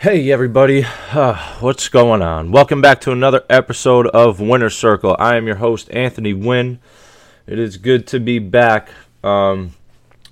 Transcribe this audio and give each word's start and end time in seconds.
Hey 0.00 0.30
everybody, 0.30 0.84
uh, 1.10 1.34
what's 1.58 1.88
going 1.88 2.22
on? 2.22 2.52
Welcome 2.52 2.80
back 2.80 3.00
to 3.00 3.10
another 3.10 3.44
episode 3.50 4.06
of 4.06 4.38
Wynner 4.38 4.72
Circle. 4.72 5.16
I 5.18 5.34
am 5.34 5.48
your 5.48 5.56
host 5.56 5.90
Anthony 5.90 6.32
Wynn. 6.32 6.78
It 7.48 7.58
is 7.58 7.78
good 7.78 8.06
to 8.06 8.20
be 8.20 8.38
back. 8.38 8.90
Um, 9.24 9.74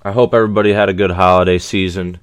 I 0.03 0.13
hope 0.13 0.33
everybody 0.33 0.71
had 0.71 0.87
a 0.87 0.93
good 0.93 1.11
holiday 1.11 1.57
season. 1.57 2.21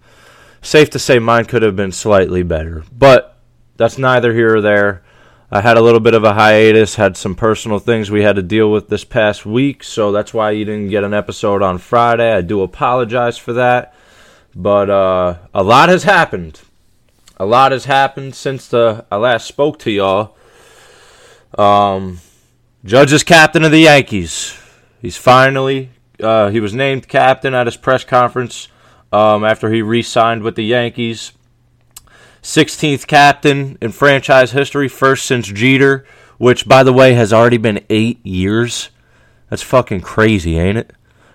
Safe 0.63 0.89
to 0.89 0.99
say 0.99 1.19
mine 1.19 1.45
could 1.45 1.61
have 1.61 1.77
been 1.77 1.93
slightly 1.93 2.43
better, 2.43 2.83
but 2.91 3.37
that's 3.77 3.99
neither 3.99 4.33
here 4.33 4.57
or 4.57 4.63
there. 4.63 5.03
I 5.51 5.61
had 5.61 5.77
a 5.77 5.83
little 5.83 6.01
bit 6.01 6.15
of 6.15 6.25
a 6.25 6.33
hiatus, 6.33 6.95
had 6.95 7.15
some 7.15 7.35
personal 7.35 7.79
things 7.79 8.11
we 8.11 8.23
had 8.23 8.37
to 8.37 8.43
deal 8.43 8.73
with 8.73 8.89
this 8.89 9.05
past 9.05 9.45
week, 9.45 9.85
so 9.85 10.13
that's 10.13 10.33
why 10.33 10.53
you 10.53 10.65
didn't 10.65 10.89
get 10.89 11.05
an 11.05 11.13
episode 11.13 11.61
on 11.61 11.77
Friday. 11.77 12.33
I 12.33 12.41
do 12.41 12.63
apologize 12.63 13.37
for 13.37 13.53
that, 13.53 13.95
but 14.55 14.89
uh, 14.89 15.37
a 15.53 15.63
lot 15.63 15.91
has 15.91 16.05
happened 16.05 16.63
a 17.37 17.47
lot 17.47 17.73
has 17.73 17.85
happened 17.85 18.35
since 18.35 18.69
the, 18.69 19.05
I 19.11 19.17
last 19.17 19.47
spoke 19.47 19.79
to 19.81 19.91
y'all. 19.91 20.37
Um, 21.57 22.21
Judge 22.85 23.13
is 23.13 23.23
captain 23.23 23.65
of 23.65 23.71
the 23.71 23.81
Yankees. 23.81 24.59
He's 25.01 25.17
finally 25.17 25.91
uh, 26.21 26.51
he 26.51 26.61
was 26.61 26.75
named 26.75 27.09
captain 27.09 27.55
at 27.55 27.67
his 27.67 27.77
press 27.77 28.05
conference 28.05 28.69
um, 29.13 29.45
after 29.45 29.71
he 29.71 29.83
re-signed 29.83 30.43
with 30.43 30.57
the 30.57 30.65
Yankees. 30.65 31.33
16th 32.43 33.07
captain 33.07 33.79
in 33.81 33.91
franchise 33.91 34.53
history, 34.53 34.89
first 34.89 35.25
since 35.25 35.47
Jeter, 35.47 36.05
which 36.37 36.69
by 36.69 36.83
the 36.83 36.93
way 36.93 37.15
has 37.15 37.33
already 37.33 37.57
been 37.57 37.85
eight 37.89 38.25
years. 38.25 38.91
That's 39.49 39.63
fucking 39.63 40.03
crazy, 40.03 40.59
ain't 40.59 40.79
it? 40.79 40.93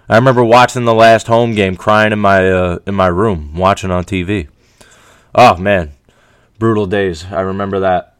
I 0.07 0.15
remember 0.15 0.43
watching 0.43 0.85
the 0.85 0.93
last 0.93 1.27
home 1.27 1.53
game, 1.53 1.75
crying 1.75 2.11
in 2.11 2.19
my 2.19 2.49
uh, 2.49 2.79
in 2.85 2.95
my 2.95 3.07
room, 3.07 3.55
watching 3.55 3.91
on 3.91 4.03
TV. 4.03 4.47
Oh 5.33 5.57
man, 5.57 5.91
brutal 6.57 6.85
days. 6.85 7.25
I 7.25 7.41
remember 7.41 7.81
that. 7.81 8.15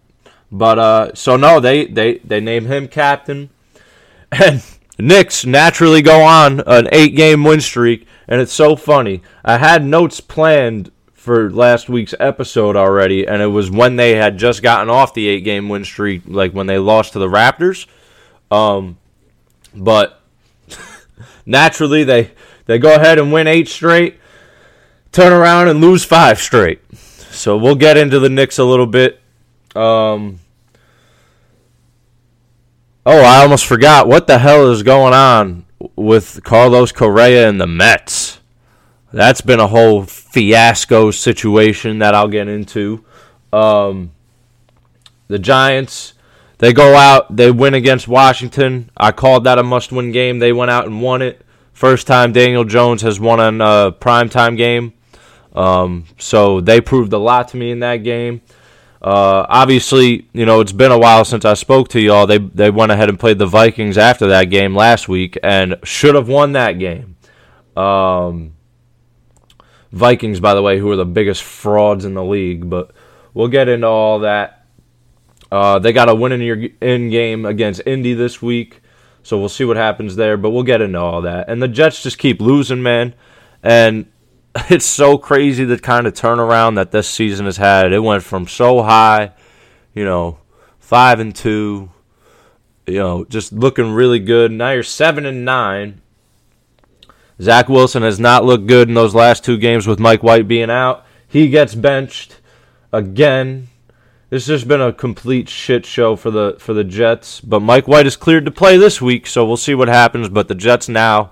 But 0.51 0.79
uh, 0.79 1.11
so 1.13 1.35
no, 1.37 1.59
they 1.59 1.85
they 1.85 2.17
they 2.19 2.39
name 2.39 2.65
him 2.65 2.87
captain, 2.87 3.49
and 4.31 4.63
Knicks 4.97 5.45
naturally 5.45 6.01
go 6.01 6.21
on 6.21 6.61
an 6.61 6.87
eight-game 6.91 7.43
win 7.43 7.61
streak, 7.61 8.07
and 8.27 8.41
it's 8.41 8.53
so 8.53 8.75
funny. 8.75 9.21
I 9.45 9.57
had 9.57 9.85
notes 9.85 10.19
planned 10.19 10.91
for 11.13 11.51
last 11.51 11.89
week's 11.89 12.15
episode 12.19 12.75
already, 12.75 13.27
and 13.27 13.41
it 13.41 13.47
was 13.47 13.69
when 13.69 13.95
they 13.95 14.15
had 14.15 14.37
just 14.37 14.63
gotten 14.63 14.89
off 14.89 15.13
the 15.13 15.27
eight-game 15.27 15.69
win 15.69 15.85
streak, 15.85 16.23
like 16.25 16.53
when 16.53 16.67
they 16.67 16.79
lost 16.79 17.13
to 17.13 17.19
the 17.19 17.27
Raptors. 17.27 17.85
Um, 18.49 18.97
but 19.75 20.21
naturally, 21.45 22.03
they 22.03 22.31
they 22.65 22.79
go 22.79 22.95
ahead 22.95 23.19
and 23.19 23.31
win 23.31 23.45
eight 23.45 23.67
straight, 23.67 24.17
turn 25.11 25.31
around 25.31 25.67
and 25.67 25.79
lose 25.79 26.03
five 26.03 26.39
straight. 26.39 26.81
So 27.29 27.57
we'll 27.57 27.75
get 27.75 27.97
into 27.97 28.19
the 28.19 28.29
Knicks 28.29 28.57
a 28.57 28.65
little 28.65 28.87
bit. 28.87 29.21
Um, 29.75 30.39
oh, 33.05 33.21
I 33.21 33.41
almost 33.41 33.65
forgot. 33.65 34.07
What 34.07 34.27
the 34.27 34.39
hell 34.39 34.71
is 34.71 34.83
going 34.83 35.13
on 35.13 35.65
with 35.95 36.43
Carlos 36.43 36.91
Correa 36.91 37.47
and 37.47 37.61
the 37.61 37.67
Mets? 37.67 38.39
That's 39.11 39.41
been 39.41 39.59
a 39.59 39.67
whole 39.67 40.03
fiasco 40.03 41.11
situation 41.11 41.99
that 41.99 42.13
I'll 42.13 42.27
get 42.27 42.47
into. 42.47 43.03
Um, 43.51 44.11
the 45.27 45.39
Giants, 45.39 46.13
they 46.59 46.73
go 46.73 46.95
out, 46.95 47.35
they 47.35 47.49
win 47.49 47.73
against 47.73 48.07
Washington. 48.07 48.91
I 48.97 49.11
called 49.11 49.45
that 49.45 49.57
a 49.57 49.63
must 49.63 49.91
win 49.91 50.11
game. 50.11 50.39
They 50.39 50.53
went 50.53 50.71
out 50.71 50.85
and 50.85 51.01
won 51.01 51.21
it. 51.21 51.43
First 51.73 52.07
time 52.07 52.33
Daniel 52.33 52.65
Jones 52.65 53.01
has 53.01 53.19
won 53.19 53.39
a 53.39 53.91
primetime 53.91 54.57
game. 54.57 54.93
Um, 55.53 56.05
so 56.17 56.61
they 56.61 56.81
proved 56.81 57.13
a 57.13 57.17
lot 57.17 57.49
to 57.49 57.57
me 57.57 57.71
in 57.71 57.79
that 57.79 57.97
game. 57.97 58.41
Uh, 59.01 59.45
obviously, 59.47 60.27
you 60.33 60.45
know 60.45 60.59
it's 60.59 60.73
been 60.73 60.91
a 60.91 60.99
while 60.99 61.23
since 61.23 61.45
I 61.45 61.53
spoke 61.53 61.87
to 61.89 62.01
y'all. 62.01 62.27
They 62.27 62.37
they 62.37 62.69
went 62.69 62.91
ahead 62.91 63.07
and 63.07 63.19
played 63.19 63.39
the 63.39 63.45
Vikings 63.45 63.97
after 63.97 64.27
that 64.27 64.45
game 64.45 64.75
last 64.75 65.07
week 65.07 65.37
and 65.41 65.75
should 65.83 66.15
have 66.15 66.27
won 66.27 66.51
that 66.51 66.73
game. 66.73 67.15
Um, 67.77 68.55
Vikings, 69.91 70.39
by 70.39 70.53
the 70.53 70.61
way, 70.61 70.79
who 70.79 70.91
are 70.91 70.97
the 70.97 71.05
biggest 71.05 71.43
frauds 71.43 72.03
in 72.03 72.13
the 72.13 72.23
league, 72.23 72.69
but 72.69 72.91
we'll 73.33 73.47
get 73.47 73.69
into 73.69 73.87
all 73.87 74.19
that. 74.19 74.65
Uh, 75.51 75.79
they 75.79 75.93
got 75.93 76.09
a 76.09 76.15
win 76.15 76.31
in 76.31 76.41
your 76.41 76.57
in 76.81 77.09
game 77.09 77.45
against 77.45 77.81
Indy 77.85 78.13
this 78.13 78.41
week, 78.41 78.81
so 79.23 79.39
we'll 79.39 79.49
see 79.49 79.63
what 79.63 79.77
happens 79.77 80.17
there. 80.17 80.35
But 80.35 80.49
we'll 80.51 80.63
get 80.63 80.81
into 80.81 80.99
all 80.99 81.21
that. 81.21 81.49
And 81.49 81.61
the 81.61 81.69
Jets 81.69 82.03
just 82.03 82.17
keep 82.17 82.41
losing, 82.41 82.83
man. 82.83 83.15
And 83.63 84.11
it's 84.69 84.85
so 84.85 85.17
crazy 85.17 85.63
the 85.63 85.79
kind 85.79 86.07
of 86.07 86.13
turnaround 86.13 86.75
that 86.75 86.91
this 86.91 87.09
season 87.09 87.45
has 87.45 87.57
had. 87.57 87.93
It 87.93 87.99
went 87.99 88.23
from 88.23 88.47
so 88.47 88.81
high, 88.81 89.31
you 89.93 90.05
know, 90.05 90.39
five 90.79 91.19
and 91.19 91.35
two, 91.35 91.89
you 92.87 92.99
know, 92.99 93.25
just 93.25 93.53
looking 93.53 93.91
really 93.91 94.19
good. 94.19 94.51
Now 94.51 94.71
you're 94.71 94.83
seven 94.83 95.25
and 95.25 95.45
nine. 95.45 96.01
Zach 97.41 97.69
Wilson 97.69 98.03
has 98.03 98.19
not 98.19 98.43
looked 98.43 98.67
good 98.67 98.89
in 98.89 98.95
those 98.95 99.15
last 99.15 99.45
two 99.45 99.57
games 99.57 99.87
with 99.87 99.99
Mike 99.99 100.23
White 100.23 100.47
being 100.47 100.69
out. 100.69 101.05
He 101.27 101.49
gets 101.49 101.75
benched 101.75 102.41
again. 102.91 103.67
This 104.29 104.47
has 104.47 104.63
been 104.63 104.81
a 104.81 104.91
complete 104.91 105.47
shit 105.47 105.85
show 105.85 106.15
for 106.15 106.31
the 106.31 106.57
for 106.59 106.73
the 106.73 106.83
Jets. 106.83 107.39
But 107.39 107.61
Mike 107.61 107.87
White 107.87 108.07
is 108.07 108.17
cleared 108.17 108.45
to 108.45 108.51
play 108.51 108.77
this 108.77 109.01
week, 109.01 109.25
so 109.25 109.45
we'll 109.45 109.57
see 109.57 109.73
what 109.73 109.87
happens. 109.87 110.27
But 110.29 110.49
the 110.49 110.55
Jets 110.55 110.89
now, 110.89 111.31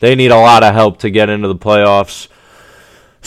they 0.00 0.14
need 0.14 0.30
a 0.30 0.36
lot 0.36 0.62
of 0.62 0.74
help 0.74 0.98
to 1.00 1.10
get 1.10 1.28
into 1.28 1.48
the 1.48 1.56
playoffs. 1.56 2.28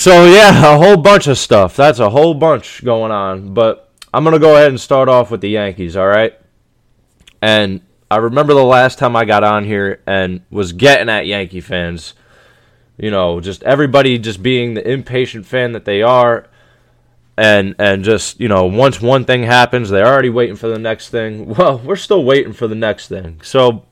So 0.02 0.26
yeah, 0.26 0.74
a 0.74 0.80
whole 0.80 0.98
bunch 0.98 1.28
of 1.28 1.38
stuff. 1.38 1.76
That's 1.76 2.00
a 2.00 2.10
whole 2.10 2.34
bunch 2.34 2.84
going 2.84 3.12
on. 3.12 3.54
But 3.54 3.88
I'm 4.12 4.24
gonna 4.24 4.40
go 4.40 4.56
ahead 4.56 4.70
and 4.70 4.82
start 4.82 5.08
off 5.08 5.30
with 5.30 5.42
the 5.42 5.50
Yankees. 5.50 5.96
All 5.96 6.08
right. 6.08 6.34
And 7.40 7.82
I 8.10 8.18
remember 8.18 8.56
the 8.56 8.64
last 8.64 8.98
time 8.98 9.16
I 9.16 9.26
got 9.26 9.44
on 9.44 9.64
here 9.64 10.02
and 10.08 10.42
was 10.50 10.74
getting 10.74 11.08
at 11.08 11.28
Yankee 11.28 11.62
fans. 11.62 12.16
You 12.98 13.12
know, 13.12 13.42
just 13.42 13.62
everybody 13.62 14.18
just 14.18 14.42
being 14.42 14.74
the 14.74 14.92
impatient 14.92 15.46
fan 15.46 15.74
that 15.74 15.86
they 15.86 16.02
are. 16.02 16.48
And 17.38 17.76
and 17.78 18.04
just, 18.04 18.40
you 18.40 18.48
know, 18.48 18.66
once 18.66 19.02
one 19.02 19.26
thing 19.26 19.44
happens, 19.44 19.92
they're 19.92 20.08
already 20.08 20.32
waiting 20.32 20.56
for 20.56 20.68
the 20.68 20.80
next 20.80 21.10
thing. 21.10 21.46
Well, 21.56 21.78
we're 21.78 21.96
still 21.96 22.24
waiting 22.24 22.54
for 22.54 22.68
the 22.68 22.74
next 22.74 23.08
thing. 23.08 23.40
So 23.44 23.86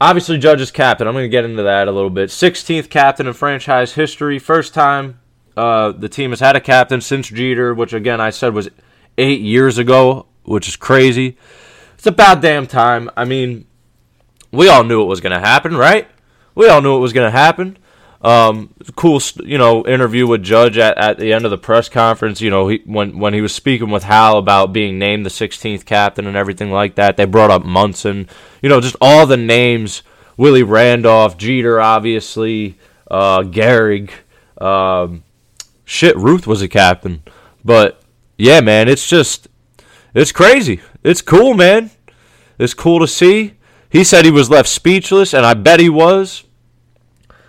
Obviously, 0.00 0.38
Judge 0.38 0.60
is 0.60 0.70
captain. 0.70 1.08
I'm 1.08 1.14
going 1.14 1.24
to 1.24 1.28
get 1.28 1.44
into 1.44 1.64
that 1.64 1.88
a 1.88 1.92
little 1.92 2.10
bit. 2.10 2.30
16th 2.30 2.88
captain 2.88 3.26
in 3.26 3.32
franchise 3.32 3.94
history. 3.94 4.38
First 4.38 4.72
time 4.74 5.18
uh, 5.56 5.90
the 5.90 6.08
team 6.08 6.30
has 6.30 6.38
had 6.38 6.54
a 6.54 6.60
captain 6.60 7.00
since 7.00 7.28
Jeter, 7.28 7.74
which 7.74 7.92
again 7.92 8.20
I 8.20 8.30
said 8.30 8.54
was 8.54 8.68
eight 9.16 9.40
years 9.40 9.76
ago, 9.76 10.26
which 10.44 10.68
is 10.68 10.76
crazy. 10.76 11.36
It's 11.94 12.06
about 12.06 12.40
damn 12.40 12.68
time. 12.68 13.10
I 13.16 13.24
mean, 13.24 13.66
we 14.52 14.68
all 14.68 14.84
knew 14.84 15.02
it 15.02 15.06
was 15.06 15.20
going 15.20 15.32
to 15.32 15.44
happen, 15.44 15.76
right? 15.76 16.06
We 16.54 16.68
all 16.68 16.80
knew 16.80 16.96
it 16.96 17.00
was 17.00 17.12
going 17.12 17.26
to 17.26 17.36
happen. 17.36 17.76
Um, 18.20 18.74
cool, 18.96 19.20
you 19.44 19.58
know, 19.58 19.86
interview 19.86 20.26
with 20.26 20.42
Judge 20.42 20.76
at, 20.76 20.98
at 20.98 21.18
the 21.18 21.32
end 21.32 21.44
of 21.44 21.52
the 21.52 21.58
press 21.58 21.88
conference. 21.88 22.40
You 22.40 22.50
know, 22.50 22.68
he, 22.68 22.82
when 22.84 23.18
when 23.18 23.32
he 23.32 23.40
was 23.40 23.54
speaking 23.54 23.90
with 23.90 24.02
Hal 24.02 24.38
about 24.38 24.72
being 24.72 24.98
named 24.98 25.24
the 25.24 25.30
16th 25.30 25.84
captain 25.84 26.26
and 26.26 26.36
everything 26.36 26.72
like 26.72 26.96
that, 26.96 27.16
they 27.16 27.24
brought 27.24 27.50
up 27.50 27.64
Munson. 27.64 28.28
You 28.60 28.68
know, 28.68 28.80
just 28.80 28.96
all 29.00 29.26
the 29.26 29.36
names: 29.36 30.02
Willie 30.36 30.64
Randolph, 30.64 31.38
Jeter, 31.38 31.80
obviously, 31.80 32.76
uh, 33.08 33.42
Gehrig. 33.42 34.10
Um, 34.60 35.22
shit, 35.84 36.16
Ruth 36.16 36.46
was 36.46 36.60
a 36.60 36.68
captain, 36.68 37.22
but 37.64 38.02
yeah, 38.36 38.60
man, 38.60 38.88
it's 38.88 39.08
just 39.08 39.46
it's 40.12 40.32
crazy. 40.32 40.80
It's 41.04 41.22
cool, 41.22 41.54
man. 41.54 41.92
It's 42.58 42.74
cool 42.74 42.98
to 42.98 43.06
see. 43.06 43.54
He 43.90 44.02
said 44.02 44.24
he 44.24 44.32
was 44.32 44.50
left 44.50 44.68
speechless, 44.68 45.32
and 45.32 45.46
I 45.46 45.54
bet 45.54 45.78
he 45.78 45.88
was 45.88 46.42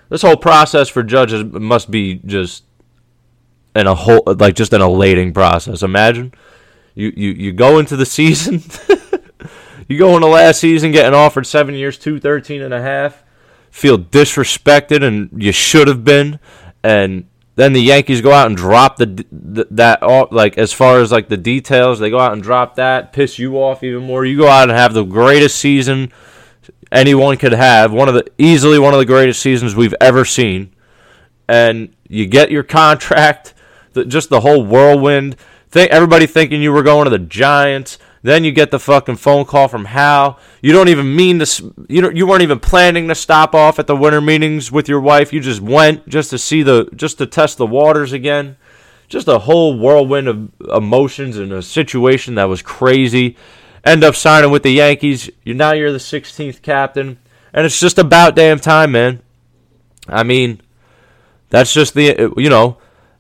this 0.09 0.22
whole 0.22 0.38
process 0.38 0.90
for 0.90 1.03
judges 1.03 1.44
must 1.44 1.90
be 1.90 2.16
just 2.25 2.64
in 3.75 3.88
a 3.88 3.96
whole 3.96 4.24
like 4.25 4.56
just 4.56 4.74
an 4.74 4.81
elating 4.81 5.34
process. 5.34 5.84
Imagine 5.84 6.34
you 6.95 7.13
you 7.16 7.30
you 7.31 7.54
go 7.54 7.80
into 7.80 7.95
the 7.95 8.06
season, 8.18 8.62
you 9.88 9.98
go 9.98 10.16
into 10.16 10.28
last 10.28 10.60
season 10.60 10.92
getting 10.92 11.13
offered 11.13 11.45
seven 11.45 11.75
years, 11.75 11.98
two 11.98 12.19
thirteen 12.19 12.62
and 12.62 12.74
a 12.74 12.81
half, 12.81 13.24
feel 13.72 13.98
disrespected 13.98 15.04
and 15.04 15.30
you 15.42 15.51
should 15.51 15.88
have 15.88 16.04
been, 16.04 16.39
and 16.84 17.25
then 17.56 17.74
the 17.74 17.81
Yankees 17.81 18.22
go 18.22 18.31
out 18.31 18.48
and 18.48 18.56
drop 18.56 18.95
the, 18.98 19.25
the 19.31 19.68
that 19.72 20.01
like 20.31 20.57
as 20.57 20.72
far 20.72 21.01
as 21.01 21.12
like 21.12 21.28
the 21.28 21.38
details, 21.38 22.00
they 22.00 22.10
go 22.10 22.19
out 22.19 22.34
and 22.34 22.42
drop 22.42 22.75
that, 22.75 23.13
piss 23.13 23.38
you 23.38 23.57
off 23.57 23.84
even 23.84 24.04
more. 24.04 24.25
You 24.25 24.38
go 24.38 24.48
out 24.48 24.69
and 24.69 24.78
have 24.78 24.94
the 24.94 25.04
greatest 25.04 25.57
season 25.60 26.12
anyone 26.91 27.38
could 27.38 27.53
have. 27.53 27.91
One 27.91 28.07
of 28.07 28.15
the 28.15 28.25
easily 28.38 28.80
one 28.80 28.94
of 28.94 29.00
the 29.00 29.06
greatest 29.06 29.41
seasons 29.41 29.75
we've 29.75 29.95
ever 30.01 30.25
seen. 30.25 30.74
And 31.47 31.95
you 32.07 32.25
get 32.27 32.51
your 32.51 32.63
contract, 32.63 33.53
the, 33.94 34.06
just 34.06 34.30
the 34.30 34.41
whole 34.41 34.63
whirlwind. 34.63 35.36
Think 35.69 35.91
everybody 35.91 36.25
thinking 36.25 36.62
you 36.62 36.71
were 36.71 36.83
going 36.83 37.06
to 37.06 37.12
the 37.12 37.19
Giants. 37.19 37.97
Then 38.21 38.44
you 38.44 38.51
get 38.51 38.71
the 38.71 38.80
fucking 38.80 39.15
phone 39.15 39.45
call 39.45 39.68
from 39.68 39.86
Hal. 39.86 40.39
You 40.62 40.74
don't 40.74 40.89
even 40.89 41.15
mean 41.15 41.39
to. 41.39 41.74
You 41.88 42.01
don't, 42.01 42.15
you 42.18 42.27
weren't 42.27 42.41
even 42.41 42.59
planning 42.59 43.07
to 43.07 43.15
stop 43.15 43.56
off 43.56 43.80
at 43.80 43.88
the 43.88 43.95
winter 43.95 44.19
meetings 44.19 44.71
with 44.71 44.89
your 44.89 45.00
wife. 45.00 45.31
You 45.31 45.39
just 45.39 45.62
went 45.62 46.07
just 46.09 46.31
to 46.31 46.38
see 46.38 46.62
the 46.63 46.89
just 46.95 47.18
to 47.19 47.25
test 47.25 47.57
the 47.57 47.65
waters 47.65 48.12
again. 48.12 48.57
just 49.09 49.27
a 49.27 49.39
whole 49.39 49.77
whirlwind 49.77 50.27
of 50.27 50.51
emotions 50.71 51.38
and 51.38 51.51
a 51.51 51.62
situation 51.62 52.36
that 52.36 52.45
was 52.45 52.62
crazy. 52.62 53.36
End 53.84 54.04
up 54.04 54.16
signing 54.16 54.52
with 54.52 54.64
the 54.64 54.72
Yankees. 54.72 55.30
You 55.44 55.54
now 55.54 55.74
you're 55.74 55.92
the 55.92 55.98
16th 55.98 56.62
captain, 56.62 57.18
and 57.54 57.66
it's 57.66 57.80
just 57.80 57.98
about 57.98 58.36
damn 58.36 58.60
time, 58.60 58.92
man. 58.92 59.22
I 60.08 60.24
mean, 60.24 60.62
that's 61.50 61.74
just 61.74 61.94
the 61.94 62.34
you 62.38 62.50
know 62.50 62.78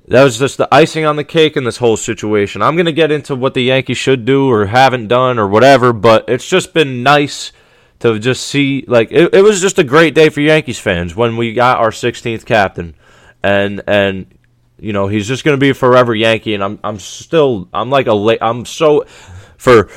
that 0.07 0.23
was 0.23 0.39
just 0.39 0.57
the 0.57 0.67
icing 0.73 1.05
on 1.05 1.15
the 1.15 1.23
cake 1.23 1.55
in 1.55 1.63
this 1.63 1.77
whole 1.77 1.97
situation. 1.97 2.61
I'm 2.61 2.75
gonna 2.75 2.91
get 2.91 3.11
into 3.11 3.35
what 3.35 3.53
the 3.53 3.63
Yankees 3.63 3.97
should 3.97 4.25
do 4.25 4.49
or 4.49 4.65
haven't 4.65 5.07
done 5.07 5.37
or 5.37 5.47
whatever, 5.47 5.93
but 5.93 6.27
it's 6.27 6.47
just 6.47 6.73
been 6.73 7.03
nice 7.03 7.51
to 7.99 8.17
just 8.17 8.47
see 8.47 8.85
like 8.87 9.11
it, 9.11 9.33
it 9.33 9.41
was 9.41 9.61
just 9.61 9.77
a 9.77 9.83
great 9.83 10.15
day 10.15 10.29
for 10.29 10.41
Yankees 10.41 10.79
fans 10.79 11.15
when 11.15 11.37
we 11.37 11.53
got 11.53 11.79
our 11.79 11.91
16th 11.91 12.45
captain, 12.45 12.95
and 13.43 13.81
and 13.87 14.25
you 14.79 14.93
know 14.93 15.07
he's 15.07 15.27
just 15.27 15.43
gonna 15.43 15.57
be 15.57 15.69
a 15.69 15.73
forever 15.73 16.15
Yankee, 16.15 16.53
and 16.53 16.63
I'm 16.63 16.79
I'm 16.83 16.99
still 16.99 17.69
I'm 17.73 17.89
like 17.89 18.07
a 18.07 18.13
late 18.13 18.39
I'm 18.41 18.65
so 18.65 19.05
for 19.57 19.89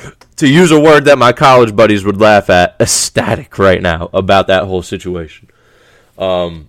to 0.43 0.49
use 0.49 0.71
a 0.71 0.79
word 0.79 1.05
that 1.05 1.17
my 1.17 1.31
college 1.31 1.73
buddies 1.73 2.03
would 2.03 2.19
laugh 2.19 2.49
at, 2.49 2.75
ecstatic 2.81 3.57
right 3.57 3.81
now 3.81 4.09
about 4.13 4.47
that 4.47 4.65
whole 4.65 4.81
situation. 4.81 5.49
Um, 6.17 6.67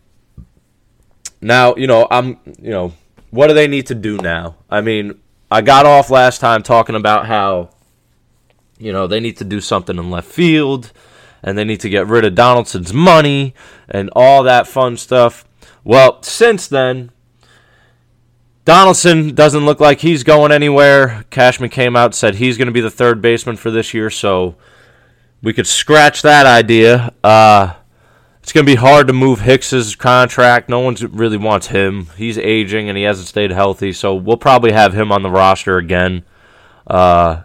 now, 1.41 1.75
you 1.75 1.89
know, 1.89 2.07
I'm, 2.09 2.39
you 2.63 2.71
know, 2.71 2.93
what 3.31 3.49
do 3.49 3.55
they 3.55 3.67
need 3.67 3.89
to 3.89 3.97
do 3.97 4.17
now? 4.19 4.55
I 4.71 4.81
mean, 4.81 5.19
I 5.51 5.61
got 5.61 5.87
off 5.87 6.09
last 6.09 6.41
time 6.41 6.63
talking 6.63 6.95
about 6.95 7.27
how, 7.27 7.71
you 8.79 8.93
know, 8.93 9.09
they 9.09 9.19
need 9.19 9.39
to 9.39 9.45
do 9.45 9.61
something 9.61 9.99
in 9.99 10.09
left 10.09 10.31
field 10.31 10.93
and 11.43 11.59
they 11.59 11.65
need 11.65 11.81
to 11.81 11.89
get 11.89 12.07
rid 12.07 12.25
of 12.25 12.37
Donaldson's 12.37 12.95
money 12.95 13.55
and 13.89 14.09
all 14.15 14.45
that 14.45 14.69
fun 14.69 14.97
stuff. 14.97 15.45
Well, 15.83 16.23
since 16.23 16.69
then, 16.69 17.11
Donaldson 18.65 19.35
doesn't 19.35 19.67
look 19.67 19.79
like 19.79 20.01
he's 20.01 20.23
going 20.25 20.51
anywhere. 20.51 21.25
Cashman 21.31 21.69
came 21.69 21.97
out 21.97 22.15
said 22.15 22.37
he's 22.37 22.57
going 22.57 22.67
to 22.67 22.73
be 22.73 22.81
the 22.81 22.91
third 22.91 23.21
baseman 23.21 23.57
for 23.57 23.71
this 23.71 23.93
year, 23.93 24.09
so 24.09 24.57
we 25.43 25.53
could 25.53 25.67
scratch 25.67 26.23
that 26.23 26.47
idea. 26.47 27.13
Uh, 27.23 27.75
it's 28.43 28.53
going 28.53 28.65
to 28.65 28.73
be 28.73 28.77
hard 28.77 29.07
to 29.07 29.13
move 29.13 29.41
Hicks's 29.41 29.95
contract. 29.95 30.69
No 30.69 30.81
one 30.81 30.97
really 31.13 31.37
wants 31.37 31.69
him. 31.69 32.09
He's 32.17 32.39
aging 32.39 32.89
and 32.89 32.97
he 32.97 33.05
hasn't 33.05 33.29
stayed 33.29 33.51
healthy, 33.51 33.93
so 33.93 34.15
we'll 34.15 34.39
probably 34.39 34.73
have 34.73 34.95
him 34.95 35.13
on 35.13 35.23
the 35.23 35.31
roster 35.31 35.77
again. 35.77 36.25
Uh, 36.87 37.43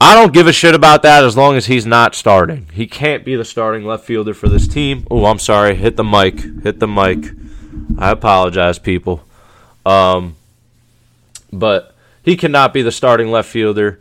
I 0.00 0.14
don't 0.14 0.34
give 0.34 0.46
a 0.46 0.52
shit 0.52 0.74
about 0.74 1.02
that 1.02 1.24
as 1.24 1.36
long 1.36 1.56
as 1.56 1.66
he's 1.66 1.86
not 1.86 2.14
starting. 2.14 2.68
He 2.72 2.86
can't 2.86 3.24
be 3.24 3.36
the 3.36 3.44
starting 3.44 3.84
left 3.86 4.04
fielder 4.04 4.34
for 4.34 4.48
this 4.48 4.68
team. 4.68 5.06
Oh, 5.10 5.24
I'm 5.24 5.38
sorry. 5.38 5.74
Hit 5.74 5.96
the 5.96 6.04
mic. 6.04 6.40
Hit 6.62 6.80
the 6.80 6.88
mic. 6.88 7.32
I 7.98 8.10
apologize, 8.10 8.78
people. 8.78 9.26
Um, 9.84 10.36
but 11.52 11.94
he 12.22 12.36
cannot 12.36 12.72
be 12.72 12.82
the 12.82 12.92
starting 12.92 13.30
left 13.30 13.48
fielder. 13.48 14.00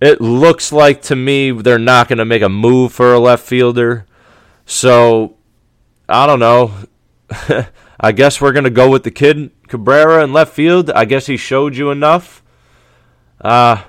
It 0.00 0.20
looks 0.20 0.72
like 0.72 1.02
to 1.02 1.16
me 1.16 1.50
they're 1.50 1.78
not 1.78 2.08
going 2.08 2.18
to 2.18 2.24
make 2.24 2.42
a 2.42 2.48
move 2.48 2.92
for 2.92 3.12
a 3.12 3.18
left 3.18 3.44
fielder. 3.46 4.06
So, 4.66 5.36
I 6.08 6.26
don't 6.26 6.40
know. 6.40 6.72
I 8.00 8.12
guess 8.12 8.40
we're 8.40 8.52
going 8.52 8.64
to 8.64 8.70
go 8.70 8.90
with 8.90 9.04
the 9.04 9.10
kid 9.10 9.50
Cabrera 9.68 10.22
in 10.22 10.32
left 10.32 10.52
field. 10.52 10.90
I 10.90 11.04
guess 11.04 11.26
he 11.26 11.36
showed 11.36 11.76
you 11.76 11.90
enough. 11.90 12.42
Uh, 13.40 13.82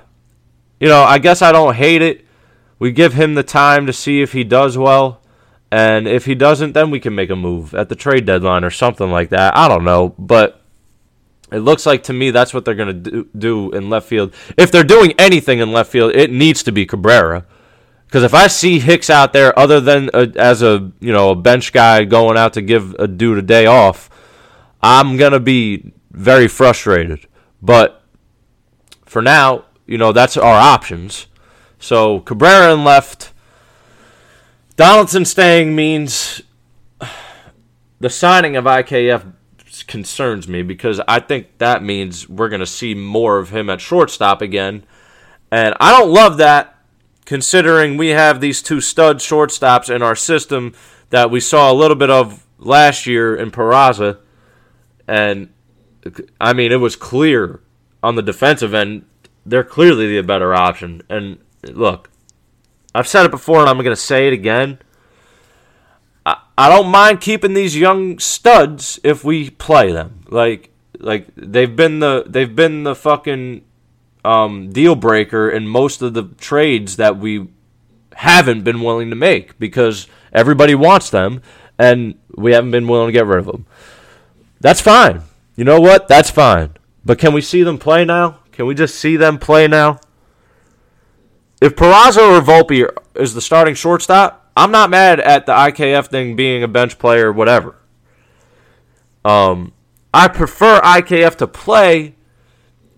you 0.80 0.88
know, 0.88 1.02
I 1.02 1.18
guess 1.18 1.42
I 1.42 1.52
don't 1.52 1.74
hate 1.74 2.02
it. 2.02 2.24
We 2.78 2.92
give 2.92 3.14
him 3.14 3.34
the 3.34 3.42
time 3.42 3.86
to 3.86 3.92
see 3.92 4.20
if 4.20 4.32
he 4.32 4.44
does 4.44 4.76
well. 4.76 5.20
And 5.70 6.06
if 6.06 6.26
he 6.26 6.34
doesn't, 6.34 6.72
then 6.72 6.90
we 6.90 7.00
can 7.00 7.14
make 7.14 7.30
a 7.30 7.36
move 7.36 7.74
at 7.74 7.88
the 7.88 7.96
trade 7.96 8.26
deadline 8.26 8.64
or 8.64 8.70
something 8.70 9.10
like 9.10 9.30
that. 9.30 9.56
I 9.56 9.68
don't 9.68 9.84
know. 9.84 10.14
But 10.18 10.62
it 11.52 11.58
looks 11.58 11.86
like 11.86 12.02
to 12.04 12.12
me 12.12 12.30
that's 12.30 12.52
what 12.52 12.64
they're 12.64 12.74
going 12.74 13.02
to 13.02 13.10
do, 13.10 13.28
do 13.36 13.70
in 13.70 13.88
left 13.88 14.08
field. 14.08 14.34
If 14.56 14.72
they're 14.72 14.84
doing 14.84 15.12
anything 15.18 15.60
in 15.60 15.72
left 15.72 15.92
field, 15.92 16.12
it 16.14 16.30
needs 16.30 16.62
to 16.64 16.72
be 16.72 16.86
Cabrera. 16.86 17.46
Because 18.06 18.22
if 18.22 18.34
I 18.34 18.46
see 18.46 18.78
Hicks 18.78 19.10
out 19.10 19.32
there, 19.32 19.56
other 19.58 19.80
than 19.80 20.10
a, 20.14 20.32
as 20.36 20.62
a 20.62 20.90
you 21.00 21.12
know 21.12 21.30
a 21.30 21.36
bench 21.36 21.72
guy 21.72 22.04
going 22.04 22.36
out 22.36 22.52
to 22.54 22.62
give 22.62 22.94
a 22.94 23.08
dude 23.08 23.38
a 23.38 23.42
day 23.42 23.66
off, 23.66 24.10
I'm 24.82 25.16
gonna 25.16 25.40
be 25.40 25.92
very 26.10 26.48
frustrated. 26.48 27.26
But 27.60 28.02
for 29.04 29.22
now, 29.22 29.64
you 29.86 29.98
know 29.98 30.12
that's 30.12 30.36
our 30.36 30.54
options. 30.54 31.26
So 31.78 32.20
Cabrera 32.20 32.72
in 32.72 32.84
left, 32.84 33.32
Donaldson 34.76 35.24
staying 35.24 35.74
means 35.74 36.42
the 38.00 38.10
signing 38.10 38.56
of 38.56 38.64
IKF 38.64 39.32
concerns 39.86 40.48
me 40.48 40.62
because 40.62 41.00
I 41.06 41.20
think 41.20 41.58
that 41.58 41.82
means 41.82 42.28
we're 42.28 42.48
going 42.48 42.60
to 42.60 42.66
see 42.66 42.94
more 42.94 43.38
of 43.38 43.50
him 43.50 43.70
at 43.70 43.80
shortstop 43.80 44.42
again. 44.42 44.84
And 45.50 45.74
I 45.80 45.96
don't 45.98 46.10
love 46.10 46.38
that 46.38 46.76
considering 47.24 47.96
we 47.96 48.08
have 48.08 48.40
these 48.40 48.62
two 48.62 48.80
stud 48.80 49.18
shortstops 49.18 49.94
in 49.94 50.02
our 50.02 50.16
system 50.16 50.74
that 51.10 51.30
we 51.30 51.40
saw 51.40 51.70
a 51.70 51.74
little 51.74 51.96
bit 51.96 52.10
of 52.10 52.46
last 52.58 53.06
year 53.06 53.36
in 53.36 53.50
Peraza. 53.50 54.18
And 55.06 55.50
I 56.40 56.52
mean, 56.52 56.72
it 56.72 56.76
was 56.76 56.96
clear 56.96 57.60
on 58.02 58.14
the 58.14 58.22
defensive 58.22 58.74
end, 58.74 59.04
they're 59.44 59.64
clearly 59.64 60.14
the 60.14 60.22
better 60.22 60.54
option. 60.54 61.02
And 61.08 61.38
look, 61.64 62.10
I've 62.94 63.08
said 63.08 63.26
it 63.26 63.30
before 63.30 63.60
and 63.60 63.68
I'm 63.68 63.76
going 63.78 63.86
to 63.86 63.96
say 63.96 64.26
it 64.26 64.32
again. 64.32 64.78
I 66.58 66.68
don't 66.68 66.88
mind 66.88 67.20
keeping 67.20 67.54
these 67.54 67.76
young 67.76 68.18
studs 68.18 68.98
if 69.04 69.22
we 69.22 69.50
play 69.50 69.92
them. 69.92 70.24
Like 70.28 70.70
like 70.98 71.28
they've 71.36 71.74
been 71.74 72.00
the 72.00 72.24
they've 72.26 72.54
been 72.54 72.82
the 72.82 72.94
fucking 72.94 73.62
um, 74.24 74.72
deal 74.72 74.94
breaker 74.94 75.48
in 75.48 75.68
most 75.68 76.02
of 76.02 76.14
the 76.14 76.24
trades 76.38 76.96
that 76.96 77.18
we 77.18 77.48
haven't 78.14 78.64
been 78.64 78.80
willing 78.80 79.10
to 79.10 79.16
make 79.16 79.58
because 79.58 80.08
everybody 80.32 80.74
wants 80.74 81.10
them 81.10 81.42
and 81.78 82.18
we 82.34 82.52
haven't 82.52 82.70
been 82.70 82.88
willing 82.88 83.08
to 83.08 83.12
get 83.12 83.26
rid 83.26 83.38
of 83.38 83.46
them. 83.46 83.66
That's 84.60 84.80
fine. 84.80 85.22
You 85.54 85.64
know 85.64 85.80
what? 85.80 86.08
That's 86.08 86.30
fine. 86.30 86.70
But 87.04 87.18
can 87.18 87.34
we 87.34 87.40
see 87.40 87.62
them 87.62 87.78
play 87.78 88.04
now? 88.04 88.40
Can 88.52 88.66
we 88.66 88.74
just 88.74 88.96
see 88.96 89.16
them 89.16 89.38
play 89.38 89.68
now? 89.68 90.00
If 91.60 91.76
Peraza 91.76 92.18
or 92.18 92.40
Volpe 92.40 92.88
is 93.14 93.34
the 93.34 93.40
starting 93.40 93.74
shortstop, 93.74 94.45
I'm 94.56 94.70
not 94.70 94.88
mad 94.88 95.20
at 95.20 95.44
the 95.46 95.52
IKF 95.52 96.06
thing 96.06 96.34
being 96.34 96.62
a 96.62 96.68
bench 96.68 96.98
player, 96.98 97.30
whatever. 97.30 97.76
Um, 99.24 99.72
I 100.14 100.28
prefer 100.28 100.80
IKF 100.80 101.36
to 101.36 101.46
play 101.46 102.14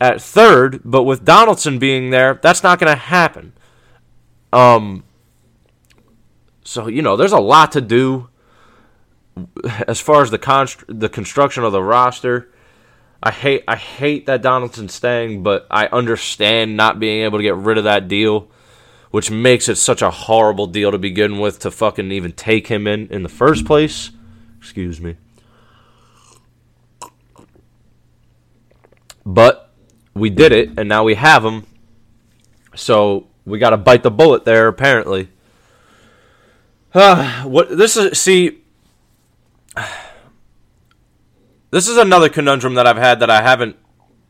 at 0.01 0.21
third, 0.21 0.81
but 0.85 1.03
with 1.03 1.25
Donaldson 1.25 1.79
being 1.79 2.11
there, 2.11 2.38
that's 2.41 2.62
not 2.62 2.79
going 2.79 2.93
to 2.93 2.99
happen. 2.99 3.55
Um, 4.53 5.03
so 6.62 6.87
you 6.87 7.03
know, 7.03 7.17
there's 7.17 7.33
a 7.33 7.41
lot 7.41 7.73
to 7.73 7.81
do 7.81 8.29
as 9.87 10.00
far 10.00 10.23
as 10.23 10.31
the 10.31 10.38
const- 10.38 10.85
the 10.87 11.09
construction 11.09 11.65
of 11.65 11.73
the 11.73 11.83
roster. 11.83 12.53
I 13.21 13.33
hate 13.33 13.65
I 13.67 13.75
hate 13.75 14.27
that 14.27 14.43
Donaldson's 14.43 14.95
staying, 14.95 15.43
but 15.43 15.67
I 15.71 15.87
understand 15.87 16.77
not 16.77 17.00
being 17.00 17.25
able 17.25 17.38
to 17.38 17.43
get 17.43 17.57
rid 17.57 17.79
of 17.79 17.85
that 17.85 18.07
deal 18.07 18.49
which 19.11 19.31
makes 19.31 19.69
it 19.69 19.77
such 19.77 20.03
a 20.03 20.11
horrible 20.11 20.67
deal 20.67 20.91
to 20.91 20.99
begin 20.99 21.38
with 21.38 21.59
to 21.61 21.71
fucking 21.71 22.12
even 22.12 22.33
take 22.33 22.67
him 22.67 22.87
in 22.87 23.07
in 23.09 23.23
the 23.23 23.29
first 23.29 23.65
place. 23.65 24.11
Excuse 24.59 25.00
me. 25.00 25.17
But 29.25 29.71
we 30.15 30.31
did 30.31 30.53
it, 30.53 30.71
and 30.79 30.88
now 30.88 31.05
we 31.05 31.15
have 31.15 31.45
him. 31.45 31.67
So 32.75 33.29
we 33.45 33.59
got 33.59 33.71
to 33.71 33.77
bite 33.77 34.03
the 34.03 34.11
bullet 34.11 34.45
there, 34.45 34.69
apparently. 34.69 35.29
Uh, 36.95 37.43
what 37.43 37.69
this 37.77 37.99
is? 37.99 38.19
See, 38.19 38.62
this 41.71 41.87
is 41.87 41.99
another 41.99 42.31
conundrum 42.31 42.75
that 42.75 42.87
I've 42.87 42.97
had 42.97 43.21
that 43.21 43.29
I 43.29 43.43
haven't 43.43 43.77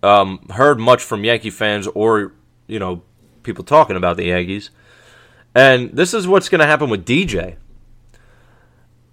um, 0.03 0.45
heard 0.51 0.81
much 0.81 1.03
from 1.03 1.23
Yankee 1.25 1.51
fans 1.51 1.87
or 1.87 2.35
you 2.67 2.81
know 2.81 3.03
people 3.49 3.65
talking 3.65 3.97
about 3.97 4.19
the 4.19 4.27
Yankees. 4.27 4.71
And 5.55 5.91
this 5.91 6.13
is 6.13 6.29
what's 6.29 6.51
going 6.51 6.59
to 6.59 6.67
happen 6.67 6.91
with 6.91 7.07
DJ. 7.07 7.57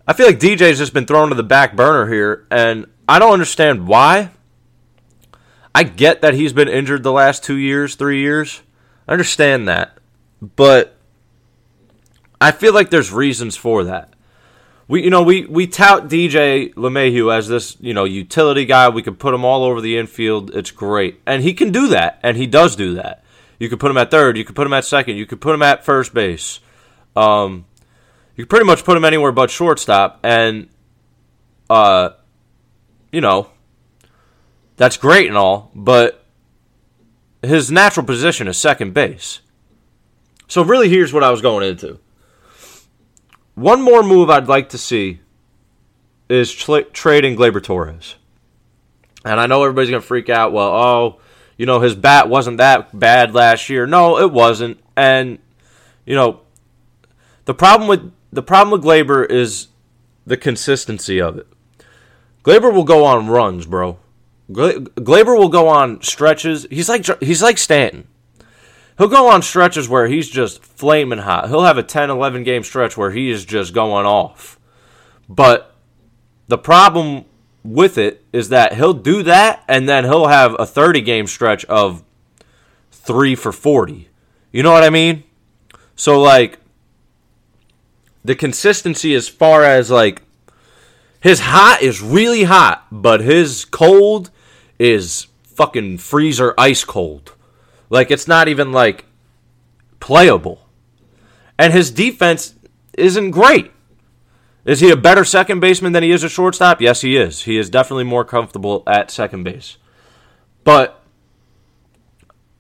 I 0.06 0.12
feel 0.12 0.28
like 0.28 0.40
DJ's 0.40 0.78
just 0.78 0.94
been 0.94 1.06
thrown 1.06 1.30
to 1.30 1.36
the 1.36 1.42
back 1.42 1.76
burner 1.76 2.12
here, 2.12 2.46
and 2.52 2.86
I 3.08 3.18
don't 3.18 3.32
understand 3.32 3.88
why. 3.88 4.32
I 5.74 5.84
get 5.84 6.22
that 6.22 6.34
he's 6.34 6.52
been 6.52 6.68
injured 6.68 7.04
the 7.04 7.14
last 7.14 7.44
two 7.44 7.56
years, 7.56 7.96
three 7.96 8.20
years. 8.20 8.62
I 9.08 9.14
understand 9.14 9.68
that. 9.70 9.98
But 10.42 10.98
I 12.42 12.52
feel 12.52 12.74
like 12.74 12.90
there's 12.90 13.12
reasons 13.12 13.56
for 13.56 13.86
that. 13.86 14.14
We 14.88 15.04
you 15.04 15.10
know, 15.10 15.24
we, 15.24 15.46
we 15.46 15.66
tout 15.66 16.08
DJ 16.08 16.74
LeMahieu 16.76 17.36
as 17.36 17.48
this, 17.48 17.78
you 17.80 17.94
know, 17.94 18.04
utility 18.04 18.66
guy. 18.66 18.90
We 18.90 19.02
can 19.02 19.16
put 19.16 19.34
him 19.34 19.44
all 19.44 19.64
over 19.64 19.82
the 19.82 19.98
infield. 19.98 20.54
It's 20.54 20.70
great. 20.70 21.22
And 21.26 21.42
he 21.42 21.54
can 21.54 21.72
do 21.72 21.88
that, 21.88 22.20
and 22.22 22.38
he 22.38 22.46
does 22.46 22.76
do 22.76 22.94
that. 22.96 23.25
You 23.60 23.70
could 23.70 23.80
put 23.80 23.92
him 23.92 23.98
at 23.98 24.12
third. 24.12 24.38
You 24.38 24.44
could 24.44 24.56
put 24.56 24.68
him 24.68 24.74
at 24.74 24.86
second. 24.86 25.18
You 25.18 25.26
could 25.26 25.42
put 25.42 25.56
him 25.56 25.62
at 25.62 25.86
first 25.86 26.14
base. 26.14 26.60
Um, 27.16 27.66
you 28.36 28.44
could 28.44 28.50
pretty 28.50 28.66
much 28.66 28.84
put 28.84 28.98
him 28.98 29.06
anywhere 29.06 29.32
but 29.32 29.50
shortstop. 29.50 30.20
And, 30.24 30.70
uh, 31.70 32.10
you 33.12 33.22
know, 33.22 33.50
that's 34.78 34.98
great 34.98 35.28
and 35.28 35.38
all, 35.38 35.72
but 35.74 36.26
his 37.42 37.72
natural 37.72 38.06
position 38.06 38.48
is 38.48 38.58
second 38.58 38.94
base. 38.94 39.40
So 40.48 40.64
really, 40.64 40.90
here's 40.90 41.14
what 41.14 41.24
I 41.24 41.32
was 41.32 41.42
going 41.42 41.68
into. 41.68 42.00
One 43.56 43.82
more 43.82 44.04
move 44.04 44.30
I'd 44.30 44.48
like 44.48 44.70
to 44.70 44.78
see 44.78 45.22
is 46.28 46.52
tra- 46.52 46.84
trading 46.84 47.38
Gleyber 47.38 47.64
Torres. 47.64 48.16
And 49.24 49.40
I 49.40 49.48
know 49.48 49.64
everybody's 49.64 49.90
going 49.90 50.02
to 50.02 50.08
freak 50.08 50.30
out. 50.30 50.52
Well, 50.52 50.68
oh, 50.68 51.20
you 51.58 51.66
know, 51.66 51.80
his 51.80 51.96
bat 51.96 52.30
wasn't 52.30 52.58
that 52.58 52.98
bad 52.98 53.34
last 53.34 53.70
year. 53.70 53.86
No, 53.86 54.18
it 54.20 54.32
wasn't. 54.32 54.80
And, 54.96 55.40
you 56.06 56.16
know, 56.16 56.42
the 57.46 57.54
problem 57.54 57.88
with 57.88 58.12
the 58.32 58.44
problem 58.44 58.72
with 58.72 58.84
Gleyber 58.84 59.30
is 59.30 59.68
the 60.26 60.38
consistency 60.38 61.22
of 61.22 61.38
it. 61.38 61.48
Gleyber 62.44 62.74
will 62.74 62.84
go 62.84 63.06
on 63.06 63.28
runs, 63.28 63.66
bro. 63.66 63.98
Gleyber 64.52 65.38
will 65.38 65.50
go 65.50 65.68
on 65.68 66.02
stretches. 66.02 66.68
He's 66.70 66.90
like 66.90 67.06
he's 67.22 67.42
like 67.42 67.58
Stanton. 67.58 68.08
He'll 68.98 69.08
go 69.08 69.30
on 69.30 69.42
stretches 69.42 69.90
where 69.90 70.08
he's 70.08 70.30
just 70.30 70.64
flaming 70.64 71.20
hot. 71.20 71.50
He'll 71.50 71.64
have 71.64 71.78
a 71.78 71.84
10, 71.84 72.10
11 72.10 72.44
game 72.44 72.64
stretch 72.64 72.96
where 72.96 73.12
he 73.12 73.30
is 73.30 73.44
just 73.44 73.74
going 73.74 74.06
off. 74.06 74.58
But 75.28 75.76
the 76.48 76.58
problem 76.58 77.26
with 77.66 77.98
it 77.98 78.24
is 78.32 78.50
that 78.50 78.76
he'll 78.76 78.94
do 78.94 79.24
that 79.24 79.64
and 79.68 79.90
then 79.90 80.04
he'll 80.04 80.28
have 80.28 80.56
a 80.60 80.66
30 80.66 81.02
game 81.02 81.28
stretch 81.28 81.66
of 81.66 82.04
3 82.92 83.36
for 83.36 83.52
40. 83.52 84.10
You 84.52 84.64
know 84.64 84.72
what 84.72 84.84
I 84.84 84.90
mean? 84.90 85.24
So 85.96 86.22
like 86.22 86.60
the 88.24 88.36
consistency 88.36 89.14
as 89.16 89.28
far 89.28 89.64
as 89.64 89.90
like 89.90 90.22
his 91.20 91.42
hot 91.42 91.82
is 91.82 92.02
really 92.02 92.44
hot, 92.44 92.86
but 92.92 93.22
his 93.22 93.66
cold 93.66 94.30
is 94.78 95.28
fucking 95.44 95.98
freezer 95.98 96.54
ice 96.58 96.84
cold. 96.84 97.34
Like 97.90 98.12
it's 98.12 98.28
not 98.28 98.48
even 98.48 98.72
like 98.72 99.06
playable. 100.00 100.68
And 101.58 101.74
his 101.74 101.90
defense 101.90 102.54
isn't 102.98 103.32
great. 103.32 103.72
Is 104.66 104.80
he 104.80 104.90
a 104.90 104.98
better 104.98 105.24
second 105.24 105.60
baseman 105.60 105.94
than 105.94 106.04
he 106.04 106.12
is 106.12 106.24
a 106.24 106.30
shortstop? 106.30 106.82
Yes, 106.82 107.02
he 107.02 107.16
is. 107.16 107.44
He 107.44 107.58
is 107.58 107.70
definitely 107.70 108.04
more 108.04 108.26
comfortable 108.26 108.84
at 108.88 109.12
second 109.12 109.44
base. 109.44 109.78
But 110.64 111.04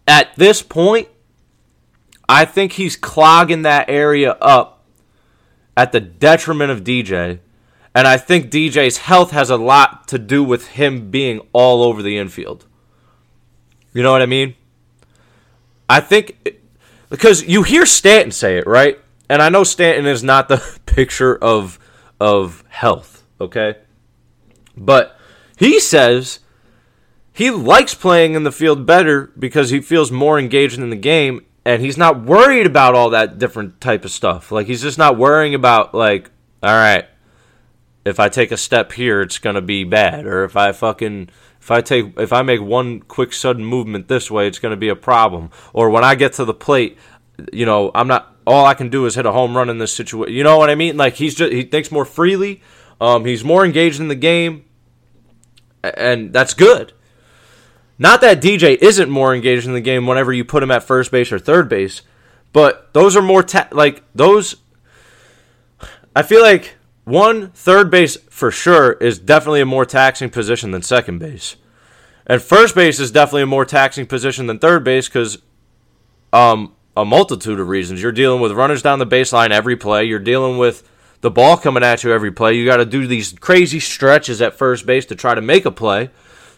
at 0.08 0.36
this 0.36 0.62
point, 0.62 1.08
I 2.30 2.46
think 2.46 2.74
he's 2.74 2.96
clogging 2.96 3.64
that 3.64 3.90
area 3.90 4.34
up 4.34 4.84
at 5.76 5.92
the 5.92 6.00
detriment 6.00 6.72
of 6.72 6.84
DJ. 6.84 7.40
And 7.96 8.08
I 8.08 8.18
think 8.18 8.52
DJ's 8.52 8.98
health 8.98 9.32
has 9.32 9.50
a 9.50 9.58
lot 9.58 10.08
to 10.10 10.20
do 10.20 10.44
with 10.44 10.68
him 10.70 11.10
being 11.10 11.42
all 11.54 11.82
over 11.82 12.04
the 12.04 12.18
infield. 12.18 12.66
You 13.94 14.04
know 14.04 14.12
what 14.12 14.22
I 14.22 14.26
mean? 14.28 14.56
I 15.90 16.02
think 16.02 16.60
because 17.10 17.44
you 17.44 17.64
hear 17.64 17.86
Stanton 17.86 18.32
say 18.32 18.58
it, 18.58 18.68
right? 18.68 19.00
And 19.30 19.42
I 19.42 19.50
know 19.50 19.64
Stanton 19.64 20.06
is 20.06 20.24
not 20.24 20.50
the 20.50 20.62
picture 20.86 21.36
of 21.36 21.80
of 22.20 22.64
health, 22.70 23.24
okay? 23.40 23.76
But 24.78 25.18
he 25.58 25.80
says 25.80 26.40
he 27.32 27.52
likes 27.52 27.94
playing 27.94 28.36
in 28.36 28.44
the 28.44 28.52
field 28.52 28.86
better 28.86 29.32
because 29.38 29.70
he 29.70 29.82
feels 29.82 30.12
more 30.12 30.40
engaged 30.40 30.80
in 30.80 30.90
the 30.90 30.96
game 30.96 31.46
and 31.66 31.82
he's 31.82 31.98
not 31.98 32.24
worried 32.24 32.68
about 32.68 32.96
all 32.96 33.10
that 33.10 33.40
different 33.40 33.82
type 33.82 34.06
of 34.06 34.12
stuff. 34.12 34.52
Like 34.52 34.68
he's 34.68 34.84
just 34.84 34.98
not 34.98 35.18
worrying 35.18 35.56
about 35.56 35.94
like, 35.94 36.30
all 36.62 36.74
right, 36.74 37.06
if 38.06 38.20
I 38.20 38.30
take 38.30 38.52
a 38.52 38.58
step 38.58 38.92
here, 38.92 39.22
it's 39.22 39.40
gonna 39.40 39.62
be 39.62 39.84
bad, 39.84 40.26
or 40.28 40.44
if 40.44 40.56
I 40.56 40.72
fucking 40.72 41.30
if 41.60 41.72
I 41.72 41.82
take 41.82 42.18
if 42.20 42.32
I 42.32 42.44
make 42.44 42.62
one 42.62 43.02
quick 43.02 43.34
sudden 43.34 43.66
movement 43.66 44.08
this 44.08 44.30
way, 44.30 44.48
it's 44.48 44.60
gonna 44.60 44.78
be 44.78 44.90
a 44.90 44.96
problem. 44.96 45.50
Or 45.74 45.90
when 45.90 46.04
I 46.04 46.14
get 46.14 46.34
to 46.34 46.46
the 46.46 46.54
plate, 46.54 46.98
you 47.52 47.66
know, 47.66 47.92
I'm 47.94 48.08
not 48.08 48.36
all 48.48 48.66
I 48.66 48.74
can 48.74 48.90
do 48.90 49.06
is 49.06 49.16
hit 49.16 49.26
a 49.26 49.32
home 49.32 49.56
run 49.58 49.70
in 49.70 49.78
this 49.78 49.94
situation. 49.94 50.34
You 50.34 50.44
know 50.44 50.58
what 50.58 50.70
I 50.70 50.76
mean? 50.76 50.98
Like 50.98 51.16
he's 51.16 51.36
just 51.36 51.52
he 51.52 51.64
thinks 51.64 51.92
more 51.92 52.06
freely. 52.06 52.62
Um, 53.02 53.26
he's 53.26 53.44
more 53.44 53.66
engaged 53.66 54.00
in 54.00 54.08
the 54.08 54.16
game, 54.16 54.66
and 55.84 56.32
that's 56.32 56.54
good. 56.54 56.94
Not 57.98 58.22
that 58.22 58.42
DJ 58.42 58.78
isn't 58.82 59.10
more 59.10 59.34
engaged 59.34 59.66
in 59.66 59.74
the 59.74 59.82
game 59.82 60.06
whenever 60.06 60.34
you 60.34 60.44
put 60.44 60.64
him 60.64 60.72
at 60.72 60.84
first 60.84 61.12
base 61.12 61.32
or 61.32 61.40
third 61.40 61.70
base, 61.70 62.02
but 62.54 62.94
those 62.94 63.16
are 63.16 63.22
more 63.22 63.44
ta- 63.44 63.70
like 63.72 64.04
those. 64.14 64.56
I 66.16 66.24
feel 66.24 66.42
like 66.42 66.76
one 67.04 67.52
third 67.52 67.90
base 67.90 68.18
for 68.30 68.52
sure 68.52 68.94
is 68.94 69.20
definitely 69.20 69.62
a 69.62 69.66
more 69.66 69.86
taxing 69.86 70.30
position 70.30 70.72
than 70.72 70.82
second 70.82 71.20
base, 71.20 71.56
and 72.28 72.42
first 72.42 72.76
base 72.76 73.00
is 73.00 73.12
definitely 73.12 73.44
a 73.44 73.48
more 73.48 73.66
taxing 73.66 74.06
position 74.06 74.48
than 74.48 74.60
third 74.60 74.84
base 74.84 75.08
because 75.08 75.40
um, 76.32 76.75
a 76.98 77.06
multitude 77.06 77.60
of 77.60 77.68
reasons. 77.68 78.02
You're 78.02 78.12
dealing 78.12 78.42
with 78.42 78.52
runners 78.54 78.82
down 78.82 79.00
the 79.00 79.08
baseline 79.08 79.52
every 79.52 79.76
play. 79.76 80.06
You're 80.06 80.20
dealing 80.20 80.58
with 80.58 80.90
the 81.22 81.32
ball 81.32 81.58
coming 81.58 81.84
at 81.84 82.04
you 82.04 82.12
every 82.12 82.32
play. 82.32 82.54
You 82.54 82.66
got 82.66 82.78
to 82.78 82.86
do 82.86 83.08
these 83.08 83.34
crazy 83.34 83.80
stretches 83.80 84.42
at 84.42 84.54
first 84.54 84.86
base 84.86 85.06
to 85.08 85.16
try 85.16 85.36
to 85.36 85.42
make 85.42 85.66
a 85.66 85.72
play. 85.72 86.10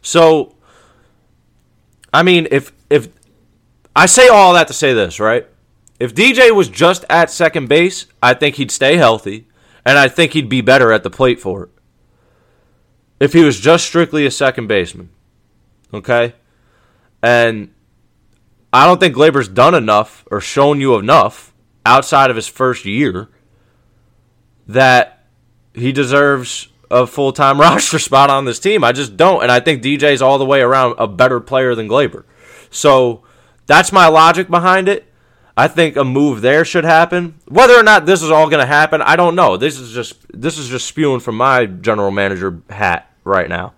So, 0.02 0.56
I 2.14 2.24
mean, 2.24 2.48
if 2.52 2.72
if 2.90 3.10
I 3.96 4.06
say 4.06 4.28
all 4.28 4.54
that 4.54 4.68
to 4.68 4.74
say 4.74 4.94
this, 4.94 5.20
right? 5.20 5.48
If 6.00 6.14
DJ 6.14 6.52
was 6.52 6.70
just 6.70 7.04
at 7.10 7.32
second 7.32 7.70
base, 7.70 8.06
I 8.22 8.36
think 8.36 8.56
he'd 8.56 8.70
stay 8.70 8.98
healthy, 8.98 9.48
and 9.84 9.98
I 9.98 10.08
think 10.08 10.34
he'd 10.34 10.50
be 10.50 10.62
better 10.62 10.92
at 10.92 11.02
the 11.02 11.10
plate 11.10 11.40
for 11.40 11.64
it. 11.64 11.70
If 13.20 13.34
he 13.34 13.44
was 13.44 13.60
just 13.60 13.88
strictly 13.88 14.26
a 14.28 14.32
second 14.32 14.68
baseman, 14.68 15.10
okay, 15.92 16.36
and 17.24 17.74
I 18.78 18.86
don't 18.86 19.00
think 19.00 19.16
Gleyber's 19.16 19.48
done 19.48 19.74
enough 19.74 20.24
or 20.30 20.40
shown 20.40 20.80
you 20.80 20.98
enough 20.98 21.52
outside 21.84 22.30
of 22.30 22.36
his 22.36 22.48
first 22.48 22.86
year 22.86 23.28
that 24.68 25.26
he 25.74 25.92
deserves 25.92 26.68
a 26.92 27.08
full 27.08 27.34
time 27.34 27.60
roster 27.62 27.98
spot 27.98 28.30
on 28.30 28.46
this 28.46 28.60
team. 28.60 28.84
I 28.84 28.92
just 28.92 29.18
don't. 29.18 29.42
And 29.42 29.52
I 29.52 29.62
think 29.62 29.82
DJ's 29.82 30.22
all 30.22 30.38
the 30.38 30.46
way 30.46 30.62
around 30.62 30.94
a 31.00 31.08
better 31.08 31.40
player 31.40 31.74
than 31.74 31.90
Glaber. 31.90 32.26
So 32.70 33.24
that's 33.66 33.92
my 33.92 34.10
logic 34.10 34.48
behind 34.48 34.88
it. 34.88 35.12
I 35.58 35.68
think 35.68 35.96
a 35.96 36.04
move 36.04 36.42
there 36.42 36.64
should 36.64 36.86
happen. 36.86 37.40
Whether 37.48 37.74
or 37.74 37.82
not 37.82 38.06
this 38.06 38.22
is 38.22 38.30
all 38.30 38.48
going 38.48 38.62
to 38.62 38.68
happen, 38.68 39.02
I 39.02 39.16
don't 39.16 39.34
know. 39.34 39.58
This 39.58 39.80
is 39.80 39.92
just 39.92 40.24
this 40.32 40.60
is 40.60 40.70
just 40.70 40.86
spewing 40.86 41.20
from 41.20 41.36
my 41.36 41.66
general 41.66 42.12
manager 42.12 42.62
hat 42.70 43.12
right 43.24 43.50
now. 43.50 43.74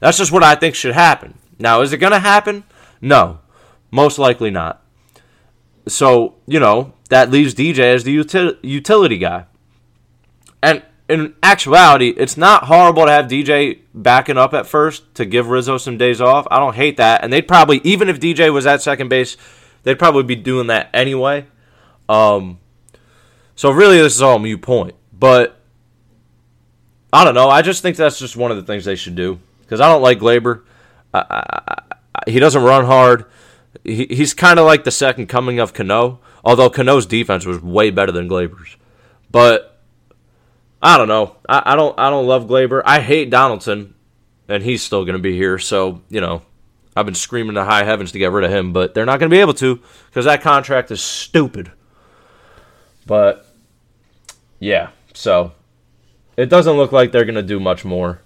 That's 0.00 0.18
just 0.18 0.30
what 0.30 0.44
I 0.44 0.56
think 0.56 0.74
should 0.74 0.92
happen. 0.92 1.38
Now, 1.58 1.80
is 1.80 1.94
it 1.94 1.98
going 1.98 2.12
to 2.12 2.18
happen? 2.18 2.64
No. 3.00 3.38
Most 3.90 4.18
likely 4.18 4.50
not. 4.50 4.82
So, 5.88 6.36
you 6.46 6.60
know, 6.60 6.94
that 7.08 7.30
leaves 7.30 7.54
DJ 7.54 7.94
as 7.94 8.04
the 8.04 8.16
util- 8.16 8.56
utility 8.62 9.18
guy. 9.18 9.46
And 10.62 10.82
in 11.08 11.34
actuality, 11.42 12.10
it's 12.10 12.36
not 12.36 12.64
horrible 12.64 13.06
to 13.06 13.10
have 13.10 13.26
DJ 13.26 13.80
backing 13.92 14.38
up 14.38 14.54
at 14.54 14.66
first 14.66 15.12
to 15.16 15.24
give 15.24 15.48
Rizzo 15.48 15.78
some 15.78 15.98
days 15.98 16.20
off. 16.20 16.46
I 16.50 16.58
don't 16.58 16.76
hate 16.76 16.98
that. 16.98 17.24
And 17.24 17.32
they'd 17.32 17.48
probably, 17.48 17.80
even 17.82 18.08
if 18.08 18.20
DJ 18.20 18.52
was 18.52 18.66
at 18.66 18.82
second 18.82 19.08
base, 19.08 19.36
they'd 19.82 19.98
probably 19.98 20.22
be 20.22 20.36
doing 20.36 20.68
that 20.68 20.90
anyway. 20.94 21.46
Um, 22.08 22.60
so 23.56 23.70
really, 23.70 23.98
this 23.98 24.14
is 24.14 24.22
all 24.22 24.36
a 24.36 24.40
mute 24.40 24.62
point. 24.62 24.94
But 25.12 25.60
I 27.12 27.24
don't 27.24 27.34
know. 27.34 27.48
I 27.48 27.62
just 27.62 27.82
think 27.82 27.96
that's 27.96 28.18
just 28.18 28.36
one 28.36 28.50
of 28.50 28.56
the 28.56 28.62
things 28.62 28.84
they 28.84 28.96
should 28.96 29.16
do 29.16 29.40
because 29.62 29.80
I 29.80 29.88
don't 29.88 30.02
like 30.02 30.18
Gleyber. 30.18 30.62
I, 31.12 31.24
I, 31.28 31.82
I, 32.14 32.30
he 32.30 32.38
doesn't 32.38 32.62
run 32.62 32.84
hard 32.84 33.24
he, 33.84 34.06
he's 34.06 34.34
kind 34.34 34.58
of 34.58 34.66
like 34.66 34.84
the 34.84 34.90
second 34.90 35.26
coming 35.26 35.58
of 35.58 35.72
Cano, 35.72 36.20
although 36.44 36.70
Cano's 36.70 37.06
defense 37.06 37.46
was 37.46 37.60
way 37.60 37.90
better 37.90 38.12
than 38.12 38.28
Gleyber's. 38.28 38.76
But 39.30 39.80
I 40.82 40.96
don't 40.96 41.08
know. 41.08 41.36
I, 41.48 41.62
I 41.66 41.76
don't 41.76 41.98
I 41.98 42.10
don't 42.10 42.26
love 42.26 42.46
Gleyber. 42.46 42.82
I 42.84 43.00
hate 43.00 43.30
Donaldson, 43.30 43.94
and 44.48 44.62
he's 44.62 44.82
still 44.82 45.04
going 45.04 45.16
to 45.16 45.22
be 45.22 45.36
here. 45.36 45.58
So 45.58 46.02
you 46.08 46.20
know, 46.20 46.42
I've 46.96 47.06
been 47.06 47.14
screaming 47.14 47.54
to 47.54 47.64
high 47.64 47.84
heavens 47.84 48.12
to 48.12 48.18
get 48.18 48.32
rid 48.32 48.44
of 48.44 48.50
him, 48.50 48.72
but 48.72 48.94
they're 48.94 49.06
not 49.06 49.20
going 49.20 49.30
to 49.30 49.34
be 49.34 49.40
able 49.40 49.54
to 49.54 49.80
because 50.06 50.24
that 50.24 50.42
contract 50.42 50.90
is 50.90 51.00
stupid. 51.00 51.70
But 53.06 53.46
yeah, 54.58 54.90
so 55.14 55.52
it 56.36 56.46
doesn't 56.46 56.76
look 56.76 56.92
like 56.92 57.12
they're 57.12 57.24
going 57.24 57.34
to 57.34 57.42
do 57.42 57.60
much 57.60 57.84
more. 57.84 58.22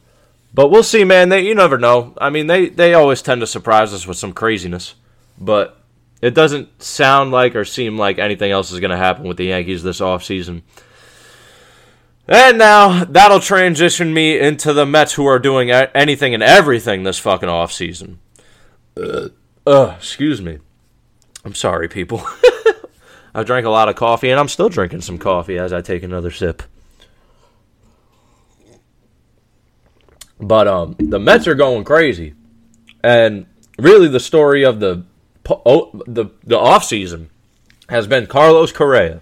But 0.52 0.70
we'll 0.70 0.84
see, 0.84 1.04
man. 1.04 1.28
They 1.28 1.42
you 1.42 1.54
never 1.54 1.76
know. 1.76 2.14
I 2.18 2.30
mean, 2.30 2.46
they 2.46 2.68
they 2.68 2.94
always 2.94 3.20
tend 3.20 3.40
to 3.42 3.46
surprise 3.46 3.92
us 3.92 4.06
with 4.06 4.16
some 4.16 4.32
craziness 4.32 4.94
but 5.38 5.80
it 6.22 6.34
doesn't 6.34 6.82
sound 6.82 7.30
like 7.30 7.54
or 7.54 7.64
seem 7.64 7.98
like 7.98 8.18
anything 8.18 8.50
else 8.50 8.72
is 8.72 8.80
going 8.80 8.90
to 8.90 8.96
happen 8.96 9.24
with 9.24 9.36
the 9.36 9.46
Yankees 9.46 9.82
this 9.82 10.00
offseason. 10.00 10.62
And 12.26 12.56
now 12.56 13.04
that'll 13.04 13.40
transition 13.40 14.14
me 14.14 14.38
into 14.38 14.72
the 14.72 14.86
Mets 14.86 15.12
who 15.12 15.26
are 15.26 15.38
doing 15.38 15.70
anything 15.70 16.32
and 16.32 16.42
everything 16.42 17.02
this 17.02 17.18
fucking 17.18 17.48
offseason. 17.48 18.16
Uh, 18.96 19.28
uh, 19.66 19.94
excuse 19.98 20.40
me. 20.40 20.58
I'm 21.44 21.54
sorry, 21.54 21.88
people. 21.88 22.26
I 23.34 23.42
drank 23.42 23.66
a 23.66 23.70
lot 23.70 23.88
of 23.88 23.96
coffee 23.96 24.30
and 24.30 24.40
I'm 24.40 24.48
still 24.48 24.68
drinking 24.68 25.02
some 25.02 25.18
coffee 25.18 25.58
as 25.58 25.72
I 25.72 25.82
take 25.82 26.02
another 26.02 26.30
sip. 26.30 26.62
But 30.40 30.68
um 30.68 30.96
the 30.98 31.18
Mets 31.18 31.46
are 31.46 31.54
going 31.54 31.84
crazy. 31.84 32.34
And 33.02 33.46
really, 33.78 34.08
the 34.08 34.20
story 34.20 34.64
of 34.64 34.80
the 34.80 35.04
the 35.44 36.30
the 36.42 36.58
off 36.58 36.84
season 36.84 37.30
has 37.88 38.06
been 38.06 38.26
Carlos 38.26 38.72
Correa. 38.72 39.20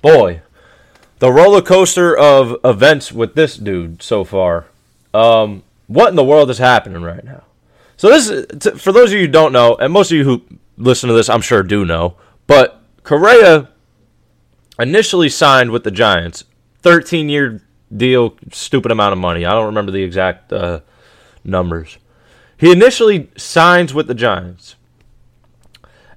Boy, 0.00 0.42
the 1.18 1.32
roller 1.32 1.62
coaster 1.62 2.16
of 2.16 2.56
events 2.64 3.12
with 3.12 3.34
this 3.34 3.56
dude 3.56 4.02
so 4.02 4.24
far. 4.24 4.66
Um, 5.14 5.62
what 5.86 6.08
in 6.08 6.16
the 6.16 6.24
world 6.24 6.50
is 6.50 6.58
happening 6.58 7.02
right 7.02 7.24
now? 7.24 7.44
So 7.96 8.08
this, 8.08 8.28
is, 8.28 8.80
for 8.82 8.90
those 8.90 9.10
of 9.10 9.18
you 9.18 9.26
who 9.26 9.32
don't 9.32 9.52
know, 9.52 9.76
and 9.76 9.92
most 9.92 10.10
of 10.10 10.16
you 10.16 10.24
who 10.24 10.42
listen 10.76 11.08
to 11.08 11.14
this, 11.14 11.28
I'm 11.28 11.40
sure 11.40 11.62
do 11.62 11.84
know, 11.84 12.16
but 12.46 12.82
Correa 13.04 13.68
initially 14.78 15.28
signed 15.28 15.70
with 15.70 15.84
the 15.84 15.90
Giants, 15.90 16.44
13 16.80 17.28
year 17.28 17.62
deal, 17.94 18.36
stupid 18.50 18.90
amount 18.90 19.12
of 19.12 19.18
money. 19.18 19.44
I 19.44 19.52
don't 19.52 19.66
remember 19.66 19.92
the 19.92 20.02
exact 20.02 20.52
uh, 20.52 20.80
numbers. 21.44 21.98
He 22.56 22.72
initially 22.72 23.30
signs 23.36 23.92
with 23.92 24.06
the 24.06 24.14
Giants. 24.14 24.76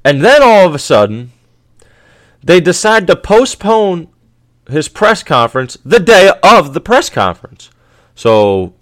And 0.05 0.23
then 0.23 0.43
all 0.43 0.67
of 0.67 0.75
a 0.75 0.79
sudden, 0.79 1.31
they 2.43 2.61
decide 2.61 3.07
to 3.07 3.15
postpone 3.15 4.07
his 4.69 4.87
press 4.87 5.23
conference 5.23 5.79
the 5.83 5.99
day 5.99 6.31
of 6.43 6.75
the 6.75 6.79
press 6.79 7.09
conference. 7.09 7.71
So, 8.13 8.75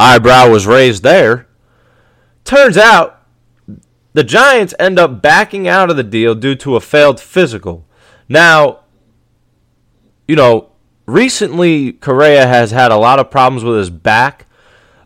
eyebrow 0.00 0.50
was 0.50 0.66
raised 0.66 1.02
there. 1.02 1.46
Turns 2.44 2.78
out, 2.78 3.22
the 4.14 4.24
Giants 4.24 4.74
end 4.78 4.98
up 4.98 5.20
backing 5.20 5.68
out 5.68 5.90
of 5.90 5.96
the 5.96 6.02
deal 6.02 6.34
due 6.34 6.56
to 6.56 6.76
a 6.76 6.80
failed 6.80 7.20
physical. 7.20 7.86
Now, 8.26 8.80
you 10.26 10.34
know, 10.34 10.70
recently 11.04 11.92
Correa 11.92 12.46
has 12.46 12.70
had 12.70 12.90
a 12.90 12.96
lot 12.96 13.18
of 13.18 13.30
problems 13.30 13.64
with 13.64 13.76
his 13.76 13.90
back. 13.90 14.46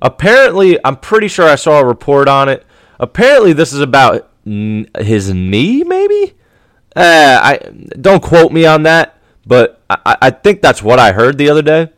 Apparently, 0.01 0.79
I'm 0.85 0.97
pretty 0.97 1.29
sure 1.29 1.49
I 1.49 1.57
saw 1.57 1.81
a 1.81 1.85
report 1.85 2.29
on 2.29 2.49
it. 2.49 2.65
Apparently, 3.01 3.53
this 3.53 3.73
is 3.73 3.81
about 3.81 4.31
his 4.45 5.33
knee, 5.33 5.85
maybe. 5.85 6.35
Uh, 6.95 7.41
I 7.43 7.59
don't 8.01 8.23
quote 8.23 8.53
me 8.53 8.67
on 8.67 8.85
that, 8.85 9.19
but 9.47 9.83
I, 9.91 10.17
I 10.23 10.31
think 10.31 10.63
that's 10.63 10.83
what 10.83 10.99
I 10.99 11.13
heard 11.13 11.39
the 11.39 11.51
other 11.51 11.63
day. 11.63 11.91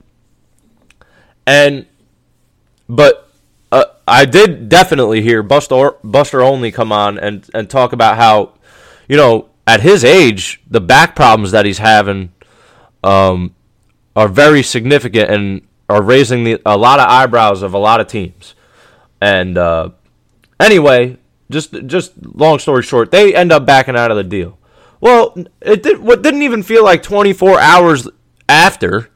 And, 1.47 1.87
but 2.89 3.29
uh, 3.71 3.85
I 4.07 4.25
did 4.25 4.69
definitely 4.69 5.23
hear 5.23 5.43
Buster 5.43 5.93
Buster 6.03 6.41
Olney 6.41 6.71
come 6.71 6.93
on 6.93 7.19
and 7.19 7.49
and 7.53 7.69
talk 7.69 7.93
about 7.93 8.17
how, 8.17 8.55
you 9.09 9.17
know, 9.17 9.51
at 9.67 9.81
his 9.81 10.05
age, 10.05 10.63
the 10.69 10.81
back 10.81 11.15
problems 11.15 11.51
that 11.51 11.67
he's 11.67 11.79
having, 11.79 12.33
um, 13.03 13.55
are 14.15 14.29
very 14.29 14.63
significant 14.63 15.31
and 15.31 15.67
are 15.89 16.03
raising 16.03 16.45
the, 16.45 16.61
a 16.65 16.77
lot 16.77 16.99
of 16.99 17.09
eyebrows 17.09 17.63
of 17.63 17.75
a 17.75 17.79
lot 17.79 18.01
of 18.01 18.07
teams. 18.07 18.55
And 19.21 19.59
uh, 19.59 19.91
anyway, 20.59 21.19
just 21.51 21.73
just 21.87 22.13
long 22.25 22.59
story 22.59 22.83
short, 22.83 23.11
they 23.11 23.35
end 23.35 23.53
up 23.53 23.67
backing 23.67 23.97
out 23.97 24.11
of 24.11 24.17
the 24.17 24.25
deal. 24.25 24.59
Well, 25.01 25.37
it 25.61 25.83
did, 25.83 25.99
what 26.01 26.23
didn't 26.23 26.43
even 26.43 26.63
feel 26.63 26.83
like 26.83 27.03
24 27.03 27.61
hours 27.61 28.09
after 28.49 29.11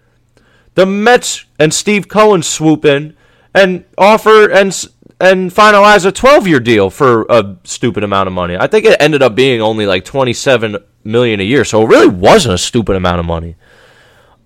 the 0.75 0.87
Mets 0.87 1.47
and 1.59 1.73
Steve 1.73 2.09
Cohen 2.09 2.43
swoop 2.43 2.85
in 2.85 3.17
and 3.55 3.85
offer 3.99 4.51
and 4.51 4.73
and 5.21 5.51
finalize 5.51 6.07
a 6.07 6.13
12-year 6.13 6.61
deal 6.61 6.89
for 6.89 7.27
a 7.29 7.57
stupid 7.65 8.03
amount 8.03 8.27
of 8.27 8.33
money. 8.33 8.57
I 8.57 8.67
think 8.67 8.87
it 8.87 8.97
ended 9.01 9.23
up 9.23 9.35
being 9.35 9.61
only 9.61 9.85
like 9.85 10.05
27 10.05 10.79
million 11.05 11.41
a 11.41 11.45
year, 11.45 11.65
so 11.65 11.83
it 11.83 11.89
really 11.89 12.09
wasn't 12.09 12.55
a 12.55 12.59
stupid 12.59 12.97
amount 12.97 13.21
of 13.21 13.27
money. 13.27 13.57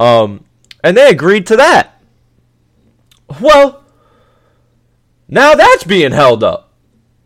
Um, 0.00 0.44
and 0.82 0.96
they 0.96 1.08
agreed 1.08 1.46
to 1.48 1.56
that. 1.56 2.00
Well, 3.40 3.84
now 5.28 5.54
that's 5.54 5.84
being 5.84 6.10
held 6.12 6.42
up. 6.42 6.63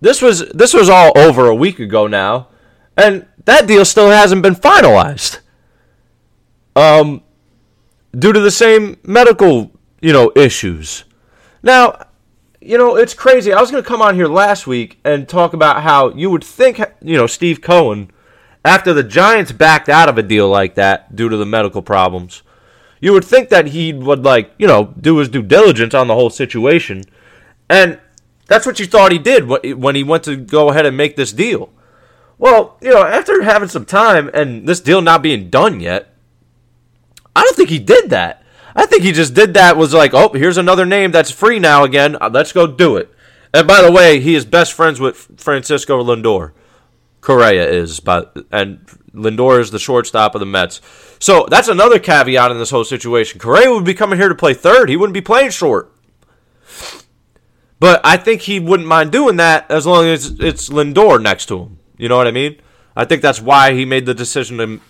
This 0.00 0.22
was 0.22 0.48
this 0.50 0.72
was 0.74 0.88
all 0.88 1.12
over 1.16 1.46
a 1.46 1.54
week 1.54 1.78
ago 1.80 2.06
now, 2.06 2.48
and 2.96 3.26
that 3.44 3.66
deal 3.66 3.84
still 3.84 4.10
hasn't 4.10 4.42
been 4.42 4.54
finalized. 4.54 5.40
Um, 6.76 7.22
due 8.16 8.32
to 8.32 8.40
the 8.40 8.50
same 8.50 8.98
medical, 9.02 9.72
you 10.00 10.12
know, 10.12 10.32
issues. 10.36 11.04
Now, 11.62 12.06
you 12.60 12.78
know, 12.78 12.96
it's 12.96 13.14
crazy. 13.14 13.52
I 13.52 13.60
was 13.60 13.70
going 13.70 13.82
to 13.82 13.88
come 13.88 14.02
on 14.02 14.14
here 14.14 14.26
last 14.26 14.66
week 14.66 14.98
and 15.04 15.28
talk 15.28 15.52
about 15.52 15.82
how 15.82 16.10
you 16.10 16.30
would 16.30 16.44
think, 16.44 16.78
you 17.02 17.16
know, 17.16 17.26
Steve 17.26 17.60
Cohen, 17.60 18.10
after 18.64 18.92
the 18.92 19.02
Giants 19.02 19.52
backed 19.52 19.88
out 19.88 20.08
of 20.08 20.18
a 20.18 20.22
deal 20.22 20.48
like 20.48 20.74
that 20.74 21.14
due 21.14 21.28
to 21.28 21.36
the 21.36 21.46
medical 21.46 21.82
problems, 21.82 22.42
you 23.00 23.12
would 23.12 23.24
think 23.24 23.48
that 23.48 23.68
he 23.68 23.92
would, 23.92 24.24
like, 24.24 24.52
you 24.58 24.66
know, 24.66 24.94
do 25.00 25.18
his 25.18 25.28
due 25.28 25.42
diligence 25.42 25.94
on 25.94 26.08
the 26.08 26.14
whole 26.14 26.30
situation. 26.30 27.04
And 27.70 28.00
that's 28.48 28.66
what 28.66 28.80
you 28.80 28.86
thought 28.86 29.12
he 29.12 29.18
did 29.18 29.46
when 29.46 29.94
he 29.94 30.02
went 30.02 30.24
to 30.24 30.36
go 30.36 30.70
ahead 30.70 30.86
and 30.86 30.96
make 30.96 31.14
this 31.14 31.32
deal. 31.32 31.70
Well, 32.38 32.76
you 32.80 32.90
know, 32.90 33.04
after 33.04 33.42
having 33.42 33.68
some 33.68 33.84
time 33.84 34.30
and 34.32 34.68
this 34.68 34.80
deal 34.80 35.00
not 35.00 35.22
being 35.22 35.50
done 35.50 35.80
yet, 35.80 36.14
I 37.36 37.42
don't 37.42 37.56
think 37.56 37.68
he 37.68 37.78
did 37.78 38.10
that. 38.10 38.42
I 38.74 38.86
think 38.86 39.02
he 39.02 39.12
just 39.12 39.34
did 39.34 39.54
that 39.54 39.76
was 39.76 39.92
like, 39.92 40.14
oh, 40.14 40.32
here's 40.32 40.56
another 40.56 40.86
name 40.86 41.10
that's 41.10 41.30
free 41.30 41.58
now 41.58 41.84
again. 41.84 42.16
Uh, 42.20 42.30
let's 42.32 42.52
go 42.52 42.66
do 42.66 42.96
it. 42.96 43.12
And 43.52 43.66
by 43.66 43.82
the 43.82 43.92
way, 43.92 44.20
he 44.20 44.34
is 44.34 44.44
best 44.44 44.72
friends 44.72 45.00
with 45.00 45.28
Francisco 45.36 46.02
Lindor. 46.02 46.52
Correa 47.20 47.68
is, 47.68 48.00
but 48.00 48.36
and 48.52 48.86
Lindor 49.12 49.60
is 49.60 49.70
the 49.70 49.78
shortstop 49.78 50.34
of 50.34 50.40
the 50.40 50.46
Mets. 50.46 50.80
So 51.18 51.46
that's 51.50 51.68
another 51.68 51.98
caveat 51.98 52.50
in 52.50 52.58
this 52.58 52.70
whole 52.70 52.84
situation. 52.84 53.40
Correa 53.40 53.72
would 53.72 53.84
be 53.84 53.94
coming 53.94 54.18
here 54.18 54.28
to 54.28 54.34
play 54.34 54.54
third. 54.54 54.88
He 54.88 54.96
wouldn't 54.96 55.14
be 55.14 55.20
playing 55.20 55.50
short. 55.50 55.92
But 57.80 58.00
I 58.04 58.16
think 58.16 58.42
he 58.42 58.58
wouldn't 58.58 58.88
mind 58.88 59.12
doing 59.12 59.36
that 59.36 59.70
as 59.70 59.86
long 59.86 60.06
as 60.06 60.38
it's 60.40 60.68
Lindor 60.68 61.22
next 61.22 61.46
to 61.46 61.60
him. 61.60 61.78
You 61.96 62.08
know 62.08 62.16
what 62.16 62.26
I 62.26 62.32
mean? 62.32 62.56
I 62.96 63.04
think 63.04 63.22
that's 63.22 63.40
why 63.40 63.74
he 63.74 63.84
made 63.84 64.06
the 64.06 64.14
decision 64.14 64.58
to 64.58 64.80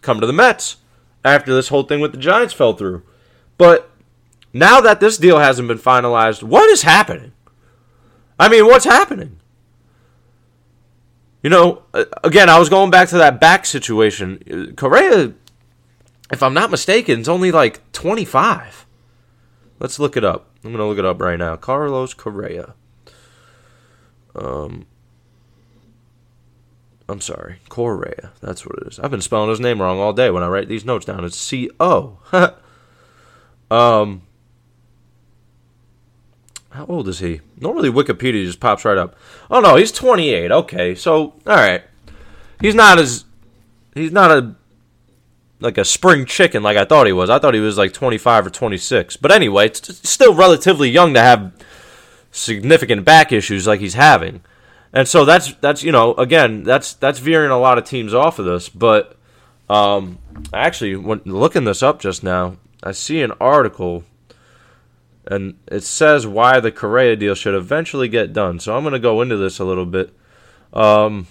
come 0.00 0.20
to 0.20 0.26
the 0.26 0.32
Mets 0.32 0.76
after 1.24 1.54
this 1.54 1.68
whole 1.68 1.82
thing 1.82 2.00
with 2.00 2.12
the 2.12 2.18
Giants 2.18 2.54
fell 2.54 2.74
through. 2.74 3.02
But 3.58 3.90
now 4.52 4.80
that 4.80 5.00
this 5.00 5.18
deal 5.18 5.38
hasn't 5.38 5.68
been 5.68 5.78
finalized, 5.78 6.42
what 6.42 6.68
is 6.70 6.82
happening? 6.82 7.32
I 8.38 8.48
mean, 8.48 8.66
what's 8.66 8.84
happening? 8.84 9.40
You 11.42 11.50
know, 11.50 11.82
again, 12.22 12.48
I 12.48 12.58
was 12.58 12.68
going 12.68 12.90
back 12.90 13.08
to 13.08 13.18
that 13.18 13.40
back 13.40 13.66
situation. 13.66 14.74
Correa, 14.76 15.32
if 16.32 16.42
I'm 16.42 16.54
not 16.54 16.70
mistaken, 16.70 17.20
is 17.20 17.28
only 17.28 17.50
like 17.50 17.92
25. 17.92 18.86
Let's 19.78 19.98
look 19.98 20.16
it 20.16 20.24
up. 20.24 20.50
I'm 20.64 20.72
to 20.72 20.84
look 20.84 20.98
it 20.98 21.04
up 21.04 21.20
right 21.20 21.38
now. 21.38 21.56
Carlos 21.56 22.14
Correa. 22.14 22.74
Um, 24.34 24.86
I'm 27.08 27.20
sorry, 27.20 27.56
Correa. 27.68 28.30
That's 28.40 28.64
what 28.64 28.78
it 28.78 28.88
is. 28.88 28.98
I've 28.98 29.10
been 29.10 29.20
spelling 29.20 29.50
his 29.50 29.60
name 29.60 29.82
wrong 29.82 29.98
all 29.98 30.12
day 30.12 30.30
when 30.30 30.42
I 30.42 30.48
write 30.48 30.68
these 30.68 30.84
notes 30.84 31.04
down. 31.04 31.24
It's 31.24 31.36
C 31.36 31.70
O. 31.78 32.18
um, 33.70 34.22
how 36.70 36.86
old 36.86 37.08
is 37.08 37.18
he? 37.18 37.40
Normally 37.58 37.90
Wikipedia 37.90 38.44
just 38.46 38.60
pops 38.60 38.84
right 38.84 38.96
up. 38.96 39.14
Oh 39.50 39.60
no, 39.60 39.76
he's 39.76 39.92
28. 39.92 40.50
Okay, 40.50 40.94
so 40.94 41.34
all 41.46 41.56
right, 41.56 41.82
he's 42.60 42.74
not 42.74 42.98
as 42.98 43.24
he's 43.94 44.12
not 44.12 44.30
a 44.30 44.54
like 45.62 45.78
a 45.78 45.84
spring 45.84 46.26
chicken 46.26 46.62
like 46.62 46.76
I 46.76 46.84
thought 46.84 47.06
he 47.06 47.12
was. 47.12 47.30
I 47.30 47.38
thought 47.38 47.54
he 47.54 47.60
was 47.60 47.78
like 47.78 47.92
25 47.92 48.46
or 48.46 48.50
26. 48.50 49.16
But 49.16 49.32
anyway, 49.32 49.66
it's 49.66 50.08
still 50.08 50.34
relatively 50.34 50.90
young 50.90 51.14
to 51.14 51.20
have 51.20 51.52
significant 52.30 53.04
back 53.04 53.32
issues 53.32 53.66
like 53.66 53.80
he's 53.80 53.94
having. 53.94 54.42
And 54.92 55.08
so 55.08 55.24
that's 55.24 55.54
that's 55.54 55.82
you 55.82 55.92
know 55.92 56.14
again 56.14 56.64
that's 56.64 56.92
that's 56.94 57.18
veering 57.18 57.50
a 57.50 57.58
lot 57.58 57.78
of 57.78 57.84
teams 57.84 58.12
off 58.12 58.38
of 58.38 58.44
this. 58.44 58.68
But 58.68 59.16
um, 59.70 60.18
actually, 60.52 60.96
when 60.96 61.22
looking 61.24 61.64
this 61.64 61.82
up 61.82 61.98
just 62.00 62.22
now, 62.22 62.56
I 62.82 62.92
see 62.92 63.22
an 63.22 63.32
article, 63.40 64.04
and 65.26 65.54
it 65.66 65.82
says 65.82 66.26
why 66.26 66.60
the 66.60 66.72
Correa 66.72 67.16
deal 67.16 67.34
should 67.34 67.54
eventually 67.54 68.08
get 68.08 68.34
done. 68.34 68.58
So 68.60 68.76
I'm 68.76 68.82
going 68.82 68.92
to 68.92 68.98
go 68.98 69.22
into 69.22 69.38
this 69.38 69.58
a 69.60 69.64
little 69.64 69.86
bit. 69.86 70.12
Um, 70.74 71.26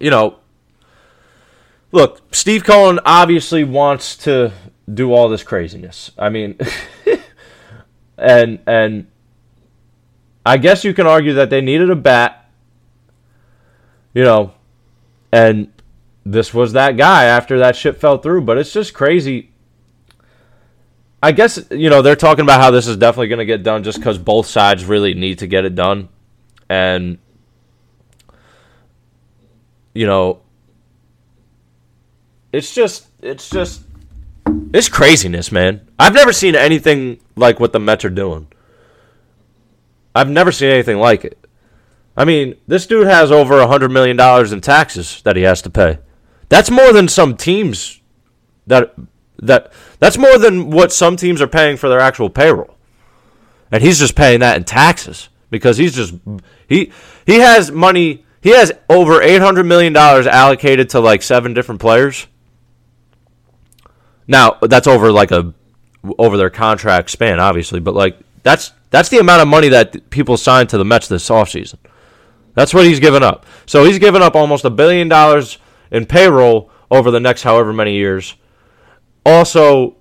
you 0.00 0.10
know, 0.10 0.40
look, 1.92 2.20
Steve 2.34 2.64
Cohen 2.64 2.98
obviously 3.04 3.62
wants 3.62 4.16
to 4.18 4.52
do 4.92 5.12
all 5.12 5.28
this 5.28 5.42
craziness. 5.42 6.10
I 6.18 6.30
mean, 6.30 6.58
and 8.18 8.58
and 8.66 9.06
I 10.44 10.56
guess 10.56 10.84
you 10.84 10.92
can 10.94 11.06
argue 11.06 11.34
that 11.34 11.50
they 11.50 11.60
needed 11.60 11.90
a 11.90 11.96
bat, 11.96 12.50
you 14.12 14.24
know, 14.24 14.54
and 15.30 15.72
this 16.24 16.52
was 16.52 16.72
that 16.72 16.96
guy 16.96 17.24
after 17.24 17.58
that 17.58 17.76
shit 17.76 17.96
fell 17.96 18.18
through. 18.18 18.42
But 18.42 18.58
it's 18.58 18.72
just 18.72 18.94
crazy. 18.94 19.50
I 21.24 21.30
guess, 21.30 21.64
you 21.70 21.88
know, 21.88 22.02
they're 22.02 22.16
talking 22.16 22.42
about 22.42 22.60
how 22.60 22.72
this 22.72 22.88
is 22.88 22.96
definitely 22.96 23.28
going 23.28 23.38
to 23.38 23.44
get 23.44 23.62
done 23.62 23.84
just 23.84 23.98
because 23.98 24.18
both 24.18 24.46
sides 24.46 24.84
really 24.84 25.14
need 25.14 25.38
to 25.38 25.46
get 25.46 25.64
it 25.64 25.76
done. 25.76 26.08
And, 26.68 27.18
you 29.94 30.04
know, 30.04 30.41
it's 32.52 32.74
just, 32.74 33.08
it's 33.20 33.48
just, 33.50 33.82
it's 34.72 34.88
craziness, 34.88 35.50
man. 35.50 35.88
I've 35.98 36.14
never 36.14 36.32
seen 36.32 36.54
anything 36.54 37.20
like 37.36 37.58
what 37.58 37.72
the 37.72 37.80
Mets 37.80 38.04
are 38.04 38.10
doing. 38.10 38.48
I've 40.14 40.28
never 40.30 40.52
seen 40.52 40.70
anything 40.70 40.98
like 40.98 41.24
it. 41.24 41.38
I 42.16 42.24
mean, 42.24 42.56
this 42.66 42.86
dude 42.86 43.06
has 43.06 43.32
over 43.32 43.58
a 43.58 43.66
hundred 43.66 43.90
million 43.90 44.16
dollars 44.16 44.52
in 44.52 44.60
taxes 44.60 45.22
that 45.22 45.36
he 45.36 45.42
has 45.42 45.62
to 45.62 45.70
pay. 45.70 45.98
That's 46.48 46.70
more 46.70 46.92
than 46.92 47.08
some 47.08 47.36
teams 47.36 48.00
that 48.66 48.94
that 49.38 49.72
that's 49.98 50.18
more 50.18 50.38
than 50.38 50.70
what 50.70 50.92
some 50.92 51.16
teams 51.16 51.40
are 51.40 51.48
paying 51.48 51.76
for 51.76 51.88
their 51.88 52.00
actual 52.00 52.28
payroll. 52.28 52.76
And 53.70 53.82
he's 53.82 53.98
just 53.98 54.14
paying 54.14 54.40
that 54.40 54.58
in 54.58 54.64
taxes 54.64 55.30
because 55.50 55.78
he's 55.78 55.94
just 55.94 56.14
he 56.68 56.92
he 57.24 57.36
has 57.36 57.70
money 57.70 58.26
he 58.42 58.50
has 58.50 58.72
over 58.90 59.22
800 59.22 59.64
million 59.64 59.94
dollars 59.94 60.26
allocated 60.26 60.90
to 60.90 61.00
like 61.00 61.22
seven 61.22 61.54
different 61.54 61.80
players. 61.80 62.26
Now, 64.26 64.58
that's 64.62 64.86
over 64.86 65.10
like 65.12 65.30
a 65.30 65.54
over 66.18 66.36
their 66.36 66.50
contract 66.50 67.10
span 67.10 67.38
obviously, 67.38 67.78
but 67.78 67.94
like 67.94 68.18
that's 68.42 68.72
that's 68.90 69.08
the 69.08 69.18
amount 69.18 69.42
of 69.42 69.48
money 69.48 69.68
that 69.68 70.10
people 70.10 70.36
signed 70.36 70.68
to 70.70 70.78
the 70.78 70.84
Mets 70.84 71.08
this 71.08 71.28
offseason. 71.28 71.76
That's 72.54 72.74
what 72.74 72.84
he's 72.84 73.00
given 73.00 73.22
up. 73.22 73.46
So 73.66 73.84
he's 73.84 73.98
given 73.98 74.22
up 74.22 74.34
almost 74.34 74.64
a 74.64 74.70
billion 74.70 75.08
dollars 75.08 75.58
in 75.90 76.06
payroll 76.06 76.70
over 76.90 77.10
the 77.10 77.20
next 77.20 77.42
however 77.42 77.72
many 77.72 77.94
years. 77.94 78.34
Also 79.24 79.96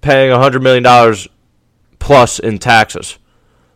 paying 0.00 0.30
a 0.30 0.36
$100 0.36 0.62
million 0.62 1.28
plus 1.98 2.38
in 2.38 2.58
taxes. 2.58 3.18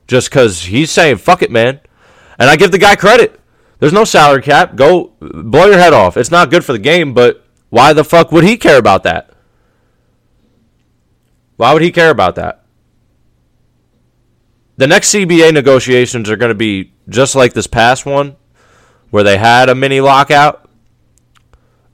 Just 0.06 0.30
because 0.30 0.62
he's 0.62 0.90
saying, 0.90 1.16
fuck 1.16 1.42
it, 1.42 1.50
man. 1.50 1.80
And 2.38 2.50
I 2.50 2.56
give 2.56 2.70
the 2.70 2.78
guy 2.78 2.94
credit. 2.94 3.40
There's 3.78 3.92
no 3.92 4.04
salary 4.04 4.42
cap. 4.42 4.76
Go 4.76 5.12
blow 5.20 5.66
your 5.66 5.78
head 5.78 5.92
off. 5.92 6.16
It's 6.16 6.30
not 6.30 6.50
good 6.50 6.64
for 6.64 6.72
the 6.72 6.78
game, 6.78 7.14
but 7.14 7.44
why 7.70 7.92
the 7.92 8.04
fuck 8.04 8.30
would 8.30 8.44
he 8.44 8.56
care 8.56 8.78
about 8.78 9.02
that? 9.02 9.33
Why 11.56 11.72
would 11.72 11.82
he 11.82 11.92
care 11.92 12.10
about 12.10 12.34
that? 12.36 12.64
The 14.76 14.86
next 14.86 15.14
CBA 15.14 15.52
negotiations 15.52 16.28
are 16.28 16.36
going 16.36 16.50
to 16.50 16.54
be 16.54 16.92
just 17.08 17.34
like 17.34 17.52
this 17.52 17.68
past 17.68 18.04
one, 18.04 18.36
where 19.10 19.22
they 19.22 19.38
had 19.38 19.68
a 19.68 19.74
mini 19.74 20.00
lockout. 20.00 20.68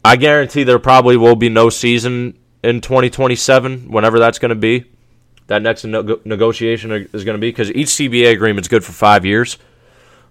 I 0.03 0.17
guarantee 0.17 0.63
there 0.63 0.79
probably 0.79 1.17
will 1.19 1.37
be 1.37 1.51
no 1.51 1.69
season 1.69 2.39
in 2.63 2.81
2027, 2.81 3.91
whenever 3.91 4.19
that's 4.19 4.39
going 4.39 4.51
to 4.51 4.55
be. 4.55 4.87
That 5.49 5.61
next 5.61 5.85
no- 5.85 6.21
negotiation 6.25 6.93
is 7.13 7.25
going 7.25 7.37
to 7.37 7.41
be 7.41 7.51
because 7.51 7.71
each 7.73 7.89
CBA 7.89 8.33
agreement 8.33 8.65
is 8.65 8.69
good 8.69 8.85
for 8.85 8.93
five 8.93 9.27
years. 9.27 9.59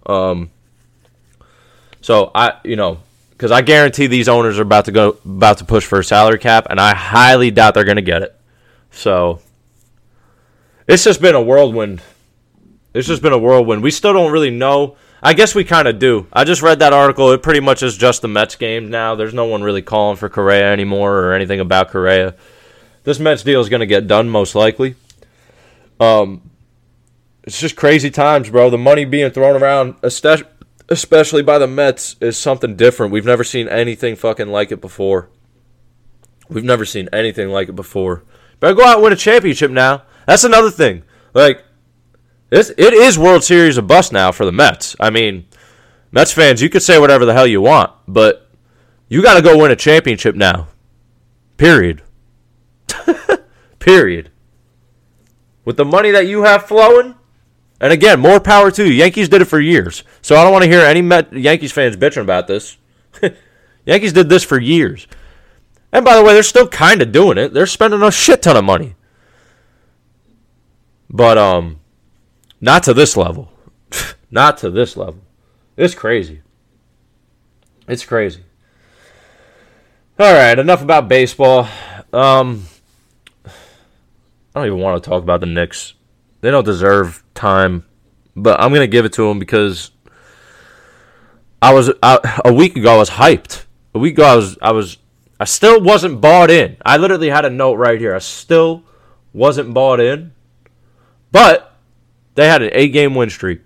Um, 0.05 0.49
so 2.01 2.31
I, 2.33 2.53
you 2.63 2.77
know, 2.77 2.99
because 3.31 3.51
I 3.51 3.61
guarantee 3.61 4.07
these 4.07 4.29
owners 4.29 4.57
are 4.57 4.63
about 4.63 4.85
to 4.85 4.91
go 4.91 5.17
about 5.25 5.59
to 5.59 5.65
push 5.65 5.85
for 5.85 5.99
a 5.99 6.03
salary 6.03 6.39
cap, 6.39 6.67
and 6.69 6.79
I 6.79 6.95
highly 6.95 7.51
doubt 7.51 7.73
they're 7.73 7.83
going 7.83 7.97
to 7.97 8.01
get 8.01 8.21
it. 8.21 8.38
So 8.91 9.41
it's 10.87 11.03
just 11.03 11.21
been 11.21 11.35
a 11.35 11.41
whirlwind. 11.41 12.01
It's 12.93 13.07
just 13.07 13.21
been 13.21 13.33
a 13.33 13.37
whirlwind. 13.37 13.83
We 13.83 13.91
still 13.91 14.13
don't 14.13 14.31
really 14.31 14.49
know. 14.49 14.97
I 15.21 15.33
guess 15.33 15.53
we 15.53 15.63
kind 15.63 15.87
of 15.87 15.99
do. 15.99 16.27
I 16.31 16.43
just 16.43 16.61
read 16.61 16.79
that 16.79 16.93
article. 16.93 17.31
It 17.31 17.43
pretty 17.43 17.59
much 17.59 17.83
is 17.83 17.97
just 17.97 18.21
the 18.21 18.27
Mets 18.27 18.55
game 18.55 18.89
now. 18.89 19.15
There's 19.15 19.33
no 19.33 19.45
one 19.45 19.61
really 19.61 19.81
calling 19.81 20.17
for 20.17 20.29
Correa 20.29 20.71
anymore 20.71 21.19
or 21.19 21.33
anything 21.33 21.59
about 21.59 21.89
Correa. 21.89 22.35
This 23.03 23.19
Mets 23.19 23.43
deal 23.43 23.59
is 23.61 23.69
going 23.69 23.81
to 23.81 23.85
get 23.85 24.07
done 24.07 24.29
most 24.29 24.55
likely. 24.55 24.95
Um, 25.99 26.49
it's 27.43 27.59
just 27.59 27.75
crazy 27.75 28.09
times, 28.09 28.49
bro. 28.49 28.69
The 28.69 28.77
money 28.77 29.05
being 29.05 29.31
thrown 29.31 29.61
around, 29.61 29.95
especially 30.01 31.43
by 31.43 31.57
the 31.57 31.67
Mets, 31.67 32.15
is 32.21 32.37
something 32.37 32.75
different. 32.75 33.11
We've 33.11 33.25
never 33.25 33.43
seen 33.43 33.67
anything 33.67 34.15
fucking 34.15 34.47
like 34.47 34.71
it 34.71 34.81
before. 34.81 35.29
We've 36.47 36.63
never 36.63 36.85
seen 36.85 37.09
anything 37.11 37.49
like 37.49 37.69
it 37.69 37.75
before. 37.75 38.23
Better 38.59 38.75
go 38.75 38.85
out 38.85 38.95
and 38.95 39.03
win 39.03 39.13
a 39.13 39.17
championship 39.17 39.71
now. 39.71 40.03
That's 40.27 40.43
another 40.43 40.71
thing. 40.71 41.03
Like, 41.33 41.63
this 42.49 42.71
it 42.77 42.93
is 42.93 43.17
World 43.17 43.43
Series 43.43 43.77
of 43.77 43.87
bust 43.87 44.11
now 44.11 44.31
for 44.31 44.45
the 44.45 44.51
Mets. 44.51 44.95
I 44.99 45.09
mean, 45.09 45.45
Mets 46.11 46.31
fans, 46.31 46.61
you 46.61 46.69
could 46.69 46.81
say 46.81 46.99
whatever 46.99 47.25
the 47.25 47.33
hell 47.33 47.47
you 47.47 47.61
want, 47.61 47.91
but 48.07 48.49
you 49.07 49.21
got 49.21 49.35
to 49.35 49.41
go 49.41 49.57
win 49.57 49.71
a 49.71 49.75
championship 49.75 50.35
now. 50.35 50.67
Period. 51.57 52.01
Period. 53.79 54.31
With 55.65 55.77
the 55.77 55.85
money 55.85 56.11
that 56.11 56.27
you 56.27 56.43
have 56.43 56.65
flowing, 56.65 57.15
and 57.79 57.93
again, 57.93 58.19
more 58.19 58.39
power 58.39 58.71
to 58.71 58.85
you. 58.85 58.93
Yankees 58.93 59.29
did 59.29 59.41
it 59.41 59.45
for 59.45 59.59
years, 59.59 60.03
so 60.21 60.35
I 60.35 60.43
don't 60.43 60.51
want 60.51 60.63
to 60.63 60.69
hear 60.69 60.81
any 60.81 61.01
Met, 61.01 61.31
Yankees 61.31 61.71
fans 61.71 61.95
bitching 61.95 62.21
about 62.21 62.47
this. 62.47 62.77
Yankees 63.85 64.13
did 64.13 64.29
this 64.29 64.43
for 64.43 64.59
years. 64.59 65.07
And 65.91 66.05
by 66.05 66.15
the 66.15 66.23
way, 66.23 66.33
they're 66.33 66.43
still 66.43 66.67
kind 66.67 67.01
of 67.01 67.11
doing 67.11 67.37
it. 67.37 67.53
They're 67.53 67.65
spending 67.65 68.01
a 68.01 68.11
shit 68.11 68.41
ton 68.41 68.57
of 68.57 68.63
money. 68.63 68.95
But 71.09 71.37
um 71.37 71.79
not 72.61 72.83
to 72.83 72.93
this 72.93 73.15
level. 73.15 73.51
Not 74.31 74.59
to 74.59 74.69
this 74.69 74.95
level. 74.95 75.21
It's 75.75 75.95
crazy. 75.95 76.41
It's 77.87 78.05
crazy. 78.05 78.43
All 80.19 80.33
right, 80.33 80.59
enough 80.59 80.83
about 80.83 81.07
baseball. 81.07 81.67
Um, 82.11 82.65
I 83.45 83.51
don't 84.53 84.67
even 84.67 84.79
want 84.79 85.01
to 85.01 85.09
talk 85.09 85.23
about 85.23 85.39
the 85.39 85.45
Knicks. 85.45 85.93
They 86.41 86.51
don't 86.51 86.65
deserve 86.65 87.23
time, 87.33 87.85
but 88.35 88.59
I'm 88.59 88.73
gonna 88.73 88.87
give 88.87 89.05
it 89.05 89.13
to 89.13 89.27
them 89.27 89.39
because 89.39 89.91
I 91.61 91.73
was 91.73 91.91
I, 92.03 92.41
a 92.45 92.53
week 92.53 92.75
ago. 92.75 92.93
I 92.93 92.97
was 92.97 93.11
hyped. 93.11 93.65
A 93.95 93.99
week 93.99 94.15
ago, 94.15 94.25
I 94.25 94.35
was 94.35 94.57
I 94.61 94.71
was 94.73 94.97
I 95.39 95.45
still 95.45 95.81
wasn't 95.81 96.21
bought 96.21 96.51
in. 96.51 96.77
I 96.85 96.97
literally 96.97 97.29
had 97.29 97.45
a 97.45 97.49
note 97.49 97.75
right 97.75 97.99
here. 97.99 98.13
I 98.13 98.19
still 98.19 98.83
wasn't 99.33 99.73
bought 99.73 99.99
in, 99.99 100.33
but 101.31 101.77
they 102.35 102.47
had 102.47 102.61
an 102.61 102.71
eight 102.73 102.89
game 102.89 103.15
win 103.15 103.29
streak. 103.29 103.61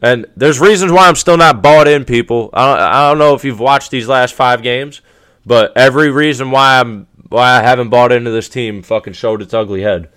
And 0.00 0.26
there's 0.36 0.60
reasons 0.60 0.92
why 0.92 1.08
I'm 1.08 1.16
still 1.16 1.36
not 1.36 1.62
bought 1.62 1.88
in, 1.88 2.04
people. 2.04 2.50
I 2.52 2.66
don't, 2.66 2.80
I 2.80 3.08
don't 3.08 3.18
know 3.18 3.34
if 3.34 3.44
you've 3.44 3.58
watched 3.58 3.90
these 3.90 4.06
last 4.06 4.34
five 4.34 4.62
games, 4.62 5.00
but 5.44 5.76
every 5.76 6.10
reason 6.10 6.50
why 6.50 6.78
I'm 6.78 7.08
why 7.28 7.58
I 7.58 7.62
haven't 7.62 7.90
bought 7.90 8.12
into 8.12 8.30
this 8.30 8.48
team 8.48 8.82
fucking 8.82 9.12
showed 9.12 9.42
its 9.42 9.52
ugly 9.52 9.82
head. 9.82 10.08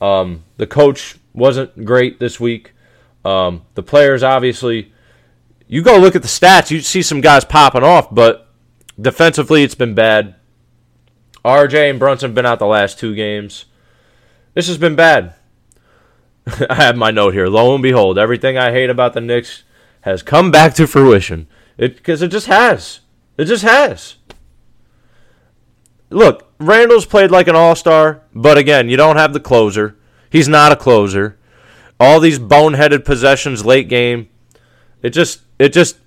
Um, 0.00 0.44
the 0.56 0.66
coach 0.66 1.16
wasn't 1.34 1.84
great 1.84 2.18
this 2.18 2.40
week. 2.40 2.72
Um, 3.24 3.62
the 3.74 3.82
players 3.82 4.22
obviously, 4.22 4.92
you 5.66 5.82
go 5.82 5.98
look 5.98 6.16
at 6.16 6.22
the 6.22 6.28
stats, 6.28 6.70
you 6.70 6.80
see 6.80 7.02
some 7.02 7.20
guys 7.20 7.44
popping 7.44 7.82
off, 7.82 8.14
but 8.14 8.49
defensively 9.00 9.62
it's 9.62 9.74
been 9.74 9.94
bad. 9.94 10.34
RJ 11.44 11.90
and 11.90 11.98
Brunson 11.98 12.30
have 12.30 12.34
been 12.34 12.46
out 12.46 12.58
the 12.58 12.66
last 12.66 12.98
two 12.98 13.14
games. 13.14 13.64
This 14.54 14.68
has 14.68 14.78
been 14.78 14.96
bad. 14.96 15.34
I 16.70 16.74
have 16.74 16.96
my 16.96 17.10
note 17.10 17.34
here. 17.34 17.46
Lo 17.46 17.74
and 17.74 17.82
behold, 17.82 18.18
everything 18.18 18.58
I 18.58 18.72
hate 18.72 18.90
about 18.90 19.14
the 19.14 19.20
Knicks 19.20 19.62
has 20.02 20.22
come 20.22 20.50
back 20.50 20.74
to 20.74 20.86
fruition. 20.86 21.46
It 21.78 21.96
because 21.96 22.22
it 22.22 22.28
just 22.28 22.46
has. 22.46 23.00
It 23.38 23.46
just 23.46 23.64
has. 23.64 24.16
Look, 26.10 26.52
Randle's 26.58 27.06
played 27.06 27.30
like 27.30 27.46
an 27.46 27.54
all-star, 27.54 28.22
but 28.34 28.58
again, 28.58 28.88
you 28.88 28.96
don't 28.96 29.16
have 29.16 29.32
the 29.32 29.40
closer. 29.40 29.96
He's 30.28 30.48
not 30.48 30.72
a 30.72 30.76
closer. 30.76 31.38
All 31.98 32.18
these 32.18 32.38
boneheaded 32.38 33.04
possessions 33.04 33.64
late 33.64 33.88
game. 33.88 34.28
It 35.02 35.10
just 35.10 35.40
it 35.58 35.72
just 35.72 35.98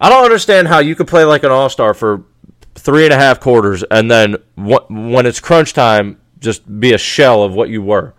I 0.00 0.08
don't 0.08 0.24
understand 0.24 0.68
how 0.68 0.78
you 0.78 0.94
could 0.94 1.08
play 1.08 1.24
like 1.24 1.44
an 1.44 1.50
all-star 1.50 1.94
for 1.94 2.24
three 2.74 3.04
and 3.04 3.12
a 3.12 3.16
half 3.16 3.40
quarters 3.40 3.82
and 3.90 4.10
then 4.10 4.36
when 4.56 5.26
it's 5.26 5.40
crunch 5.40 5.72
time 5.72 6.20
just 6.38 6.80
be 6.80 6.92
a 6.92 6.98
shell 6.98 7.42
of 7.42 7.54
what 7.54 7.68
you 7.68 7.82
were. 7.82 8.14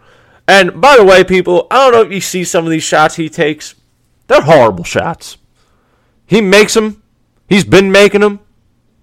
And 0.48 0.82
by 0.82 0.98
the 0.98 1.06
way, 1.06 1.24
people, 1.24 1.68
I 1.70 1.76
don't 1.78 1.94
know 1.94 2.02
if 2.02 2.12
you 2.12 2.22
see 2.22 2.44
some 2.44 2.66
of 2.66 2.72
these 2.72 2.84
shots 2.84 3.16
he 3.16 3.30
takes. 3.30 3.76
They're 4.28 4.42
horrible 4.42 4.84
shots. 4.84 5.38
He 6.26 6.42
makes 6.42 6.74
them. 6.74 7.02
He's 7.48 7.64
been 7.64 7.92
making 7.92 8.22
them. 8.22 8.40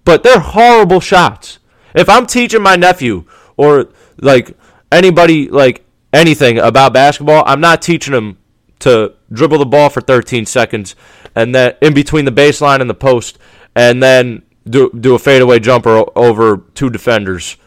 But 0.05 0.23
they're 0.23 0.39
horrible 0.39 0.99
shots. 0.99 1.59
If 1.95 2.09
I'm 2.09 2.25
teaching 2.25 2.61
my 2.61 2.75
nephew 2.75 3.25
or 3.55 3.89
like 4.17 4.57
anybody 4.91 5.49
like 5.49 5.85
anything 6.13 6.59
about 6.59 6.93
basketball, 6.93 7.43
I'm 7.45 7.61
not 7.61 7.81
teaching 7.81 8.13
him 8.13 8.37
to 8.79 9.15
dribble 9.31 9.57
the 9.57 9.65
ball 9.65 9.89
for 9.89 10.01
13 10.01 10.45
seconds 10.45 10.95
and 11.35 11.53
then 11.53 11.75
in 11.81 11.93
between 11.93 12.25
the 12.25 12.31
baseline 12.31 12.81
and 12.81 12.89
the 12.89 12.93
post 12.95 13.37
and 13.75 14.01
then 14.01 14.41
do 14.69 14.89
do 14.91 15.15
a 15.15 15.19
fadeaway 15.19 15.59
jumper 15.59 16.03
over 16.15 16.57
two 16.75 16.89
defenders. 16.89 17.57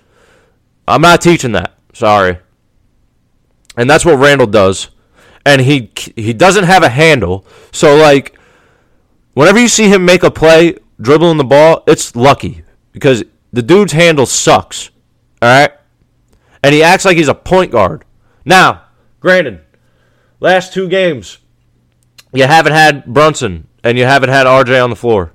I'm 0.88 1.02
not 1.02 1.20
teaching 1.20 1.52
that. 1.52 1.74
Sorry 1.92 2.38
and 3.76 3.88
that's 3.88 4.04
what 4.04 4.18
Randle 4.18 4.46
does. 4.46 4.88
And 5.46 5.62
he 5.62 5.90
he 6.16 6.34
doesn't 6.34 6.64
have 6.64 6.82
a 6.82 6.90
handle, 6.90 7.46
so 7.72 7.96
like 7.96 8.38
whenever 9.32 9.58
you 9.58 9.68
see 9.68 9.88
him 9.88 10.04
make 10.04 10.22
a 10.22 10.30
play 10.30 10.76
dribbling 11.00 11.38
the 11.38 11.44
ball, 11.44 11.82
it's 11.86 12.14
lucky 12.14 12.62
because 12.92 13.24
the 13.50 13.62
dude's 13.62 13.92
handle 13.92 14.26
sucks. 14.26 14.90
All 15.40 15.48
right, 15.48 15.72
and 16.62 16.74
he 16.74 16.82
acts 16.82 17.06
like 17.06 17.16
he's 17.16 17.28
a 17.28 17.34
point 17.34 17.72
guard. 17.72 18.04
Now, 18.44 18.84
granted, 19.18 19.62
last 20.40 20.74
two 20.74 20.88
games 20.88 21.38
you 22.32 22.44
haven't 22.44 22.72
had 22.72 23.04
Brunson 23.06 23.66
and 23.82 23.98
you 23.98 24.04
haven't 24.04 24.30
had 24.30 24.46
RJ 24.46 24.82
on 24.82 24.90
the 24.90 24.96
floor. 24.96 25.32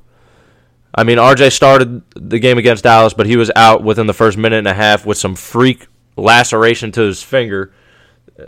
I 0.93 1.03
mean, 1.03 1.17
RJ 1.17 1.51
started 1.51 2.03
the 2.15 2.39
game 2.39 2.57
against 2.57 2.83
Dallas, 2.85 3.13
but 3.13 3.25
he 3.25 3.35
was 3.35 3.51
out 3.55 3.83
within 3.83 4.07
the 4.07 4.13
first 4.13 4.37
minute 4.37 4.59
and 4.59 4.67
a 4.67 4.73
half 4.73 5.05
with 5.05 5.17
some 5.17 5.35
freak 5.35 5.87
laceration 6.15 6.91
to 6.93 7.01
his 7.01 7.21
finger 7.21 7.73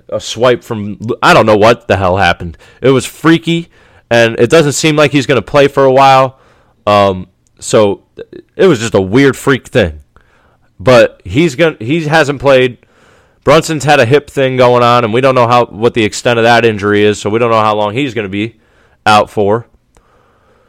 a 0.10 0.19
swipe 0.19 0.63
from 0.63 0.99
I 1.21 1.33
don't 1.33 1.45
know 1.45 1.57
what 1.57 1.88
the 1.88 1.97
hell 1.97 2.17
happened. 2.17 2.57
It 2.81 2.89
was 2.89 3.05
freaky, 3.05 3.69
and 4.10 4.39
it 4.39 4.49
doesn't 4.49 4.73
seem 4.73 4.95
like 4.95 5.12
he's 5.12 5.25
going 5.25 5.41
to 5.41 5.45
play 5.45 5.67
for 5.67 5.86
a 5.86 5.91
while. 5.91 6.39
Um, 6.86 7.27
so 7.60 8.05
it 8.55 8.67
was 8.67 8.79
just 8.79 8.93
a 8.93 9.01
weird 9.01 9.36
freak 9.38 9.67
thing. 9.67 10.01
But 10.79 11.21
he's 11.25 11.55
going 11.55 11.77
he 11.79 12.05
hasn't 12.05 12.41
played. 12.41 12.79
Brunson's 13.47 13.86
had 13.86 14.01
a 14.01 14.05
hip 14.05 14.29
thing 14.29 14.57
going 14.57 14.83
on, 14.83 15.05
and 15.05 15.13
we 15.13 15.21
don't 15.21 15.33
know 15.33 15.47
how 15.47 15.67
what 15.67 15.93
the 15.93 16.03
extent 16.03 16.38
of 16.38 16.43
that 16.43 16.65
injury 16.65 17.05
is, 17.05 17.17
so 17.17 17.29
we 17.29 17.39
don't 17.39 17.49
know 17.49 17.62
how 17.62 17.77
long 17.77 17.93
he's 17.93 18.13
going 18.13 18.25
to 18.25 18.29
be 18.29 18.60
out 19.05 19.29
for. 19.29 19.67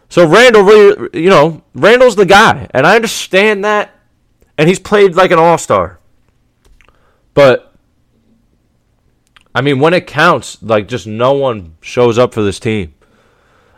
So 0.08 0.24
Randle, 0.24 0.62
really, 0.62 1.10
you 1.20 1.28
know, 1.28 1.64
Randle's 1.74 2.14
the 2.14 2.24
guy, 2.24 2.68
and 2.70 2.86
I 2.86 2.94
understand 2.94 3.64
that, 3.64 3.98
and 4.56 4.68
he's 4.68 4.78
played 4.78 5.16
like 5.16 5.32
an 5.32 5.40
all 5.40 5.58
star. 5.58 5.98
But 7.34 7.74
I 9.52 9.60
mean, 9.60 9.80
when 9.80 9.92
it 9.92 10.06
counts, 10.06 10.62
like 10.62 10.86
just 10.86 11.04
no 11.04 11.32
one 11.32 11.74
shows 11.80 12.16
up 12.16 12.32
for 12.32 12.42
this 12.42 12.60
team. 12.60 12.94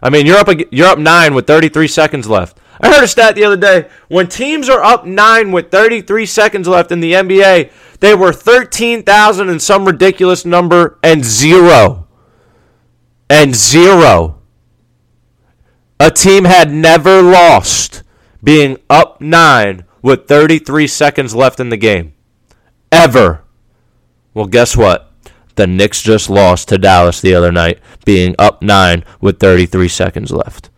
I 0.03 0.11
mean, 0.11 0.27
you're 0.27 0.37
up 0.37 0.49
you're 0.71 0.89
up 0.89 0.99
nine 0.99 1.33
with 1.33 1.47
33 1.47 1.89
seconds 1.89 2.29
left. 2.29 2.59
I 2.83 2.93
heard 2.93 3.05
a 3.05 3.09
stat 3.09 3.35
the 3.35 3.45
other 3.45 3.57
day. 3.57 3.89
When 4.09 4.27
teams 4.27 4.69
are 4.69 4.83
up 4.83 5.07
nine 5.07 5.53
with 5.53 5.71
33 5.71 6.27
seconds 6.27 6.69
left 6.69 6.93
in 6.93 7.01
the 7.01 7.13
NBA, 7.13 7.71
they 8.01 8.15
were 8.15 8.33
13,000 8.33 9.49
and 9.49 9.63
some 9.63 9.85
ridiculous 9.85 10.45
number 10.45 10.99
and 11.03 11.25
zero. 11.25 12.09
And 13.29 13.55
zero. 13.55 14.41
A 16.01 16.11
team 16.11 16.47
had 16.47 16.73
never 16.73 17.23
lost 17.23 18.03
being 18.43 18.79
up 18.89 19.21
nine 19.21 19.85
with 20.03 20.27
33 20.27 20.87
seconds 20.87 21.35
left 21.35 21.61
in 21.61 21.69
the 21.69 21.77
game. 21.77 22.15
Ever. 22.91 23.45
Well, 24.33 24.47
guess 24.47 24.77
what? 24.77 25.13
The 25.57 25.67
Knicks 25.67 26.01
just 26.01 26.31
lost 26.31 26.69
to 26.69 26.79
Dallas 26.79 27.21
the 27.21 27.35
other 27.35 27.53
night, 27.53 27.81
being 28.07 28.35
up 28.39 28.63
nine 28.63 29.05
with 29.21 29.39
33 29.39 29.89
seconds 29.89 30.33
left. 30.33 30.71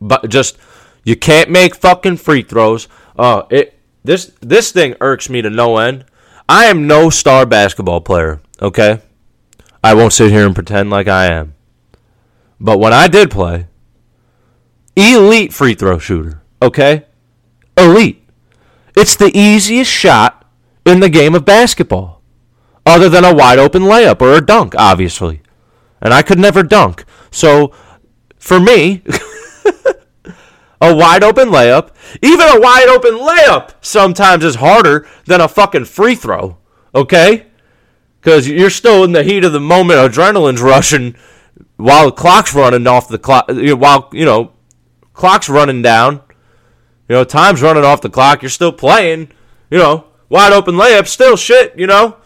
But 0.00 0.28
just 0.28 0.58
you 1.02 1.16
can't 1.16 1.50
make 1.50 1.74
fucking 1.74 2.18
free 2.18 2.42
throws. 2.42 2.88
Uh, 3.16 3.44
it 3.48 3.73
this 4.04 4.30
this 4.40 4.70
thing 4.70 4.94
irks 5.00 5.28
me 5.28 5.42
to 5.42 5.50
no 5.50 5.78
end. 5.78 6.04
I 6.48 6.66
am 6.66 6.86
no 6.86 7.08
star 7.10 7.46
basketball 7.46 8.02
player, 8.02 8.42
okay? 8.60 9.00
I 9.82 9.94
won't 9.94 10.12
sit 10.12 10.30
here 10.30 10.46
and 10.46 10.54
pretend 10.54 10.90
like 10.90 11.08
I 11.08 11.26
am. 11.26 11.54
But 12.60 12.78
when 12.78 12.92
I 12.92 13.08
did 13.08 13.30
play, 13.30 13.66
elite 14.94 15.52
free 15.52 15.74
throw 15.74 15.98
shooter, 15.98 16.42
okay? 16.60 17.06
Elite. 17.76 18.22
It's 18.96 19.16
the 19.16 19.36
easiest 19.36 19.90
shot 19.90 20.46
in 20.86 21.00
the 21.00 21.08
game 21.08 21.34
of 21.34 21.44
basketball, 21.44 22.22
other 22.86 23.08
than 23.08 23.24
a 23.24 23.34
wide 23.34 23.58
open 23.58 23.82
layup 23.82 24.20
or 24.20 24.34
a 24.34 24.44
dunk, 24.44 24.74
obviously. 24.76 25.40
And 26.00 26.12
I 26.12 26.22
could 26.22 26.38
never 26.38 26.62
dunk. 26.62 27.04
So 27.30 27.72
for 28.38 28.60
me, 28.60 29.02
a 30.84 30.94
wide 30.94 31.24
open 31.24 31.48
layup, 31.48 31.90
even 32.22 32.46
a 32.46 32.60
wide 32.60 32.88
open 32.88 33.14
layup 33.14 33.72
sometimes 33.80 34.44
is 34.44 34.56
harder 34.56 35.06
than 35.26 35.40
a 35.40 35.48
fucking 35.48 35.84
free 35.86 36.14
throw, 36.14 36.58
okay? 36.94 37.46
Because 38.20 38.48
you're 38.48 38.70
still 38.70 39.04
in 39.04 39.12
the 39.12 39.22
heat 39.22 39.44
of 39.44 39.52
the 39.52 39.60
moment, 39.60 39.98
adrenaline's 39.98 40.62
rushing 40.62 41.16
while 41.76 42.06
the 42.06 42.12
clock's 42.12 42.54
running 42.54 42.86
off 42.86 43.08
the 43.08 43.18
clock, 43.18 43.46
while, 43.48 44.08
you 44.12 44.24
know, 44.24 44.52
clock's 45.12 45.48
running 45.48 45.82
down, 45.82 46.22
you 47.08 47.16
know, 47.16 47.24
time's 47.24 47.62
running 47.62 47.84
off 47.84 48.00
the 48.00 48.10
clock, 48.10 48.42
you're 48.42 48.48
still 48.48 48.72
playing, 48.72 49.30
you 49.70 49.78
know, 49.78 50.06
wide 50.28 50.52
open 50.52 50.74
layup, 50.74 51.06
still 51.06 51.36
shit, 51.36 51.78
you 51.78 51.86
know. 51.86 52.16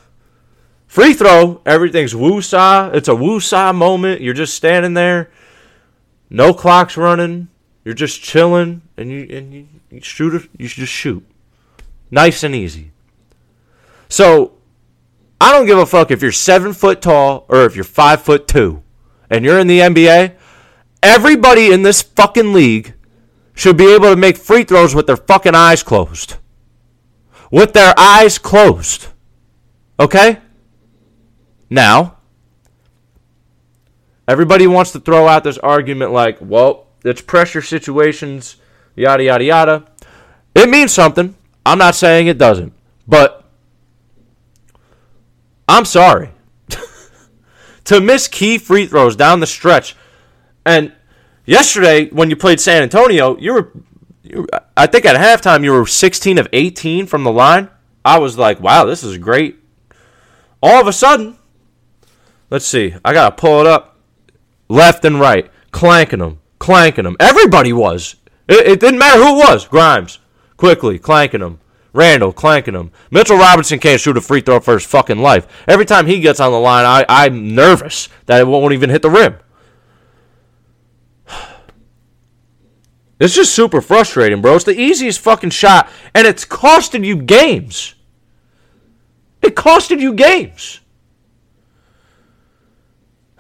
Free 0.87 1.13
throw, 1.13 1.61
everything's 1.67 2.15
woo-saw. 2.15 2.89
It's 2.91 3.09
a 3.09 3.15
woo-saw 3.15 3.75
moment. 3.75 4.23
You're 4.23 4.33
just 4.33 4.55
standing 4.55 4.95
there. 4.95 5.31
No 6.31 6.55
clock's 6.55 6.97
running. 6.97 7.49
You're 7.89 7.95
just 7.95 8.21
chilling, 8.21 8.83
and 8.99 9.11
you 9.11 9.27
and 9.35 9.55
you, 9.55 9.67
you 9.91 10.03
shoot 10.03 10.35
it. 10.35 10.51
You 10.59 10.69
should 10.69 10.81
just 10.81 10.93
shoot, 10.93 11.25
nice 12.11 12.43
and 12.43 12.55
easy. 12.55 12.91
So, 14.11 14.59
I 15.41 15.53
don't 15.53 15.65
give 15.65 15.79
a 15.79 15.87
fuck 15.87 16.11
if 16.11 16.21
you're 16.21 16.31
seven 16.31 16.75
foot 16.75 17.01
tall 17.01 17.47
or 17.49 17.65
if 17.65 17.75
you're 17.75 17.85
five 17.85 18.21
foot 18.21 18.47
two, 18.47 18.83
and 19.31 19.43
you're 19.43 19.59
in 19.59 19.69
the 19.69 19.81
NBA. 19.81 20.35
Everybody 21.03 21.73
in 21.73 21.83
this 21.83 22.03
fucking 22.03 22.53
league 22.53 22.93
should 23.55 23.79
be 23.79 23.95
able 23.95 24.11
to 24.11 24.17
make 24.17 24.37
free 24.37 24.65
throws 24.65 24.95
with 24.95 25.07
their 25.07 25.17
fucking 25.17 25.55
eyes 25.55 25.83
closed. 25.83 26.37
With 27.51 27.73
their 27.73 27.95
eyes 27.97 28.37
closed. 28.37 29.07
Okay? 29.99 30.41
Now, 31.71 32.19
everybody 34.29 34.67
wants 34.67 34.93
to 34.93 35.01
throw 35.01 35.27
out 35.27 35.43
this 35.43 35.57
argument 35.57 36.13
like, 36.13 36.37
well, 36.43 36.88
it's 37.05 37.21
pressure 37.21 37.63
situations, 37.63 38.57
yada, 38.97 39.25
yada, 39.25 39.45
yada. 39.45 39.85
It 40.55 40.69
means 40.69 40.93
something. 40.93 41.35
I'm 41.65 41.79
not 41.79 41.95
saying 41.95 42.27
it 42.27 42.39
doesn't. 42.39 42.73
But 43.07 43.45
I'm 45.69 45.85
sorry. 45.85 46.31
to 47.85 48.01
miss 48.01 48.29
key 48.29 48.59
free 48.59 48.87
throws 48.87 49.17
down 49.17 49.41
the 49.41 49.47
stretch. 49.47 49.97
And 50.65 50.93
yesterday, 51.47 52.09
when 52.11 52.31
you 52.31 52.37
played 52.37 52.61
San 52.61 52.83
Antonio, 52.83 53.37
you 53.39 53.55
were, 53.55 53.73
you 54.23 54.43
were, 54.43 54.49
I 54.77 54.87
think 54.87 55.05
at 55.05 55.17
halftime, 55.17 55.65
you 55.65 55.73
were 55.73 55.87
16 55.87 56.39
of 56.39 56.49
18 56.53 57.07
from 57.07 57.25
the 57.25 57.33
line. 57.33 57.69
I 58.05 58.19
was 58.19 58.39
like, 58.39 58.61
wow, 58.61 58.85
this 58.85 59.05
is 59.05 59.19
great. 59.19 59.57
All 60.63 60.81
of 60.81 60.87
a 60.87 60.93
sudden, 60.93 61.39
let's 62.51 62.65
see, 62.65 62.95
I 63.05 63.13
got 63.13 63.37
to 63.37 63.41
pull 63.41 63.61
it 63.61 63.67
up 63.67 63.97
left 64.69 65.05
and 65.05 65.21
right, 65.21 65.51
clanking 65.71 66.19
them, 66.19 66.41
clanking 66.59 67.05
them. 67.05 67.17
Everybody 67.21 67.73
was. 67.73 68.17
It, 68.49 68.67
it 68.67 68.81
didn't 68.81 68.99
matter 68.99 69.23
who 69.23 69.37
it 69.37 69.49
was. 69.49 69.67
Grimes, 69.67 70.19
Quickley, 70.57 70.99
clanking 70.99 71.41
them. 71.41 71.61
Randle 71.93 72.33
clanking 72.33 72.75
them. 72.75 72.93
Mitchell 73.11 73.39
Robinson 73.39 73.79
can't 73.79 74.01
shoot 74.01 74.17
a 74.17 74.21
free 74.21 74.41
throw 74.41 74.61
for 74.61 74.75
his 74.75 74.85
fucking 74.85 75.19
life. 75.19 75.47
Every 75.67 75.85
time 75.85 76.07
he 76.07 76.21
gets 76.21 76.39
on 76.39 76.53
the 76.53 76.59
line, 76.59 76.85
I, 76.85 77.05
I'm 77.09 77.55
nervous 77.55 78.09
that 78.27 78.41
it 78.41 78.47
won't 78.47 78.75
even 78.75 78.91
hit 78.91 79.03
the 79.03 79.11
rim. 79.11 79.37
It's 83.21 83.35
just 83.35 83.53
super 83.53 83.81
frustrating, 83.81 84.41
bro. 84.41 84.55
It's 84.55 84.65
the 84.65 84.79
easiest 84.79 85.19
fucking 85.19 85.51
shot, 85.51 85.91
and 86.15 86.25
it's 86.25 86.45
costing 86.45 87.03
you 87.03 87.17
games. 87.17 87.97
It 89.43 89.57
costed 89.57 89.99
you 89.99 90.15
games. 90.15 90.81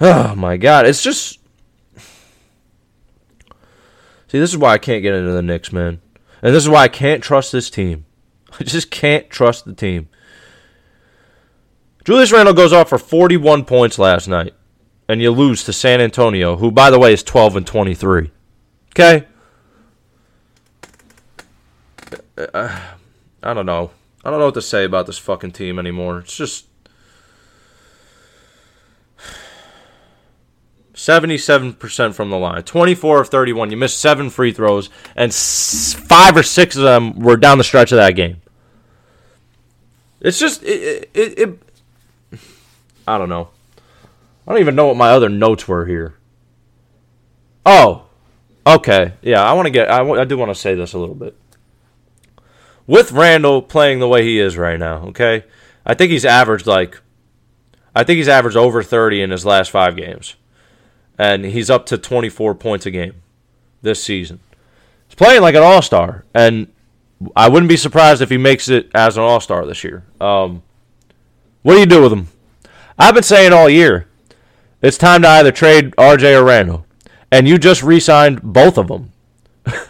Oh 0.01 0.35
my 0.37 0.57
god, 0.57 0.87
it's 0.87 1.03
just 1.03 1.38
See, 4.29 4.39
this 4.39 4.51
is 4.51 4.59
why 4.59 4.75
I 4.75 4.79
can't 4.79 5.03
get 5.03 5.15
into 5.15 5.33
the 5.33 5.43
Knicks, 5.43 5.73
man. 5.73 6.01
And 6.43 6.55
this 6.55 6.63
is 6.63 6.69
why 6.69 6.85
I 6.85 6.89
can't 6.89 7.23
trust 7.23 7.51
this 7.51 7.71
team. 7.71 8.05
I 8.61 8.65
just 8.65 8.91
can't 8.91 9.29
trust 9.31 9.65
the 9.65 9.75
team. 9.75 10.09
Julius 12.05 12.33
Randle 12.33 12.55
goes 12.55 12.73
off 12.73 12.89
for 12.89 12.99
41 12.99 13.65
points 13.65 13.99
last 13.99 14.29
night, 14.29 14.55
and 15.09 15.21
you 15.21 15.31
lose 15.31 15.65
to 15.65 15.73
San 15.73 16.01
Antonio, 16.01 16.57
who, 16.57 16.71
by 16.71 16.91
the 16.91 16.99
way, 16.99 17.13
is 17.13 17.23
12 17.23 17.57
and 17.57 17.67
23. 17.67 18.31
Okay? 18.91 19.27
Uh, 22.37 22.81
I 23.43 23.55
don't 23.55 23.67
know. 23.67 23.91
I 24.25 24.31
don't 24.31 24.39
know 24.39 24.47
what 24.47 24.55
to 24.55 24.63
say 24.63 24.85
about 24.85 25.07
this 25.07 25.19
fucking 25.19 25.53
team 25.53 25.79
anymore. 25.79 26.21
It's 26.21 26.37
just 26.37 26.67
77% 30.99 32.13
from 32.13 32.29
the 32.29 32.37
line. 32.37 32.65
24 32.65 33.21
of 33.21 33.29
31. 33.29 33.71
You 33.71 33.77
missed 33.77 34.01
seven 34.01 34.31
free 34.31 34.53
throws, 34.53 34.91
and 35.15 35.33
five 35.33 36.37
or 36.37 36.43
six 36.43 36.75
of 36.75 36.83
them 36.83 37.21
were 37.21 37.37
down 37.37 37.57
the 37.57 37.65
stretch 37.65 37.93
of 37.93 37.97
that 37.97 38.17
game. 38.17 38.43
It's 40.21 40.41
just, 40.41 40.65
it, 40.65 41.09
it, 41.15 41.39
it, 41.39 42.41
I 43.07 43.17
don't 43.17 43.29
know. 43.29 43.51
I 44.45 44.53
don't 44.53 44.61
even 44.61 44.75
know 44.75 44.89
what 44.89 44.97
my 44.97 45.11
other 45.11 45.29
notes 45.29 45.69
were 45.69 45.87
here. 45.87 46.15
Oh, 47.65 48.07
okay. 48.67 49.13
Yeah, 49.23 49.45
I 49.45 49.53
want 49.53 49.67
to 49.67 49.71
get, 49.71 49.89
I, 49.89 50.03
I 50.03 50.25
do 50.25 50.37
want 50.37 50.51
to 50.51 50.57
say 50.57 50.75
this 50.75 50.95
a 50.95 50.99
little 50.99 51.15
bit. 51.15 51.37
With 52.89 53.13
Randle 53.13 53.63
playing 53.63 54.01
the 54.01 54.09
way 54.09 54.25
he 54.25 54.41
is 54.41 54.57
right 54.57 54.81
now, 54.81 55.05
okay? 55.09 55.45
I 55.87 55.95
think 55.95 56.11
he's 56.11 56.25
averaged 56.25 56.67
like, 56.67 57.01
I 57.95 58.03
think 58.03 58.17
he's 58.17 58.29
averaged 58.29 58.57
over 58.57 58.83
30 58.83 59.23
in 59.23 59.31
his 59.31 59.47
last 59.47 59.71
five 59.71 59.95
games 59.95 60.35
and 61.19 61.45
he's 61.45 61.69
up 61.69 61.85
to 61.87 61.99
24 61.99 62.55
points 62.55 62.87
a 62.87 62.91
game 62.91 63.15
this 63.83 64.03
season. 64.03 64.41
He's 65.09 65.15
playing 65.15 65.43
like 65.43 65.55
an 65.55 65.63
all 65.63 65.83
star, 65.83 66.25
and 66.35 66.69
I 67.35 67.49
wouldn't 67.49 67.69
be 67.69 67.77
surprised 67.77 68.23
if 68.23 68.31
he 68.31 68.39
makes 68.39 68.69
it 68.69 68.91
as 68.95 69.17
an 69.17 69.23
all 69.23 69.41
star 69.41 69.67
this 69.67 69.83
year. 69.83 70.05
Um, 70.21 70.63
what 71.63 71.75
do 71.75 71.81
you 71.81 71.87
do 71.87 72.03
with 72.03 72.13
him? 72.13 72.29
I've 72.99 73.15
been 73.15 73.23
saying 73.23 73.53
all 73.53 73.69
year 73.69 74.07
it's 74.81 74.99
time 74.99 75.23
to 75.23 75.29
either 75.29 75.51
trade 75.51 75.93
RJ 75.97 76.41
or 76.41 76.45
Randle, 76.45 76.87
and 77.33 77.49
you 77.49 77.59
just 77.59 77.83
re 77.83 77.99
signed 77.99 78.43
both 78.43 78.79
of 78.79 78.89
them. 78.89 79.13
it's 79.67 79.81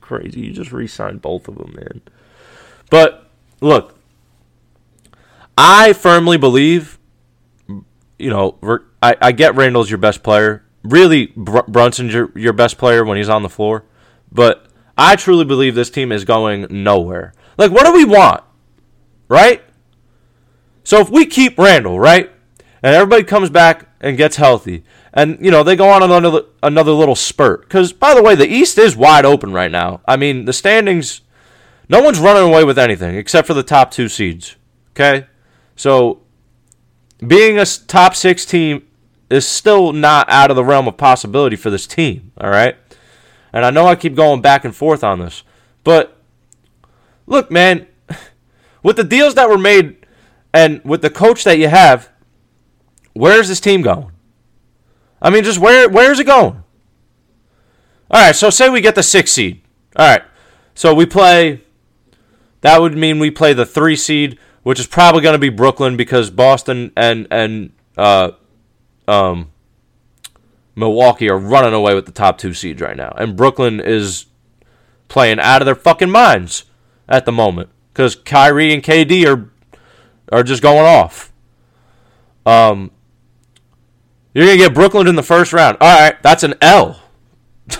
crazy. 0.00 0.40
You 0.40 0.52
just 0.52 0.72
re 0.72 0.86
signed 0.86 1.22
both 1.22 1.48
of 1.48 1.56
them, 1.56 1.74
man. 1.74 2.02
But 2.88 3.28
look, 3.60 3.98
I 5.58 5.92
firmly 5.92 6.36
believe, 6.36 6.98
you 8.18 8.30
know, 8.30 8.58
I, 9.06 9.16
I 9.20 9.32
get 9.32 9.54
Randle's 9.54 9.90
your 9.90 9.98
best 9.98 10.22
player. 10.22 10.64
Really, 10.82 11.26
Br- 11.36 11.60
Brunson's 11.68 12.12
your, 12.12 12.32
your 12.34 12.52
best 12.52 12.76
player 12.76 13.04
when 13.04 13.16
he's 13.16 13.28
on 13.28 13.42
the 13.42 13.48
floor. 13.48 13.84
But 14.32 14.66
I 14.98 15.14
truly 15.16 15.44
believe 15.44 15.74
this 15.74 15.90
team 15.90 16.10
is 16.10 16.24
going 16.24 16.66
nowhere. 16.70 17.32
Like, 17.56 17.70
what 17.70 17.86
do 17.86 17.92
we 17.92 18.04
want? 18.04 18.42
Right? 19.28 19.62
So 20.82 21.00
if 21.00 21.08
we 21.08 21.26
keep 21.26 21.58
Randle, 21.58 22.00
right? 22.00 22.30
And 22.82 22.94
everybody 22.94 23.22
comes 23.22 23.48
back 23.50 23.88
and 24.00 24.16
gets 24.16 24.36
healthy. 24.36 24.84
And, 25.12 25.38
you 25.40 25.50
know, 25.50 25.62
they 25.62 25.76
go 25.76 25.88
on 25.88 26.02
another, 26.02 26.42
another 26.62 26.92
little 26.92 27.16
spurt. 27.16 27.62
Because, 27.62 27.92
by 27.92 28.14
the 28.14 28.22
way, 28.22 28.34
the 28.34 28.46
East 28.46 28.76
is 28.76 28.96
wide 28.96 29.24
open 29.24 29.52
right 29.52 29.70
now. 29.70 30.00
I 30.06 30.16
mean, 30.16 30.44
the 30.44 30.52
standings, 30.52 31.20
no 31.88 32.02
one's 32.02 32.18
running 32.18 32.42
away 32.42 32.64
with 32.64 32.78
anything 32.78 33.14
except 33.16 33.46
for 33.46 33.54
the 33.54 33.62
top 33.62 33.90
two 33.90 34.08
seeds. 34.08 34.56
Okay? 34.92 35.26
So, 35.74 36.22
being 37.24 37.58
a 37.58 37.64
top 37.64 38.14
six 38.14 38.44
team 38.44 38.85
is 39.30 39.46
still 39.46 39.92
not 39.92 40.28
out 40.30 40.50
of 40.50 40.56
the 40.56 40.64
realm 40.64 40.86
of 40.86 40.96
possibility 40.96 41.56
for 41.56 41.70
this 41.70 41.86
team. 41.86 42.32
All 42.38 42.50
right? 42.50 42.76
And 43.52 43.64
I 43.64 43.70
know 43.70 43.86
I 43.86 43.96
keep 43.96 44.14
going 44.14 44.40
back 44.40 44.64
and 44.64 44.74
forth 44.74 45.02
on 45.02 45.18
this. 45.18 45.42
But, 45.82 46.16
look, 47.26 47.50
man, 47.50 47.86
with 48.82 48.96
the 48.96 49.04
deals 49.04 49.34
that 49.34 49.48
were 49.48 49.58
made 49.58 50.06
and 50.52 50.82
with 50.84 51.02
the 51.02 51.10
coach 51.10 51.44
that 51.44 51.58
you 51.58 51.68
have, 51.68 52.10
where's 53.14 53.48
this 53.48 53.60
team 53.60 53.82
going? 53.82 54.12
I 55.20 55.30
mean, 55.30 55.44
just 55.44 55.58
where 55.58 55.88
where's 55.88 56.20
it 56.20 56.24
going? 56.24 56.62
All 58.10 58.22
right, 58.26 58.36
so 58.36 58.50
say 58.50 58.68
we 58.68 58.80
get 58.80 58.94
the 58.94 59.02
six 59.02 59.32
seed. 59.32 59.62
All 59.96 60.06
right, 60.06 60.22
so 60.74 60.94
we 60.94 61.06
play. 61.06 61.62
That 62.60 62.80
would 62.80 62.96
mean 62.96 63.18
we 63.18 63.30
play 63.30 63.52
the 63.52 63.66
three 63.66 63.96
seed, 63.96 64.38
which 64.62 64.78
is 64.78 64.86
probably 64.86 65.22
going 65.22 65.34
to 65.34 65.38
be 65.38 65.48
Brooklyn 65.48 65.96
because 65.96 66.30
Boston 66.30 66.92
and 66.96 67.26
and 67.30 67.72
uh, 67.96 68.32
um, 69.08 69.50
Milwaukee 70.74 71.30
are 71.30 71.38
running 71.38 71.74
away 71.74 71.94
with 71.94 72.06
the 72.06 72.12
top 72.12 72.38
two 72.38 72.54
seeds 72.54 72.80
right 72.80 72.96
now, 72.96 73.14
and 73.16 73.36
Brooklyn 73.36 73.80
is 73.80 74.26
playing 75.08 75.38
out 75.40 75.62
of 75.62 75.66
their 75.66 75.74
fucking 75.74 76.10
minds 76.10 76.64
at 77.08 77.24
the 77.24 77.32
moment 77.32 77.70
because 77.92 78.14
Kyrie 78.14 78.74
and 78.74 78.82
KD 78.82 79.26
are 79.26 79.50
are 80.32 80.42
just 80.42 80.62
going 80.62 80.84
off. 80.84 81.32
Um, 82.44 82.90
you're 84.36 84.44
going 84.44 84.58
to 84.58 84.64
get 84.64 84.74
Brooklyn 84.74 85.06
in 85.06 85.16
the 85.16 85.22
first 85.22 85.52
round. 85.52 85.78
All 85.80 85.98
right, 85.98 86.22
that's 86.22 86.42
an 86.42 86.54
L. 86.60 87.00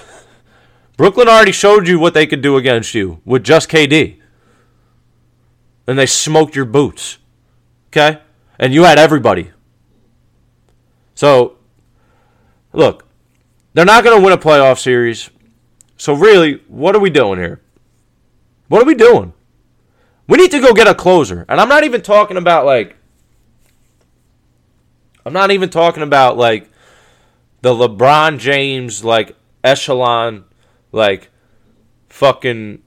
Brooklyn 0.97 1.29
already 1.29 1.53
showed 1.53 1.87
you 1.87 1.99
what 1.99 2.15
they 2.15 2.27
could 2.27 2.41
do 2.41 2.57
against 2.57 2.95
you 2.95 3.21
with 3.25 3.45
just 3.45 3.69
KD. 3.69 4.19
And 5.87 5.99
they 5.99 6.07
smoked 6.07 6.57
your 6.57 6.65
boots. 6.65 7.19
Okay? 7.89 8.21
And 8.59 8.73
you 8.73 8.85
had 8.85 8.99
everybody. 8.99 9.53
So, 11.17 11.57
look, 12.73 13.09
they're 13.75 13.85
not 13.85 14.05
going 14.05 14.17
to 14.17 14.25
win 14.25 14.33
a 14.33 14.39
playoff 14.39 14.79
series. 14.79 15.31
So, 15.97 16.15
really, 16.15 16.63
what 16.69 16.95
are 16.95 17.01
we 17.01 17.11
doing 17.11 17.41
here? 17.41 17.61
What 18.69 18.83
are 18.83 18.87
we 18.87 18.95
doing? 18.95 19.33
We 20.29 20.39
need 20.39 20.51
to 20.53 20.61
go 20.61 20.73
get 20.73 20.87
a 20.87 20.95
closer. 20.95 21.45
And 21.49 21.61
I'm 21.61 21.69
not 21.69 21.85
even 21.85 22.03
talking 22.03 22.37
about 22.37 22.67
like 22.67 22.97
I'm 25.25 25.33
not 25.33 25.51
even 25.51 25.71
talking 25.71 26.03
about 26.03 26.37
like 26.37 26.71
the 27.63 27.73
LeBron 27.73 28.39
James 28.39 29.05
like 29.05 29.37
echelon 29.65 30.45
like 30.93 31.31
fucking 32.09 32.83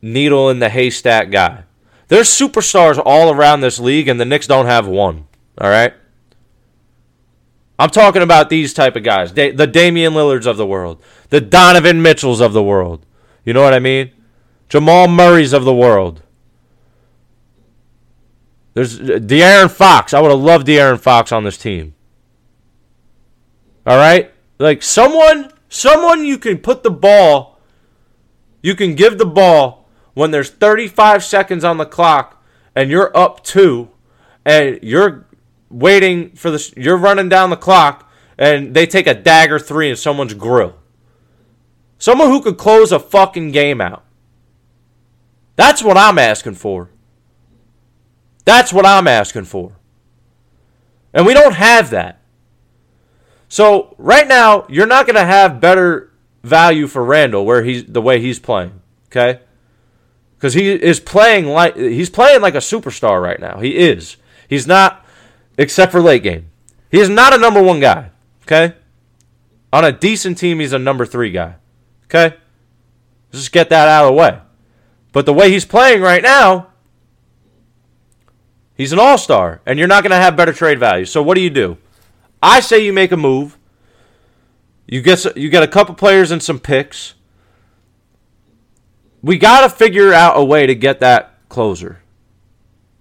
needle 0.00 0.50
in 0.50 0.58
the 0.58 0.68
haystack 0.68 1.30
guy. 1.30 1.64
There's 2.08 2.28
superstars 2.28 3.00
all 3.02 3.32
around 3.32 3.60
this 3.60 3.78
league 3.78 4.08
and 4.08 4.20
the 4.20 4.24
Knicks 4.24 4.46
don't 4.46 4.66
have 4.66 4.86
one. 4.86 5.26
All 5.58 5.68
right? 5.70 5.94
I'm 7.78 7.90
talking 7.90 8.22
about 8.22 8.48
these 8.48 8.72
type 8.74 8.96
of 8.96 9.02
guys, 9.02 9.32
the 9.32 9.66
Damian 9.66 10.14
Lillards 10.14 10.46
of 10.46 10.56
the 10.56 10.66
world, 10.66 11.02
the 11.30 11.40
Donovan 11.40 12.02
Mitchells 12.02 12.40
of 12.40 12.52
the 12.52 12.62
world. 12.62 13.04
You 13.44 13.52
know 13.52 13.62
what 13.62 13.74
I 13.74 13.80
mean? 13.80 14.12
Jamal 14.68 15.08
Murray's 15.08 15.52
of 15.52 15.64
the 15.64 15.74
world. 15.74 16.22
There's 18.74 18.98
uh, 18.98 19.18
De'Aaron 19.18 19.70
Fox. 19.70 20.14
I 20.14 20.20
would 20.20 20.30
have 20.30 20.40
loved 20.40 20.66
De'Aaron 20.66 20.98
Fox 20.98 21.32
on 21.32 21.44
this 21.44 21.58
team. 21.58 21.94
All 23.86 23.96
right? 23.96 24.32
Like 24.58 24.82
someone 24.82 25.52
someone 25.68 26.24
you 26.24 26.38
can 26.38 26.58
put 26.58 26.82
the 26.82 26.90
ball 26.90 27.52
you 28.62 28.74
can 28.74 28.94
give 28.94 29.18
the 29.18 29.26
ball 29.26 29.88
when 30.14 30.30
there's 30.30 30.50
35 30.50 31.24
seconds 31.24 31.64
on 31.64 31.78
the 31.78 31.86
clock 31.86 32.42
and 32.74 32.90
you're 32.90 33.14
up 33.16 33.42
2 33.42 33.90
and 34.44 34.78
you're 34.82 35.26
waiting 35.72 36.30
for 36.30 36.50
this. 36.50 36.72
you're 36.76 36.96
running 36.96 37.28
down 37.28 37.50
the 37.50 37.56
clock 37.56 38.10
and 38.38 38.74
they 38.74 38.86
take 38.86 39.06
a 39.06 39.14
dagger 39.14 39.58
3 39.58 39.90
in 39.90 39.96
someone's 39.96 40.34
grill. 40.34 40.74
Someone 41.98 42.28
who 42.28 42.42
could 42.42 42.58
close 42.58 42.92
a 42.92 42.98
fucking 42.98 43.52
game 43.52 43.80
out. 43.80 44.04
That's 45.56 45.82
what 45.82 45.96
I'm 45.96 46.18
asking 46.18 46.54
for. 46.54 46.90
That's 48.44 48.72
what 48.72 48.84
I'm 48.84 49.06
asking 49.06 49.44
for. 49.44 49.72
And 51.14 51.26
we 51.26 51.34
don't 51.34 51.54
have 51.54 51.90
that. 51.90 52.20
So 53.48 53.94
right 53.98 54.26
now, 54.26 54.66
you're 54.68 54.86
not 54.86 55.06
going 55.06 55.16
to 55.16 55.24
have 55.24 55.60
better 55.60 56.12
value 56.42 56.86
for 56.86 57.04
Randle 57.04 57.44
where 57.44 57.62
he's 57.62 57.84
the 57.84 58.02
way 58.02 58.20
he's 58.20 58.38
playing. 58.38 58.80
Okay, 59.08 59.40
because 60.36 60.54
he 60.54 60.70
is 60.70 60.98
playing 61.00 61.46
like 61.46 61.76
he's 61.76 62.08
playing 62.08 62.40
like 62.40 62.54
a 62.54 62.58
superstar 62.58 63.22
right 63.22 63.38
now. 63.38 63.60
He 63.60 63.76
is. 63.76 64.16
He's 64.48 64.66
not, 64.66 65.01
except 65.58 65.92
for 65.92 66.00
late 66.00 66.22
game. 66.22 66.50
He 66.90 66.98
is 66.98 67.08
not 67.08 67.34
a 67.34 67.38
number 67.38 67.62
one 67.62 67.80
guy. 67.80 68.10
Okay, 68.42 68.74
on 69.72 69.84
a 69.84 69.92
decent 69.92 70.38
team, 70.38 70.60
he's 70.60 70.72
a 70.72 70.78
number 70.78 71.06
three 71.06 71.30
guy. 71.30 71.56
Okay, 72.04 72.36
just 73.30 73.52
get 73.52 73.70
that 73.70 73.88
out 73.88 74.04
of 74.04 74.10
the 74.10 74.14
way. 74.14 74.38
But 75.12 75.26
the 75.26 75.32
way 75.32 75.50
he's 75.50 75.64
playing 75.64 76.00
right 76.00 76.22
now, 76.22 76.72
He's 78.82 78.92
an 78.92 78.98
all 78.98 79.16
star, 79.16 79.60
and 79.66 79.78
you're 79.78 79.86
not 79.88 80.02
going 80.02 80.10
to 80.10 80.16
have 80.16 80.36
better 80.36 80.52
trade 80.52 80.80
value. 80.80 81.04
So 81.04 81.22
what 81.22 81.36
do 81.36 81.40
you 81.40 81.50
do? 81.50 81.78
I 82.42 82.60
say 82.60 82.84
you 82.84 82.92
make 82.92 83.12
a 83.12 83.16
move. 83.16 83.56
You 84.88 85.00
get 85.02 85.36
you 85.36 85.48
get 85.50 85.62
a 85.62 85.68
couple 85.68 85.94
players 85.94 86.32
and 86.32 86.42
some 86.42 86.58
picks. 86.58 87.14
We 89.22 89.38
got 89.38 89.60
to 89.60 89.70
figure 89.70 90.12
out 90.12 90.36
a 90.36 90.44
way 90.44 90.66
to 90.66 90.74
get 90.74 90.98
that 90.98 91.38
closer. 91.48 92.01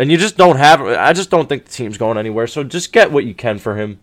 And 0.01 0.11
you 0.11 0.17
just 0.17 0.35
don't 0.35 0.55
have 0.55 0.81
I 0.81 1.13
just 1.13 1.29
don't 1.29 1.47
think 1.47 1.65
the 1.65 1.71
team's 1.71 1.99
going 1.99 2.17
anywhere. 2.17 2.47
So 2.47 2.63
just 2.63 2.91
get 2.91 3.11
what 3.11 3.23
you 3.23 3.35
can 3.35 3.59
for 3.59 3.77
him. 3.77 3.99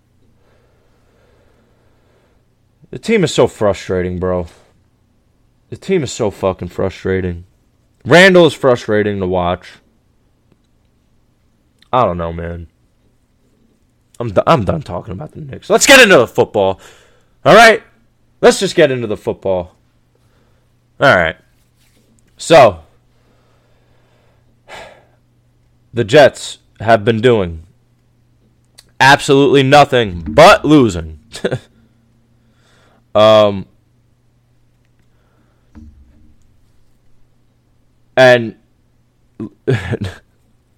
The 2.91 3.01
team 3.01 3.25
is 3.25 3.35
so 3.35 3.49
frustrating, 3.49 4.21
bro. 4.21 4.47
The 5.71 5.77
team 5.77 6.05
is 6.05 6.13
so 6.13 6.31
fucking 6.31 6.69
frustrating. 6.69 7.47
Randle 8.05 8.47
is 8.47 8.55
frustrating 8.55 9.19
to 9.19 9.27
watch. 9.27 9.73
I 11.93 12.05
don't 12.05 12.17
know, 12.17 12.33
man. 12.33 12.69
I'm 14.21 14.33
I'm 14.47 14.65
done 14.65 14.83
talking 14.83 15.15
about 15.15 15.33
the 15.33 15.41
Knicks. 15.41 15.69
Let's 15.69 15.89
get 15.89 16.01
into 16.01 16.17
the 16.17 16.29
football. 16.29 16.81
All 17.45 17.57
right, 17.57 17.83
let's 18.41 18.61
just 18.61 18.77
get 18.77 18.93
into 18.93 19.09
the 19.09 19.17
football. 19.17 19.75
All 21.01 21.17
right. 21.17 21.35
So 22.37 22.85
the 25.93 26.05
Jets 26.05 26.59
have 26.81 27.05
been 27.05 27.21
doing 27.21 27.65
absolutely 29.01 29.63
nothing 29.63 30.23
but 30.23 30.65
losing. 30.65 31.21
um, 33.15 33.67
and 38.17 38.57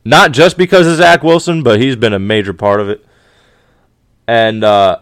Not 0.04 0.32
just 0.32 0.56
because 0.56 0.86
of 0.86 0.96
Zach 0.96 1.22
Wilson, 1.22 1.62
but 1.62 1.80
he's 1.80 1.96
been 1.96 2.12
a 2.12 2.18
major 2.18 2.54
part 2.54 2.80
of 2.80 2.88
it. 2.88 3.04
And, 4.26 4.64
uh, 4.64 5.00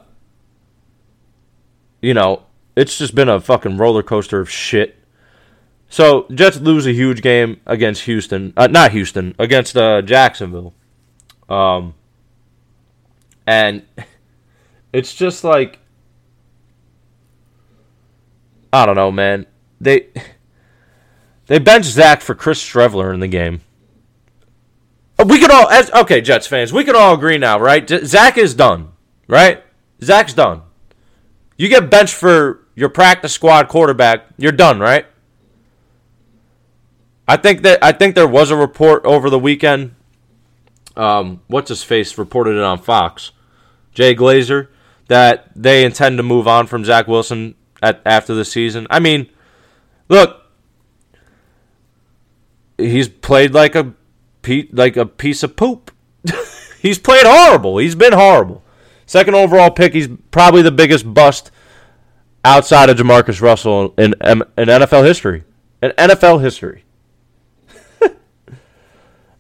you 2.00 2.14
know, 2.14 2.42
it's 2.76 2.98
just 2.98 3.14
been 3.14 3.28
a 3.28 3.40
fucking 3.40 3.76
roller 3.76 4.02
coaster 4.02 4.40
of 4.40 4.50
shit. 4.50 4.97
So, 5.88 6.26
Jets 6.30 6.60
lose 6.60 6.86
a 6.86 6.92
huge 6.92 7.22
game 7.22 7.60
against 7.66 8.02
Houston. 8.02 8.52
Uh, 8.56 8.66
not 8.66 8.92
Houston, 8.92 9.34
against 9.38 9.76
uh, 9.76 10.02
Jacksonville. 10.02 10.74
Um, 11.48 11.94
and 13.46 13.82
it's 14.92 15.14
just 15.14 15.44
like, 15.44 15.78
I 18.72 18.84
don't 18.84 18.96
know, 18.96 19.10
man. 19.10 19.46
They 19.80 20.08
they 21.46 21.58
benched 21.58 21.88
Zach 21.88 22.20
for 22.20 22.34
Chris 22.34 22.62
Streveler 22.62 23.14
in 23.14 23.20
the 23.20 23.28
game. 23.28 23.62
We 25.24 25.40
can 25.40 25.50
all, 25.50 25.68
as 25.68 25.90
okay, 25.90 26.20
Jets 26.20 26.46
fans, 26.46 26.72
we 26.72 26.84
can 26.84 26.94
all 26.94 27.14
agree 27.14 27.38
now, 27.38 27.58
right? 27.58 27.88
Zach 27.88 28.38
is 28.38 28.54
done, 28.54 28.92
right? 29.26 29.64
Zach's 30.02 30.32
done. 30.32 30.62
You 31.56 31.68
get 31.68 31.90
benched 31.90 32.14
for 32.14 32.66
your 32.76 32.88
practice 32.88 33.32
squad 33.32 33.66
quarterback, 33.66 34.26
you're 34.36 34.52
done, 34.52 34.78
right? 34.78 35.06
I 37.28 37.36
think 37.36 37.62
that 37.62 37.84
I 37.84 37.92
think 37.92 38.14
there 38.14 38.26
was 38.26 38.50
a 38.50 38.56
report 38.56 39.04
over 39.04 39.30
the 39.30 39.38
weekend 39.38 39.94
um, 40.98 41.40
what's 41.46 41.68
his 41.68 41.84
face 41.84 42.18
reported 42.18 42.56
it 42.56 42.62
on 42.62 42.78
Fox, 42.78 43.30
Jay 43.94 44.14
Glazer, 44.14 44.66
that 45.06 45.50
they 45.54 45.84
intend 45.84 46.18
to 46.18 46.24
move 46.24 46.48
on 46.48 46.66
from 46.66 46.84
Zach 46.84 47.06
Wilson 47.06 47.54
at 47.80 48.02
after 48.04 48.34
the 48.34 48.44
season. 48.44 48.86
I 48.90 48.98
mean, 48.98 49.28
look, 50.08 50.42
he's 52.76 53.08
played 53.08 53.54
like 53.54 53.76
a 53.76 53.94
like 54.72 54.96
a 54.96 55.06
piece 55.06 55.44
of 55.44 55.54
poop. 55.54 55.92
he's 56.82 56.98
played 56.98 57.24
horrible. 57.24 57.78
He's 57.78 57.94
been 57.94 58.12
horrible. 58.12 58.64
Second 59.06 59.36
overall 59.36 59.70
pick. 59.70 59.94
He's 59.94 60.08
probably 60.32 60.62
the 60.62 60.72
biggest 60.72 61.14
bust 61.14 61.52
outside 62.44 62.90
of 62.90 62.96
JaMarcus 62.96 63.40
Russell 63.40 63.94
in, 63.96 64.14
in 64.20 64.42
NFL 64.56 65.04
history. 65.04 65.44
In 65.80 65.92
NFL 65.92 66.42
history. 66.42 66.84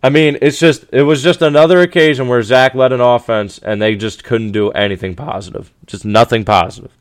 I 0.02 0.10
mean, 0.10 0.38
it's 0.40 0.58
just 0.58 0.84
it 0.92 1.02
was 1.02 1.22
just 1.22 1.42
another 1.42 1.80
occasion 1.80 2.28
where 2.28 2.42
Zach 2.42 2.74
led 2.74 2.92
an 2.92 3.00
offense 3.00 3.58
and 3.58 3.82
they 3.82 3.96
just 3.96 4.22
couldn't 4.22 4.52
do 4.52 4.70
anything 4.70 5.16
positive. 5.16 5.72
Just 5.86 6.04
nothing 6.04 6.44
positive. 6.44 6.92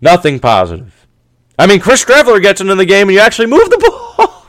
Nothing 0.00 0.38
positive. 0.38 1.06
I 1.58 1.66
mean, 1.66 1.80
Chris 1.80 2.04
Streveler 2.04 2.40
gets 2.40 2.60
into 2.60 2.74
the 2.74 2.84
game 2.84 3.08
and 3.08 3.14
you 3.14 3.20
actually 3.20 3.46
move 3.46 3.68
the 3.70 3.78
ball. 4.18 4.46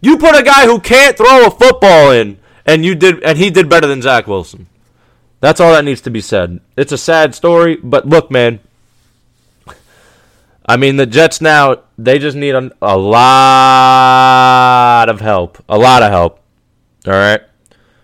you 0.00 0.18
put 0.18 0.38
a 0.38 0.42
guy 0.42 0.66
who 0.66 0.80
can't 0.80 1.16
throw 1.16 1.46
a 1.46 1.50
football 1.50 2.10
in, 2.10 2.38
and 2.66 2.84
you 2.84 2.94
did, 2.94 3.22
and 3.22 3.38
he 3.38 3.48
did 3.50 3.70
better 3.70 3.86
than 3.86 4.02
Zach 4.02 4.26
Wilson. 4.26 4.66
That's 5.40 5.60
all 5.60 5.72
that 5.72 5.84
needs 5.84 6.00
to 6.02 6.10
be 6.10 6.20
said. 6.20 6.60
It's 6.76 6.92
a 6.92 6.98
sad 6.98 7.34
story, 7.34 7.76
but 7.76 8.06
look, 8.06 8.30
man. 8.30 8.60
I 10.66 10.76
mean, 10.76 10.96
the 10.96 11.06
Jets 11.06 11.40
now, 11.40 11.82
they 11.98 12.18
just 12.18 12.36
need 12.36 12.54
a, 12.54 12.70
a 12.80 12.96
lot 12.96 14.28
of 15.08 15.20
help. 15.20 15.62
A 15.68 15.76
lot 15.76 16.02
of 16.02 16.10
help. 16.10 16.40
All 17.06 17.12
right. 17.12 17.42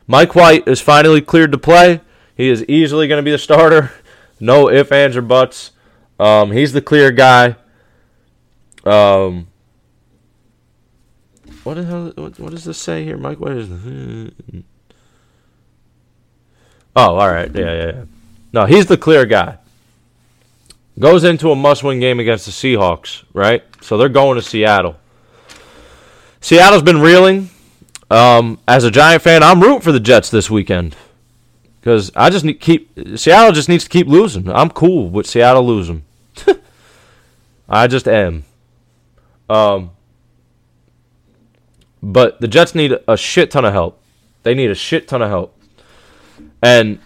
Mike 0.07 0.35
White 0.35 0.69
is 0.69 0.81
finally 0.81 1.23
cleared 1.23 1.53
to 1.53 1.59
play. 1.59 2.01
He 2.37 2.51
is 2.51 2.65
easily 2.65 3.09
going 3.09 3.19
to 3.19 3.25
be 3.25 3.31
the 3.31 3.39
starter. 3.39 3.93
No 4.43 4.71
ifs, 4.71 4.91
ands, 4.91 5.19
or 5.19 5.21
buts. 5.23 5.73
Um, 6.19 6.51
he's 6.51 6.73
the 6.73 6.81
clear 6.81 7.11
guy. 7.11 7.57
Um, 8.87 9.49
what 11.63 11.75
the 11.75 11.85
hell? 11.85 12.13
What, 12.17 12.41
what 12.41 12.51
does 12.51 12.65
this 12.65 12.79
say 12.79 13.05
here, 13.05 13.19
Mike? 13.19 13.39
What 13.39 13.53
is? 13.53 13.69
The, 13.69 14.33
oh, 16.97 17.17
all 17.17 17.31
right. 17.31 17.55
Yeah, 17.55 17.73
yeah, 17.75 17.87
yeah. 17.87 18.05
No, 18.55 18.65
he's 18.65 18.87
the 18.87 18.97
clear 18.97 19.27
guy. 19.27 19.59
Goes 21.01 21.25
into 21.25 21.51
a 21.51 21.57
must-win 21.57 21.99
game 21.99 22.21
against 22.21 22.45
the 22.45 22.53
Seahawks, 22.53 23.25
right? 23.33 23.65
So 23.81 23.97
they're 23.97 24.11
going 24.11 24.37
to 24.37 24.43
Seattle. 24.43 24.97
Seattle's 26.41 26.83
been 26.83 27.01
reeling. 27.01 27.51
Um, 28.11 28.59
as 28.69 28.85
a 28.85 28.91
Giant 28.91 29.23
fan, 29.23 29.43
I'm 29.43 29.61
rooting 29.61 29.81
for 29.81 29.93
the 29.93 30.01
Jets 30.01 30.31
this 30.31 30.51
weekend 30.51 30.97
because 31.81 32.11
I 32.15 32.29
just 32.29 32.45
need 32.45 32.61
keep 32.61 32.91
Seattle 33.17 33.53
just 33.53 33.69
needs 33.69 33.85
to 33.85 33.91
keep 33.91 34.07
losing. 34.07 34.51
I'm 34.51 34.69
cool 34.69 35.09
with 35.09 35.27
Seattle 35.27 35.67
losing. 35.67 36.05
I 37.69 37.87
just 37.87 38.07
am. 38.07 38.45
Um, 39.49 39.93
but 42.03 42.41
the 42.41 42.49
Jets 42.49 42.75
need 42.75 42.99
a 43.07 43.17
shit 43.17 43.51
ton 43.51 43.65
of 43.65 43.73
help. 43.73 44.03
They 44.43 44.55
need 44.55 44.71
a 44.71 44.75
shit 44.75 45.09
ton 45.09 45.23
of 45.23 45.31
help. 45.31 45.57
And 46.63 46.99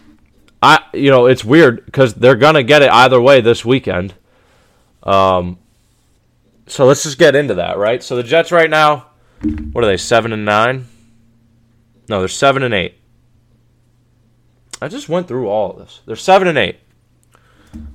I, 0.64 0.82
you 0.94 1.10
know, 1.10 1.26
it's 1.26 1.44
weird 1.44 1.84
because 1.84 2.14
they're 2.14 2.36
gonna 2.36 2.62
get 2.62 2.80
it 2.80 2.90
either 2.90 3.20
way 3.20 3.42
this 3.42 3.64
weekend. 3.64 4.14
Um, 5.02 5.58
so 6.66 6.86
let's 6.86 7.02
just 7.02 7.18
get 7.18 7.36
into 7.36 7.54
that, 7.56 7.76
right? 7.76 8.02
So 8.02 8.16
the 8.16 8.22
Jets 8.22 8.50
right 8.50 8.70
now, 8.70 9.08
what 9.72 9.84
are 9.84 9.86
they? 9.86 9.98
Seven 9.98 10.32
and 10.32 10.46
nine? 10.46 10.86
No, 12.08 12.20
they're 12.20 12.28
seven 12.28 12.62
and 12.62 12.72
eight. 12.72 12.94
I 14.80 14.88
just 14.88 15.08
went 15.08 15.28
through 15.28 15.48
all 15.48 15.72
of 15.72 15.78
this. 15.78 16.00
They're 16.06 16.16
seven 16.16 16.48
and 16.48 16.56
eight. 16.56 16.78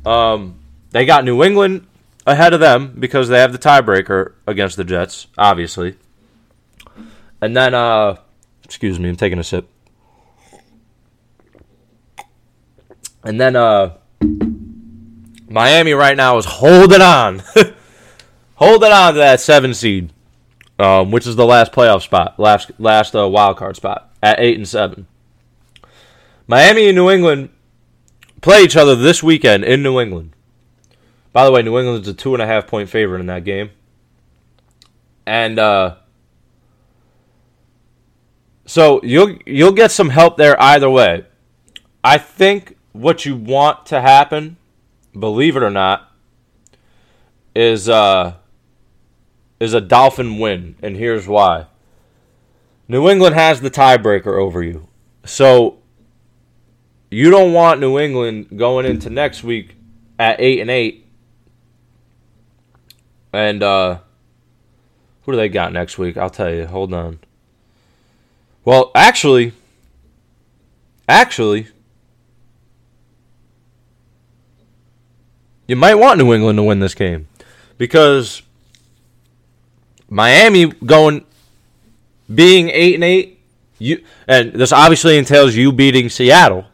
Um, 0.05 0.59
they 0.91 1.05
got 1.05 1.25
New 1.25 1.43
England 1.43 1.87
ahead 2.27 2.53
of 2.53 2.59
them 2.59 2.95
because 2.99 3.29
they 3.29 3.39
have 3.39 3.51
the 3.51 3.57
tiebreaker 3.57 4.33
against 4.45 4.77
the 4.77 4.83
Jets, 4.83 5.25
obviously. 5.37 5.95
And 7.41 7.57
then, 7.57 7.73
uh, 7.73 8.17
excuse 8.63 8.99
me, 8.99 9.09
I'm 9.09 9.15
taking 9.15 9.39
a 9.39 9.43
sip. 9.43 9.67
And 13.23 13.39
then, 13.39 13.55
uh, 13.55 13.97
Miami 15.49 15.93
right 15.93 16.15
now 16.15 16.37
is 16.37 16.45
holding 16.45 17.01
on, 17.01 17.41
holding 18.55 18.91
on 18.91 19.13
to 19.13 19.19
that 19.19 19.41
seven 19.41 19.73
seed, 19.73 20.13
um, 20.77 21.11
which 21.11 21.25
is 21.25 21.35
the 21.35 21.45
last 21.45 21.71
playoff 21.71 22.03
spot, 22.03 22.39
last 22.39 22.71
last 22.77 23.15
uh, 23.15 23.27
wild 23.27 23.57
card 23.57 23.75
spot 23.75 24.11
at 24.21 24.39
eight 24.39 24.57
and 24.57 24.67
seven. 24.67 25.07
Miami 26.47 26.87
and 26.87 26.95
New 26.95 27.09
England 27.09 27.49
play 28.41 28.63
each 28.63 28.77
other 28.77 28.95
this 28.95 29.23
weekend 29.23 29.63
in 29.63 29.81
New 29.81 29.99
England. 29.99 30.35
By 31.33 31.45
the 31.45 31.51
way, 31.51 31.61
New 31.63 31.77
England's 31.77 32.07
a 32.07 32.13
two 32.13 32.33
and 32.33 32.41
a 32.41 32.47
half 32.47 32.67
point 32.67 32.89
favorite 32.89 33.19
in 33.19 33.25
that 33.25 33.43
game. 33.43 33.71
And 35.25 35.57
uh, 35.57 35.95
so 38.65 39.01
you'll 39.03 39.37
you'll 39.47 39.71
get 39.71 39.91
some 39.91 40.09
help 40.09 40.37
there 40.37 40.61
either 40.61 40.89
way. 40.89 41.25
I 42.03 42.17
think 42.19 42.77
what 42.91 43.25
you 43.25 43.35
want 43.35 43.85
to 43.87 44.01
happen, 44.01 44.57
believe 45.17 45.55
it 45.55 45.63
or 45.63 45.69
not, 45.69 46.11
is 47.55 47.89
uh, 47.89 48.33
is 49.59 49.73
a 49.73 49.81
Dolphin 49.81 50.39
win, 50.39 50.75
and 50.81 50.95
here's 50.95 51.27
why. 51.27 51.67
New 52.87 53.09
England 53.09 53.35
has 53.35 53.61
the 53.61 53.69
tiebreaker 53.69 54.39
over 54.39 54.63
you. 54.63 54.87
So 55.23 55.77
you 57.11 57.29
don't 57.29 57.53
want 57.53 57.79
New 57.79 57.99
England 57.99 58.57
going 58.57 58.85
into 58.85 59.09
next 59.09 59.43
week 59.43 59.75
at 60.17 60.39
8 60.41 60.61
and 60.61 60.71
8 60.71 61.05
and 63.31 63.61
uh, 63.61 63.99
who 65.23 65.31
do 65.31 65.37
they 65.37 65.49
got 65.49 65.71
next 65.71 65.97
week? 65.97 66.17
I'll 66.17 66.29
tell 66.29 66.53
you. 66.53 66.65
Hold 66.65 66.93
on. 66.93 67.19
Well, 68.65 68.91
actually, 68.95 69.53
actually, 71.07 71.67
you 75.69 75.75
might 75.75 75.93
want 75.93 76.17
New 76.17 76.33
England 76.33 76.57
to 76.57 76.63
win 76.63 76.79
this 76.79 76.95
game 76.95 77.27
because 77.77 78.41
Miami 80.09 80.65
going 80.65 81.23
being 82.33 82.69
eight 82.69 82.95
and 82.95 83.03
eight. 83.03 83.39
You 83.77 84.03
and 84.27 84.51
this 84.51 84.71
obviously 84.71 85.19
entails 85.19 85.55
you 85.55 85.71
beating 85.71 86.09
Seattle. 86.09 86.65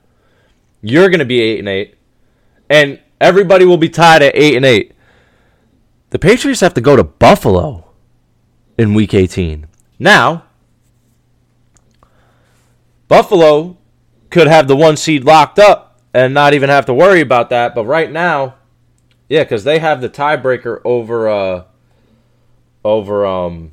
You're 0.81 1.09
going 1.09 1.19
to 1.19 1.25
be 1.25 1.41
eight 1.41 1.59
and 1.59 1.67
eight, 1.67 1.95
and 2.69 3.01
everybody 3.19 3.65
will 3.65 3.77
be 3.77 3.89
tied 3.89 4.21
at 4.21 4.33
eight 4.33 4.55
and 4.55 4.65
eight. 4.65 4.93
The 6.11 6.19
Patriots 6.19 6.61
have 6.61 6.73
to 6.75 6.81
go 6.81 6.95
to 6.95 7.03
Buffalo 7.03 7.91
in 8.77 8.93
week 8.93 9.13
18. 9.13 9.67
Now, 9.99 10.45
Buffalo 13.09 13.77
could 14.29 14.47
have 14.47 14.69
the 14.69 14.75
one 14.77 14.95
seed 14.95 15.25
locked 15.25 15.59
up 15.59 15.99
and 16.13 16.33
not 16.33 16.53
even 16.53 16.69
have 16.69 16.85
to 16.85 16.93
worry 16.93 17.19
about 17.19 17.49
that. 17.49 17.75
But 17.75 17.85
right 17.85 18.09
now, 18.09 18.55
yeah, 19.29 19.43
because 19.43 19.63
they 19.63 19.79
have 19.79 20.01
the 20.01 20.09
tiebreaker 20.09 20.81
over 20.85 21.27
uh 21.27 21.63
over 22.83 23.25
um 23.25 23.71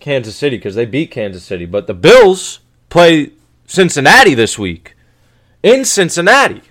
Kansas 0.00 0.36
City 0.36 0.56
because 0.56 0.74
they 0.74 0.86
beat 0.86 1.10
Kansas 1.10 1.44
City. 1.44 1.66
But 1.66 1.86
the 1.86 1.94
Bills 1.94 2.60
play 2.88 3.32
Cincinnati 3.66 4.34
this 4.34 4.58
week 4.58 4.94
in 5.62 5.84
Cincinnati, 5.84 6.62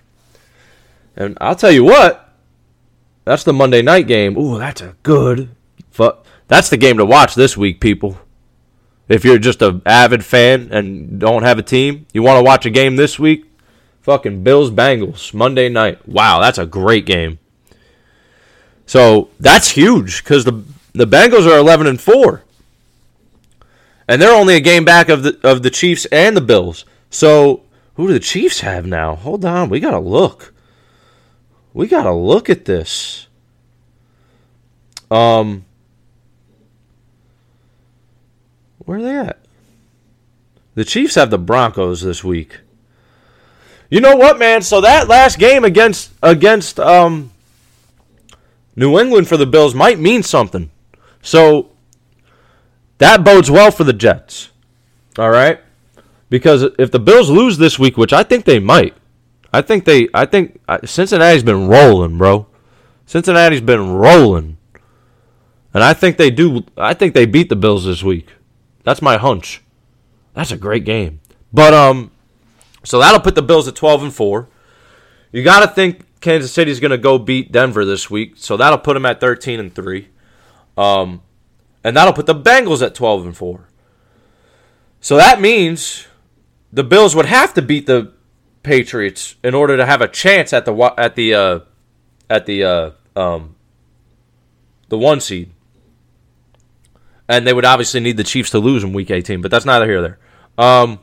and 1.16 1.38
I'll 1.40 1.56
tell 1.56 1.72
you 1.72 1.84
what, 1.84 2.34
that's 3.26 3.44
the 3.44 3.54
Monday 3.54 3.82
night 3.82 4.08
game. 4.08 4.38
Ooh, 4.38 4.58
that's 4.58 4.82
a 4.82 4.96
good. 5.04 5.50
Fu- 5.92 6.14
that's 6.48 6.70
the 6.70 6.78
game 6.78 6.98
to 6.98 7.06
watch 7.06 7.36
this 7.36 7.58
week, 7.58 7.80
people. 7.80 8.18
If 9.10 9.24
you're 9.24 9.38
just 9.38 9.62
an 9.62 9.82
avid 9.86 10.26
fan 10.26 10.70
and 10.72 11.20
don't 11.20 11.44
have 11.44 11.58
a 11.58 11.64
team, 11.64 12.08
you 12.14 12.24
want 12.24 12.40
to 12.40 12.44
watch 12.44 12.66
a 12.66 12.70
game 12.70 12.96
this 12.96 13.18
week. 13.18 13.46
Fucking 14.02 14.44
Bills 14.44 14.72
Bengals 14.72 15.34
Monday 15.34 15.70
night. 15.70 16.08
Wow, 16.08 16.40
that's 16.40 16.58
a 16.58 16.66
great 16.66 17.06
game. 17.06 17.40
So 18.88 19.30
that's 19.40 19.70
huge 19.70 20.24
because 20.24 20.44
the 20.46 20.64
the 20.94 21.06
Bengals 21.06 21.46
are 21.46 21.60
eleven 21.60 21.86
and 21.86 22.02
four, 22.02 22.44
and 24.08 24.20
they're 24.20 24.34
only 24.36 24.56
a 24.56 24.60
game 24.60 24.84
back 24.86 25.10
of 25.10 25.22
the 25.22 25.40
of 25.44 25.62
the 25.62 25.70
Chiefs 25.70 26.06
and 26.06 26.36
the 26.36 26.42
Bills. 26.42 26.86
So 27.12 27.64
who 27.94 28.08
do 28.08 28.14
the 28.14 28.20
Chiefs 28.20 28.62
have 28.62 28.88
now? 28.88 29.14
Hold 29.14 29.46
on, 29.46 29.70
we 29.70 29.80
gotta 29.80 30.00
look 30.00 30.54
we 31.78 31.86
got 31.86 32.06
to 32.06 32.12
look 32.12 32.50
at 32.50 32.66
this. 32.66 33.28
Um, 35.12 35.64
where 38.80 38.98
are 38.98 39.02
they 39.04 39.16
at? 39.16 39.40
The 40.74 40.84
Chiefs 40.84 41.14
have 41.14 41.30
the 41.30 41.38
Broncos 41.38 42.02
this 42.02 42.24
week. 42.24 42.62
You 43.92 44.02
know 44.02 44.16
what, 44.16 44.40
man? 44.40 44.64
So 44.64 44.82
that 44.82 45.08
last 45.08 45.38
game 45.38 45.64
against 45.64 46.12
against 46.24 46.80
um, 46.80 47.32
New 48.78 48.98
England 48.98 49.28
for 49.28 49.36
the 49.36 49.46
Bills 49.46 49.76
might 49.76 50.00
mean 50.00 50.24
something. 50.24 50.72
So 51.22 51.72
that 53.00 53.26
bodes 53.26 53.52
well 53.52 53.72
for 53.72 53.84
the 53.84 53.92
Jets. 53.92 54.52
All 55.18 55.32
right. 55.32 55.60
Because 56.30 56.64
if 56.78 56.92
the 56.92 57.00
Bills 57.00 57.30
lose 57.30 57.58
this 57.58 57.80
week, 57.80 57.98
which 57.98 58.14
I 58.14 58.24
think 58.24 58.46
they 58.46 58.60
might, 58.60 58.96
I 59.52 59.62
think 59.62 59.86
they, 59.86 60.08
I 60.14 60.26
think 60.26 60.62
Cincinnati's 60.86 61.44
been 61.44 61.68
rolling, 61.68 62.18
bro. 62.18 62.48
Cincinnati's 63.06 63.62
been 63.62 63.94
rolling, 63.94 64.58
and 65.74 65.82
I 65.82 65.94
think 65.94 66.18
they 66.18 66.30
do. 66.30 66.66
I 66.76 66.94
think 66.94 67.14
they 67.14 67.26
beat 67.26 67.48
the 67.48 67.56
Bills 67.56 67.86
this 67.86 68.04
week. 68.04 68.34
That's 68.84 69.02
my 69.02 69.16
hunch. 69.16 69.64
That's 70.34 70.52
a 70.52 70.58
great 70.58 70.84
game. 70.84 71.22
But 71.54 71.74
um, 71.74 72.12
so 72.84 73.00
that'll 73.00 73.22
put 73.22 73.36
the 73.36 73.42
Bills 73.42 73.66
at 73.70 73.76
twelve 73.76 74.04
and 74.04 74.14
four. 74.14 74.50
You 75.32 75.42
got 75.42 75.62
to 75.62 75.68
think 75.74 76.02
Kansas 76.28 76.52
City's 76.52 76.82
going 76.82 76.92
to 76.92 76.98
go 76.98 77.18
beat 77.18 77.54
Denver 77.54 77.86
this 77.86 78.10
week, 78.10 78.34
so 78.36 78.58
that'll 78.58 78.80
put 78.80 78.96
them 78.96 79.06
at 79.06 79.22
thirteen 79.22 79.62
and 79.62 79.74
three. 79.74 80.10
Um, 80.78 81.22
and 81.86 81.96
that'll 81.96 82.12
put 82.12 82.26
the 82.26 82.36
Bengals 82.36 82.86
at 82.86 82.94
twelve 82.94 83.26
and 83.26 83.36
four. 83.36 83.70
So 85.00 85.16
that 85.16 85.40
means 85.40 86.06
the 86.74 86.84
Bills 86.84 87.16
would 87.16 87.28
have 87.28 87.54
to 87.54 87.62
beat 87.62 87.86
the 87.86 88.12
Patriots 88.62 89.36
in 89.42 89.56
order 89.56 89.78
to 89.78 89.86
have 89.86 90.02
a 90.02 90.08
chance 90.10 90.52
at 90.52 90.66
the 90.66 90.94
at 90.98 91.16
the 91.16 91.34
uh, 91.34 91.60
at 92.30 92.46
the 92.46 92.62
uh, 92.62 92.92
um, 93.16 93.56
the 94.90 94.98
one 94.98 95.22
seed, 95.22 95.50
and 97.30 97.48
they 97.48 97.54
would 97.54 97.64
obviously 97.64 98.02
need 98.02 98.18
the 98.18 98.26
Chiefs 98.26 98.50
to 98.50 98.60
lose 98.60 98.84
in 98.84 98.92
Week 98.92 99.12
18. 99.12 99.42
But 99.42 99.50
that's 99.50 99.64
neither 99.64 99.86
here 99.86 100.02
nor 100.02 100.10
there. 100.10 100.20
Um, 100.58 101.00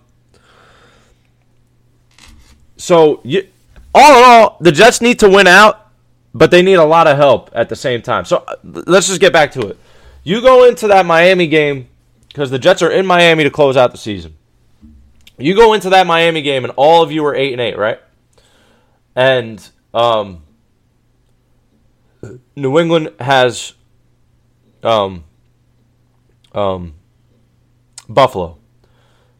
so 2.76 3.22
you, 3.24 3.48
all 3.94 4.18
in 4.18 4.24
all, 4.24 4.56
the 4.60 4.72
Jets 4.72 5.00
need 5.00 5.20
to 5.20 5.28
win 5.28 5.46
out, 5.46 5.90
but 6.34 6.50
they 6.50 6.62
need 6.62 6.74
a 6.74 6.84
lot 6.84 7.06
of 7.06 7.16
help 7.16 7.50
at 7.54 7.68
the 7.68 7.76
same 7.76 8.02
time. 8.02 8.24
So 8.24 8.44
uh, 8.48 8.56
let's 8.64 9.06
just 9.06 9.20
get 9.20 9.32
back 9.32 9.52
to 9.52 9.68
it. 9.68 9.78
You 10.24 10.40
go 10.40 10.64
into 10.64 10.88
that 10.88 11.06
Miami 11.06 11.46
game 11.46 11.88
because 12.28 12.50
the 12.50 12.58
Jets 12.58 12.82
are 12.82 12.90
in 12.90 13.06
Miami 13.06 13.44
to 13.44 13.50
close 13.50 13.76
out 13.76 13.92
the 13.92 13.98
season. 13.98 14.36
You 15.38 15.54
go 15.54 15.72
into 15.74 15.90
that 15.90 16.06
Miami 16.06 16.42
game 16.42 16.64
and 16.64 16.72
all 16.76 17.02
of 17.02 17.12
you 17.12 17.24
are 17.26 17.34
eight 17.34 17.52
and 17.52 17.60
eight, 17.60 17.76
right? 17.78 18.00
And 19.14 19.68
um, 19.92 20.42
New 22.56 22.78
England 22.78 23.12
has 23.20 23.74
um, 24.82 25.24
um, 26.52 26.94
Buffalo. 28.08 28.58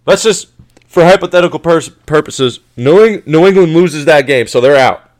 Let's 0.06 0.22
just, 0.22 0.48
for 0.94 1.04
hypothetical 1.04 1.58
purposes, 1.58 2.60
New, 2.76 3.20
New 3.26 3.46
England 3.48 3.74
loses 3.74 4.04
that 4.04 4.28
game, 4.28 4.46
so 4.46 4.60
they're 4.60 4.76
out. 4.76 5.10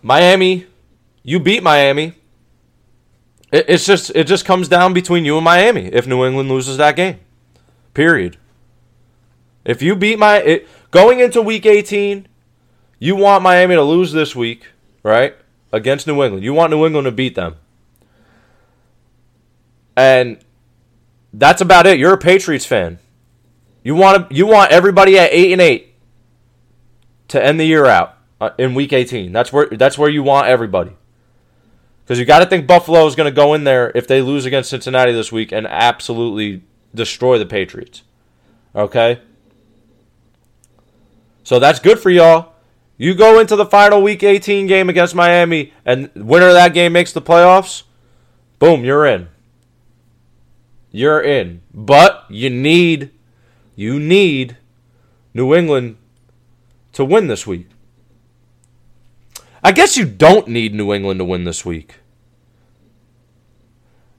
Miami, 0.00 0.66
you 1.22 1.38
beat 1.38 1.62
Miami. 1.62 2.14
It, 3.52 3.66
it's 3.68 3.84
just 3.84 4.10
it 4.14 4.26
just 4.26 4.46
comes 4.46 4.66
down 4.66 4.94
between 4.94 5.26
you 5.26 5.36
and 5.36 5.44
Miami 5.44 5.88
if 5.88 6.06
New 6.06 6.24
England 6.24 6.48
loses 6.48 6.78
that 6.78 6.96
game. 6.96 7.20
Period. 7.92 8.38
If 9.66 9.82
you 9.82 9.94
beat 9.94 10.18
my 10.18 10.38
it, 10.38 10.68
going 10.90 11.20
into 11.20 11.42
week 11.42 11.66
18, 11.66 12.26
you 12.98 13.14
want 13.14 13.42
Miami 13.42 13.74
to 13.74 13.82
lose 13.82 14.12
this 14.12 14.34
week, 14.34 14.68
right? 15.02 15.36
Against 15.70 16.06
New 16.06 16.22
England. 16.22 16.42
You 16.42 16.54
want 16.54 16.70
New 16.70 16.86
England 16.86 17.04
to 17.04 17.12
beat 17.12 17.34
them. 17.34 17.56
And 19.94 20.38
that's 21.34 21.60
about 21.60 21.84
it. 21.86 21.98
You're 21.98 22.14
a 22.14 22.18
Patriots 22.18 22.64
fan. 22.64 22.98
You 23.82 23.94
want 23.94 24.28
to, 24.28 24.34
you 24.34 24.46
want 24.46 24.70
everybody 24.70 25.18
at 25.18 25.32
8 25.32 25.52
and 25.52 25.60
8 25.60 25.94
to 27.28 27.44
end 27.44 27.58
the 27.58 27.64
year 27.64 27.86
out 27.86 28.16
uh, 28.40 28.50
in 28.58 28.74
week 28.74 28.92
18. 28.92 29.32
That's 29.32 29.52
where 29.52 29.66
that's 29.66 29.98
where 29.98 30.08
you 30.10 30.22
want 30.22 30.46
everybody. 30.46 30.92
Cuz 32.06 32.18
you 32.18 32.24
got 32.24 32.40
to 32.40 32.46
think 32.46 32.66
Buffalo 32.66 33.06
is 33.06 33.14
going 33.14 33.30
to 33.30 33.34
go 33.34 33.54
in 33.54 33.64
there 33.64 33.92
if 33.94 34.06
they 34.06 34.20
lose 34.20 34.44
against 34.44 34.70
Cincinnati 34.70 35.12
this 35.12 35.32
week 35.32 35.52
and 35.52 35.66
absolutely 35.66 36.62
destroy 36.94 37.38
the 37.38 37.46
Patriots. 37.46 38.02
Okay? 38.74 39.20
So 41.44 41.58
that's 41.58 41.80
good 41.80 41.98
for 41.98 42.10
y'all. 42.10 42.52
You 42.96 43.14
go 43.14 43.40
into 43.40 43.56
the 43.56 43.66
final 43.66 44.00
week 44.00 44.22
18 44.22 44.66
game 44.66 44.88
against 44.88 45.14
Miami, 45.14 45.72
and 45.84 46.10
winner 46.14 46.48
of 46.48 46.54
that 46.54 46.72
game 46.72 46.92
makes 46.92 47.12
the 47.12 47.22
playoffs. 47.22 47.82
Boom, 48.58 48.84
you're 48.84 49.04
in. 49.04 49.28
You're 50.92 51.20
in. 51.20 51.62
But 51.74 52.26
you 52.28 52.48
need, 52.48 53.10
you 53.74 53.98
need 53.98 54.56
New 55.34 55.54
England 55.54 55.96
to 56.92 57.04
win 57.04 57.26
this 57.26 57.46
week. 57.46 57.68
I 59.64 59.72
guess 59.72 59.96
you 59.96 60.04
don't 60.04 60.48
need 60.48 60.74
New 60.74 60.92
England 60.92 61.20
to 61.20 61.24
win 61.24 61.44
this 61.44 61.64
week. 61.64 61.96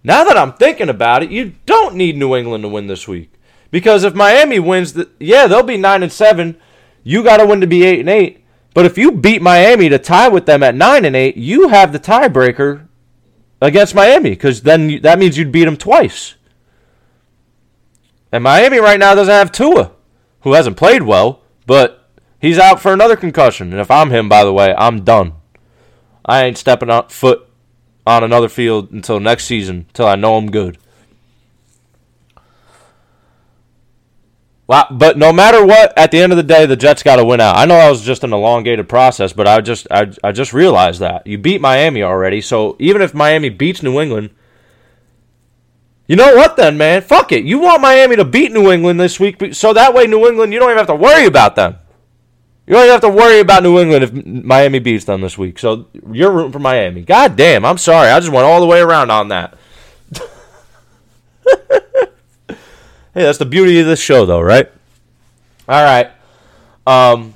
Now 0.04 0.24
that 0.24 0.38
I'm 0.38 0.54
thinking 0.54 0.90
about 0.90 1.24
it, 1.24 1.32
you 1.32 1.54
don't 1.66 1.96
need 1.96 2.18
New 2.18 2.36
England 2.36 2.64
to 2.64 2.70
win 2.70 2.88
this 2.88 3.08
week. 3.08 3.32
Because 3.72 4.04
if 4.04 4.14
Miami 4.14 4.60
wins, 4.60 4.94
the, 4.94 5.10
yeah, 5.20 5.48
they'll 5.48 5.64
be 5.64 5.78
9 5.78 6.04
and 6.04 6.12
7 6.12 6.58
you 7.04 7.24
got 7.24 7.38
to 7.38 7.46
win 7.46 7.62
to 7.62 7.68
be 7.68 7.84
eight 7.84 8.00
and 8.00 8.10
eight. 8.10 8.44
But 8.74 8.86
if 8.86 8.98
you 8.98 9.12
beat 9.12 9.42
Miami 9.42 9.90
to 9.90 10.00
tie 10.00 10.30
with 10.30 10.46
them 10.46 10.64
at 10.64 10.74
nine 10.74 11.06
and 11.06 11.16
eight, 11.16 11.38
you 11.38 11.68
have 11.68 11.92
the 11.92 12.00
tiebreaker 12.00 12.88
against 13.62 13.94
Miami 13.94 14.32
because 14.32 14.64
then 14.64 15.02
that 15.02 15.20
means 15.20 15.38
you'd 15.38 15.52
beat 15.52 15.66
them 15.66 15.78
twice. 15.78 16.36
And 18.34 18.44
Miami 18.44 18.80
right 18.80 19.00
now 19.00 19.14
doesn't 19.14 19.32
have 19.32 19.52
Tua, 19.52 19.92
who 20.42 20.54
hasn't 20.54 20.76
played 20.76 21.04
well, 21.04 21.42
but 21.68 22.10
he's 22.42 22.58
out 22.58 22.82
for 22.82 22.92
another 22.92 23.16
concussion. 23.16 23.72
And 23.72 23.80
if 23.80 23.92
I'm 23.92 24.10
him, 24.10 24.28
by 24.28 24.44
the 24.44 24.52
way, 24.52 24.74
I'm 24.76 25.04
done. 25.04 25.34
I 26.26 26.44
ain't 26.44 26.58
stepping 26.58 26.90
on 26.90 27.10
foot 27.10 27.48
on 28.08 28.24
another 28.24 28.50
field 28.50 28.92
until 28.92 29.20
next 29.20 29.46
season, 29.46 29.86
until 29.90 30.08
I 30.08 30.16
know 30.16 30.36
I'm 30.36 30.50
good. 30.50 30.80
Well, 34.66 34.88
but 34.90 35.16
no 35.16 35.32
matter 35.32 35.64
what, 35.64 35.96
at 35.96 36.10
the 36.10 36.20
end 36.20 36.32
of 36.34 36.38
the 36.38 36.42
day, 36.42 36.66
the 36.66 36.76
Jets 36.76 37.04
got 37.04 37.18
to 37.18 37.26
win 37.26 37.40
out. 37.40 37.58
I 37.58 37.66
know 37.66 37.76
that 37.76 37.90
was 37.92 38.02
just 38.02 38.24
an 38.24 38.34
elongated 38.34 38.90
process, 38.90 39.32
but 39.32 39.48
I 39.48 39.62
just 39.62 39.86
I, 39.92 40.12
I 40.24 40.32
just 40.32 40.54
realized 40.54 41.02
that 41.02 41.28
you 41.28 41.38
beat 41.38 41.62
Miami 41.62 42.02
already. 42.02 42.42
So 42.42 42.78
even 42.80 43.04
if 43.04 43.14
Miami 43.14 43.50
beats 43.50 43.84
New 43.84 44.00
England, 44.00 44.32
you 46.08 46.16
know 46.16 46.36
what 46.36 46.58
then, 46.58 46.78
man? 46.78 47.02
Fuck 47.02 47.32
it. 47.32 47.46
You 47.46 47.60
want 47.60 47.82
Miami 47.82 48.16
to 48.18 48.26
beat 48.26 48.52
New 48.52 48.72
England 48.72 49.00
this 49.00 49.20
week, 49.20 49.54
so 49.54 49.74
that 49.74 49.94
way 49.94 50.08
New 50.08 50.28
England 50.28 50.54
you 50.54 50.60
don't 50.60 50.70
even 50.70 50.78
have 50.78 50.88
to 50.88 50.96
worry 50.96 51.26
about 51.26 51.56
them. 51.56 51.78
You 52.66 52.74
don't 52.74 52.84
even 52.84 52.94
have 52.94 53.02
to 53.02 53.10
worry 53.10 53.40
about 53.40 53.64
New 53.64 53.80
England 53.80 54.04
if 54.04 54.26
Miami 54.26 54.80
beats 54.80 55.06
them 55.06 55.22
this 55.22 55.38
week. 55.38 55.60
So 55.60 55.88
you're 56.12 56.32
rooting 56.32 56.54
for 56.54 56.60
Miami. 56.60 57.02
God 57.02 57.36
damn, 57.36 57.66
I'm 57.66 57.78
sorry. 57.78 58.10
I 58.10 58.20
just 58.20 58.32
went 58.32 58.46
all 58.46 58.62
the 58.62 58.68
way 58.68 58.80
around 58.80 59.12
on 59.12 59.30
that. 59.30 59.58
Hey, 63.14 63.22
that's 63.22 63.38
the 63.38 63.46
beauty 63.46 63.80
of 63.80 63.86
this 63.86 64.00
show, 64.00 64.26
though, 64.26 64.42
right? 64.42 64.72
All 65.70 65.84
right. 65.84 66.10
Um, 66.88 67.36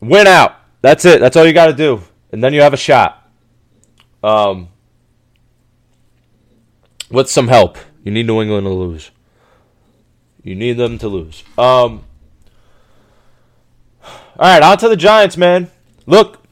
win 0.00 0.26
out. 0.26 0.56
That's 0.80 1.04
it. 1.04 1.20
That's 1.20 1.36
all 1.36 1.46
you 1.46 1.52
got 1.52 1.66
to 1.66 1.72
do, 1.72 2.02
and 2.32 2.42
then 2.42 2.52
you 2.52 2.62
have 2.62 2.74
a 2.74 2.76
shot. 2.76 3.30
Um, 4.24 4.70
with 7.10 7.30
some 7.30 7.48
help, 7.48 7.78
you 8.02 8.10
need 8.10 8.26
New 8.26 8.40
England 8.40 8.64
to 8.66 8.70
lose. 8.70 9.10
You 10.42 10.54
need 10.54 10.74
them 10.74 10.98
to 10.98 11.08
lose. 11.08 11.42
Um. 11.56 12.04
All 14.36 14.50
right, 14.50 14.62
on 14.62 14.78
to 14.78 14.88
the 14.88 14.96
Giants, 14.96 15.36
man. 15.36 15.70
Look, 16.06 16.44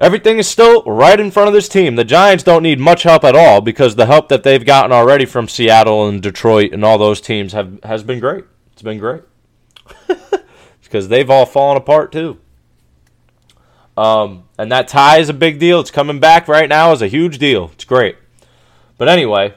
Everything 0.00 0.38
is 0.38 0.48
still 0.48 0.84
right 0.84 1.18
in 1.18 1.32
front 1.32 1.48
of 1.48 1.54
this 1.54 1.68
team. 1.68 1.96
The 1.96 2.04
Giants 2.04 2.44
don't 2.44 2.62
need 2.62 2.78
much 2.78 3.02
help 3.02 3.24
at 3.24 3.34
all 3.34 3.60
because 3.60 3.96
the 3.96 4.06
help 4.06 4.28
that 4.28 4.44
they've 4.44 4.64
gotten 4.64 4.92
already 4.92 5.24
from 5.24 5.48
Seattle 5.48 6.06
and 6.06 6.22
Detroit 6.22 6.72
and 6.72 6.84
all 6.84 6.98
those 6.98 7.20
teams 7.20 7.52
have 7.52 7.82
has 7.82 8.04
been 8.04 8.20
great. 8.20 8.44
It's 8.72 8.82
been 8.82 8.98
great. 8.98 9.22
because 10.82 11.08
they've 11.08 11.28
all 11.28 11.46
fallen 11.46 11.76
apart 11.76 12.12
too. 12.12 12.38
Um, 13.96 14.44
and 14.56 14.70
that 14.70 14.86
tie 14.86 15.18
is 15.18 15.28
a 15.28 15.34
big 15.34 15.58
deal. 15.58 15.80
It's 15.80 15.90
coming 15.90 16.20
back 16.20 16.46
right 16.46 16.68
now 16.68 16.92
is 16.92 17.02
a 17.02 17.08
huge 17.08 17.38
deal. 17.38 17.72
It's 17.72 17.84
great. 17.84 18.16
But 18.98 19.08
anyway, 19.08 19.54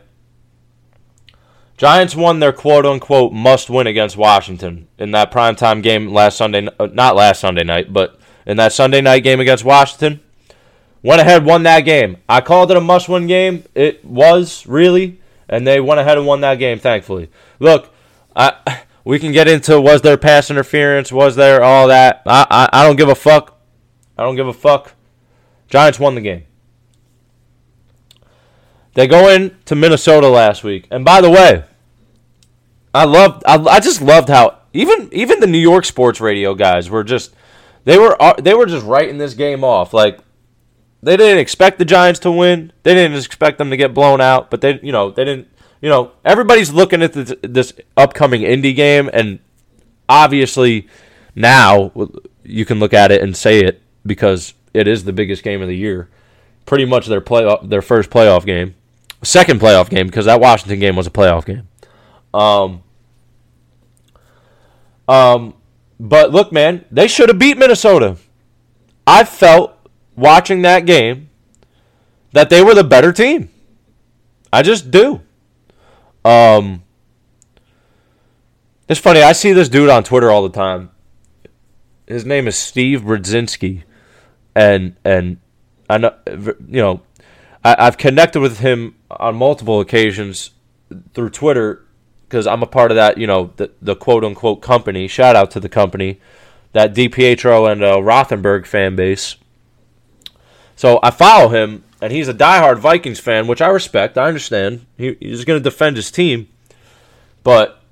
Giants 1.75 2.15
won 2.15 2.39
their 2.39 2.53
quote 2.53 2.85
unquote 2.85 3.33
must 3.33 3.69
win 3.69 3.87
against 3.87 4.15
Washington 4.15 4.87
in 4.99 5.11
that 5.11 5.31
primetime 5.31 5.81
game 5.81 6.13
last 6.13 6.37
Sunday. 6.37 6.67
Uh, 6.79 6.87
not 6.93 7.15
last 7.15 7.41
Sunday 7.41 7.63
night, 7.63 7.91
but 7.91 8.19
in 8.45 8.57
that 8.57 8.71
Sunday 8.71 9.01
night 9.01 9.23
game 9.23 9.39
against 9.39 9.65
Washington. 9.65 10.19
Went 11.03 11.21
ahead, 11.21 11.43
won 11.43 11.63
that 11.63 11.81
game. 11.81 12.17
I 12.29 12.41
called 12.41 12.69
it 12.69 12.77
a 12.77 12.81
must 12.81 13.09
win 13.09 13.25
game. 13.25 13.63
It 13.73 14.05
was, 14.05 14.67
really. 14.67 15.19
And 15.49 15.65
they 15.65 15.79
went 15.79 15.99
ahead 15.99 16.19
and 16.19 16.27
won 16.27 16.41
that 16.41 16.55
game, 16.55 16.77
thankfully. 16.77 17.31
Look, 17.57 17.91
I, 18.35 18.83
we 19.03 19.17
can 19.17 19.31
get 19.31 19.47
into 19.47 19.81
was 19.81 20.01
there 20.01 20.17
pass 20.17 20.51
interference, 20.51 21.11
was 21.11 21.35
there 21.35 21.63
all 21.63 21.87
that. 21.87 22.21
I, 22.27 22.45
I, 22.51 22.69
I 22.71 22.85
don't 22.85 22.97
give 22.97 23.09
a 23.09 23.15
fuck. 23.15 23.59
I 24.15 24.23
don't 24.23 24.35
give 24.35 24.47
a 24.47 24.53
fuck. 24.53 24.93
Giants 25.67 25.99
won 25.99 26.13
the 26.13 26.21
game. 26.21 26.43
They 28.93 29.07
go 29.07 29.29
in 29.29 29.55
to 29.65 29.75
Minnesota 29.75 30.27
last 30.27 30.63
week. 30.63 30.87
And 30.91 31.05
by 31.05 31.21
the 31.21 31.29
way, 31.29 31.63
I 32.93 33.05
loved 33.05 33.43
I, 33.45 33.57
I 33.57 33.79
just 33.79 34.01
loved 34.01 34.29
how 34.29 34.59
even 34.73 35.09
even 35.11 35.39
the 35.39 35.47
New 35.47 35.57
York 35.57 35.85
sports 35.85 36.19
radio 36.19 36.53
guys 36.53 36.89
were 36.89 37.03
just 37.03 37.33
they 37.85 37.97
were 37.97 38.21
uh, 38.21 38.33
they 38.33 38.53
were 38.53 38.65
just 38.65 38.85
writing 38.85 39.17
this 39.17 39.33
game 39.33 39.63
off. 39.63 39.93
Like 39.93 40.19
they 41.01 41.17
didn't 41.17 41.39
expect 41.39 41.79
the 41.79 41.85
Giants 41.85 42.19
to 42.21 42.31
win. 42.31 42.73
They 42.83 42.93
didn't 42.93 43.17
expect 43.17 43.57
them 43.57 43.69
to 43.69 43.77
get 43.77 43.93
blown 43.93 44.19
out, 44.19 44.51
but 44.51 44.61
they 44.61 44.79
you 44.83 44.91
know 44.91 45.09
they 45.11 45.23
didn't 45.23 45.47
you 45.81 45.89
know, 45.89 46.11
everybody's 46.23 46.71
looking 46.71 47.01
at 47.01 47.13
this, 47.13 47.33
this 47.41 47.73
upcoming 47.97 48.41
indie 48.41 48.75
game, 48.75 49.09
and 49.11 49.39
obviously 50.07 50.87
now 51.35 51.91
you 52.43 52.65
can 52.65 52.79
look 52.79 52.93
at 52.93 53.11
it 53.11 53.21
and 53.21 53.35
say 53.35 53.61
it 53.61 53.81
because 54.05 54.53
it 54.73 54.87
is 54.87 55.03
the 55.03 55.13
biggest 55.13 55.43
game 55.43 55.61
of 55.61 55.67
the 55.67 55.75
year. 55.75 56.07
Pretty 56.67 56.85
much 56.85 57.07
their 57.07 57.19
play 57.19 57.57
their 57.63 57.81
first 57.81 58.11
playoff 58.11 58.45
game, 58.45 58.75
second 59.24 59.59
playoff 59.59 59.89
game 59.89 60.07
because 60.07 60.26
that 60.26 60.39
Washington 60.39 60.80
game 60.80 60.95
was 60.95 61.07
a 61.07 61.11
playoff 61.11 61.45
game. 61.45 61.67
Um, 62.34 62.84
um, 65.07 65.53
but 65.99 66.32
look, 66.32 66.51
man, 66.51 66.86
they 66.91 67.07
should 67.07 67.30
have 67.30 67.39
beat 67.39 67.57
Minnesota. 67.57 68.17
I 69.05 69.24
felt 69.24 69.78
watching 70.15 70.61
that 70.61 70.86
game 70.86 71.30
that 72.32 72.49
they 72.49 72.63
were 72.63 72.74
the 72.74 72.84
better 72.84 73.11
team. 73.11 73.49
I 74.53 74.61
just 74.61 74.91
do. 74.91 75.22
Um, 76.24 76.84
it's 78.88 78.99
funny. 78.99 79.22
I 79.22 79.32
see 79.32 79.53
this 79.53 79.69
dude 79.69 79.89
on 79.89 80.03
Twitter 80.03 80.30
all 80.30 80.43
the 80.43 80.49
time. 80.49 80.91
His 82.07 82.26
name 82.26 82.47
is 82.47 82.57
Steve 82.57 83.01
Brzezinski, 83.01 83.84
and 84.53 84.95
and 85.05 85.38
I 85.89 85.97
know 85.97 86.13
you 86.28 86.82
know 86.82 87.01
I, 87.64 87.76
I've 87.78 87.97
connected 87.97 88.39
with 88.39 88.59
him 88.59 88.95
on 89.09 89.36
multiple 89.36 89.80
occasions 89.80 90.51
through 91.14 91.30
Twitter 91.30 91.86
because 92.28 92.47
I'm 92.47 92.64
a 92.64 92.68
part 92.68 92.91
of 92.91 92.95
that 92.95 93.18
you 93.18 93.28
know 93.28 93.51
the 93.57 93.72
the 93.82 93.95
quote 93.95 94.24
unquote 94.24 94.62
company. 94.62 95.07
Shout 95.07 95.36
out 95.36 95.51
to 95.51 95.59
the 95.59 95.70
company, 95.70 96.20
that 96.74 96.93
DiPietro 96.93 97.72
and 97.72 97.84
uh, 97.84 97.97
Rothenberg 97.97 98.66
fan 98.66 98.95
base. 98.95 99.36
So 100.76 100.99
I 101.03 101.12
follow 101.12 101.49
him, 101.49 101.84
and 102.01 102.12
he's 102.12 102.28
a 102.28 102.34
diehard 102.34 102.80
Vikings 102.80 103.20
fan, 103.20 103.45
which 103.45 103.62
I 103.62 103.68
respect. 103.68 104.18
I 104.18 104.28
understand. 104.28 104.86
He, 104.97 105.16
he's 105.20 105.45
going 105.45 105.59
to 105.59 105.64
defend 105.64 105.95
his 105.95 106.09
team, 106.09 106.47
but 107.43 107.84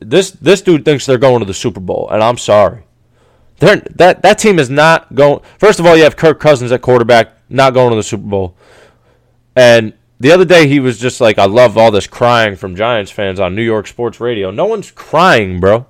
this 0.00 0.30
this 0.32 0.62
dude 0.62 0.84
thinks 0.84 1.06
they're 1.06 1.18
going 1.18 1.40
to 1.40 1.46
the 1.46 1.54
Super 1.54 1.80
Bowl, 1.80 2.08
and 2.10 2.22
I'm 2.22 2.38
sorry. 2.38 2.84
They're, 3.58 3.76
that 3.76 4.22
that 4.22 4.38
team 4.38 4.58
is 4.58 4.70
not 4.70 5.14
going. 5.14 5.40
First 5.58 5.78
of 5.78 5.86
all, 5.86 5.96
you 5.96 6.02
have 6.02 6.16
Kirk 6.16 6.40
Cousins 6.40 6.72
at 6.72 6.82
quarterback, 6.82 7.33
not 7.48 7.74
going 7.74 7.90
to 7.90 7.96
the 7.96 8.02
Super 8.02 8.26
Bowl. 8.26 8.56
And 9.56 9.92
the 10.20 10.32
other 10.32 10.44
day, 10.44 10.68
he 10.68 10.80
was 10.80 10.98
just 10.98 11.20
like, 11.20 11.38
"I 11.38 11.46
love 11.46 11.76
all 11.76 11.90
this 11.90 12.06
crying 12.06 12.56
from 12.56 12.76
Giants 12.76 13.10
fans 13.10 13.40
on 13.40 13.54
New 13.54 13.62
York 13.62 13.86
sports 13.86 14.20
radio." 14.20 14.50
No 14.50 14.66
one's 14.66 14.90
crying, 14.90 15.60
bro. 15.60 15.86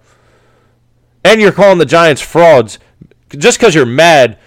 And 1.24 1.40
you're 1.40 1.52
calling 1.52 1.78
the 1.78 1.86
Giants 1.86 2.20
frauds 2.20 2.78
just 3.30 3.58
because 3.58 3.74
you're 3.74 3.86
mad 3.86 4.38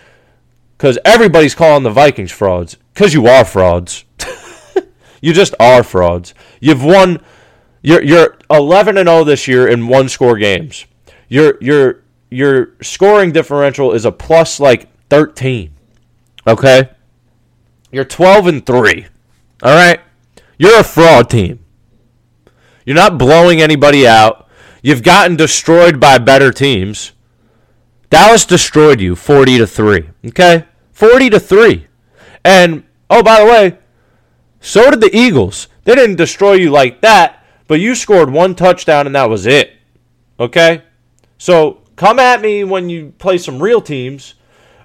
because 0.77 0.99
everybody's 1.03 1.55
calling 1.55 1.83
the 1.83 1.89
Vikings 1.89 2.31
frauds. 2.31 2.77
Because 2.93 3.13
you 3.13 3.27
are 3.27 3.45
frauds. 3.45 4.05
you 5.21 5.33
just 5.33 5.55
are 5.59 5.83
frauds. 5.83 6.33
You've 6.59 6.83
won. 6.83 7.21
You're 7.81 8.03
you're 8.03 8.37
11 8.49 8.97
and 8.97 9.07
0 9.07 9.23
this 9.23 9.47
year 9.47 9.67
in 9.67 9.87
one 9.87 10.09
score 10.09 10.37
games. 10.37 10.85
Your 11.27 11.57
your 11.61 12.03
your 12.29 12.73
scoring 12.81 13.31
differential 13.31 13.93
is 13.93 14.05
a 14.05 14.11
plus 14.11 14.59
like 14.59 14.87
13. 15.09 15.73
Okay. 16.45 16.89
You're 17.97 18.05
12 18.05 18.45
and 18.45 18.63
3. 18.63 19.07
All 19.63 19.73
right. 19.73 19.99
You're 20.59 20.81
a 20.81 20.83
fraud 20.83 21.31
team. 21.31 21.65
You're 22.85 22.95
not 22.95 23.17
blowing 23.17 23.59
anybody 23.59 24.07
out. 24.07 24.47
You've 24.83 25.01
gotten 25.01 25.35
destroyed 25.35 25.99
by 25.99 26.19
better 26.19 26.51
teams. 26.51 27.13
Dallas 28.11 28.45
destroyed 28.45 29.01
you 29.01 29.15
40 29.15 29.57
to 29.57 29.65
3. 29.65 30.09
Okay? 30.27 30.65
40 30.91 31.31
to 31.31 31.39
3. 31.39 31.87
And 32.45 32.83
oh 33.09 33.23
by 33.23 33.39
the 33.39 33.45
way, 33.47 33.79
so 34.61 34.91
did 34.91 35.01
the 35.01 35.17
Eagles. 35.17 35.67
They 35.83 35.95
didn't 35.95 36.17
destroy 36.17 36.53
you 36.53 36.69
like 36.69 37.01
that, 37.01 37.43
but 37.67 37.79
you 37.79 37.95
scored 37.95 38.29
one 38.29 38.53
touchdown 38.53 39.07
and 39.07 39.15
that 39.15 39.27
was 39.27 39.47
it. 39.47 39.73
Okay? 40.39 40.83
So 41.39 41.81
come 41.95 42.19
at 42.19 42.41
me 42.41 42.63
when 42.63 42.91
you 42.91 43.15
play 43.17 43.39
some 43.39 43.59
real 43.59 43.81
teams. 43.81 44.35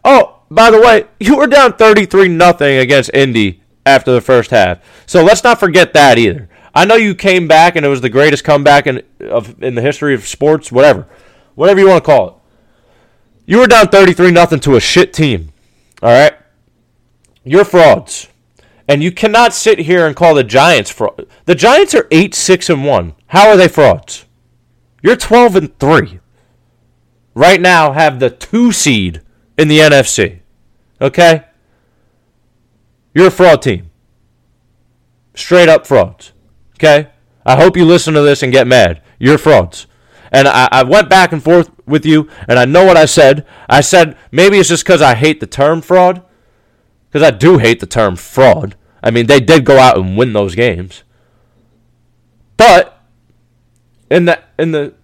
Oh, 0.03 0.39
by 0.55 0.71
the 0.71 0.81
way, 0.81 1.07
you 1.21 1.37
were 1.37 1.47
down 1.47 1.75
33 1.75 2.29
nothing 2.29 2.79
against 2.79 3.11
Indy 3.15 3.63
after 3.87 4.13
the 4.13 4.21
first 4.21 4.51
half. 4.51 4.79
So 5.07 5.25
let's 5.25 5.45
not 5.45 5.61
forget 5.61 5.93
that 5.95 6.19
either. 6.19 6.49
I 6.75 6.85
know 6.85 6.95
you 6.95 7.15
came 7.15 7.49
back 7.49 7.77
and 7.77 7.85
it 7.85 7.89
was 7.89 8.01
the 8.01 8.09
greatest 8.09 8.45
comeback 8.45 8.87
in 8.87 9.03
of 9.21 9.63
in 9.63 9.75
the 9.75 9.83
history 9.83 10.15
of 10.15 10.27
sports, 10.27 10.73
whatever. 10.73 11.07
Whatever 11.55 11.81
you 11.81 11.89
want 11.89 12.05
to 12.05 12.11
call 12.11 12.29
it. 12.29 12.35
You 13.45 13.59
were 13.59 13.67
down 13.67 13.89
33 13.89 14.31
nothing 14.31 14.61
to 14.61 14.77
a 14.77 14.81
shit 14.81 15.13
team. 15.13 15.53
All 16.03 16.11
right? 16.11 16.35
You're 17.45 17.65
frauds. 17.65 18.29
And 18.89 19.03
you 19.03 19.13
cannot 19.13 19.53
sit 19.53 19.81
here 19.81 20.07
and 20.07 20.17
call 20.17 20.35
the 20.35 20.45
Giants 20.45 20.91
fraud. 20.91 21.27
The 21.45 21.55
Giants 21.55 21.95
are 21.95 22.09
8 22.11 22.35
6 22.35 22.71
and 22.71 22.85
1. 22.85 23.15
How 23.29 23.49
are 23.49 23.57
they 23.57 23.69
frauds? 23.69 24.25
You're 25.03 25.17
12 25.17 25.57
and 25.57 25.79
3. 25.79 26.21
Right 27.35 27.61
now 27.61 27.93
have 27.93 28.19
the 28.19 28.31
2 28.31 28.73
seed 28.73 29.21
in 29.59 29.69
the 29.69 29.79
NFC. 29.79 30.41
Okay? 31.03 31.45
You're 33.13 33.27
a 33.27 33.31
fraud 33.31 33.61
team. 33.61 33.91
Straight 35.35 35.69
up 35.69 35.87
frauds. 35.87 36.33
Okay? 36.77 37.11
I 37.45 37.57
hope 37.57 37.77
you 37.77 37.85
listen 37.85 38.15
to 38.15 38.23
this 38.23 38.43
and 38.43 38.53
get 38.53 38.67
mad. 38.67 39.03
You're 39.19 39.37
frauds. 39.37 39.87
And 40.31 40.49
I, 40.49 40.69
I 40.71 40.83
went 40.85 41.11
back 41.11 41.33
and 41.33 41.43
forth 41.43 41.71
with 41.87 42.07
you, 42.07 42.31
and 42.49 42.59
I 42.59 42.65
know 42.65 42.85
what 42.85 42.97
I 42.97 43.05
said. 43.05 43.47
I 43.69 43.81
said 43.83 44.17
maybe 44.31 44.59
it's 44.59 44.69
just 44.69 44.85
because 44.85 45.03
I 45.03 45.15
hate 45.15 45.41
the 45.41 45.47
term 45.47 45.83
fraud. 45.83 46.23
Because 47.11 47.27
I 47.27 47.31
do 47.31 47.59
hate 47.59 47.81
the 47.81 47.87
term 47.87 48.17
fraud. 48.17 48.77
I 49.03 49.11
mean, 49.11 49.27
they 49.27 49.41
did 49.41 49.67
go 49.67 49.79
out 49.79 49.99
and 49.99 50.17
win 50.17 50.33
those 50.33 50.55
games. 50.55 51.03
But 52.57 52.99
in 54.09 54.27
the 54.27 54.41
in 54.59 54.71
the 54.71 54.95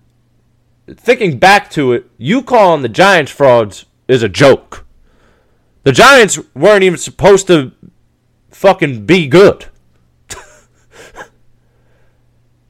thinking 0.89 1.39
back 1.39 1.69
to 1.71 1.93
it, 1.93 2.11
you 2.17 2.43
calling 2.43 2.83
the 2.83 2.89
Giants 2.89 3.33
frauds 3.33 3.85
is 4.07 4.23
a 4.23 4.29
joke. 4.29 4.87
The 5.89 5.93
Giants 5.93 6.39
weren't 6.55 6.85
even 6.85 6.99
supposed 6.99 7.47
to 7.47 7.73
fucking 8.51 9.07
be 9.07 9.27
good. 9.27 9.65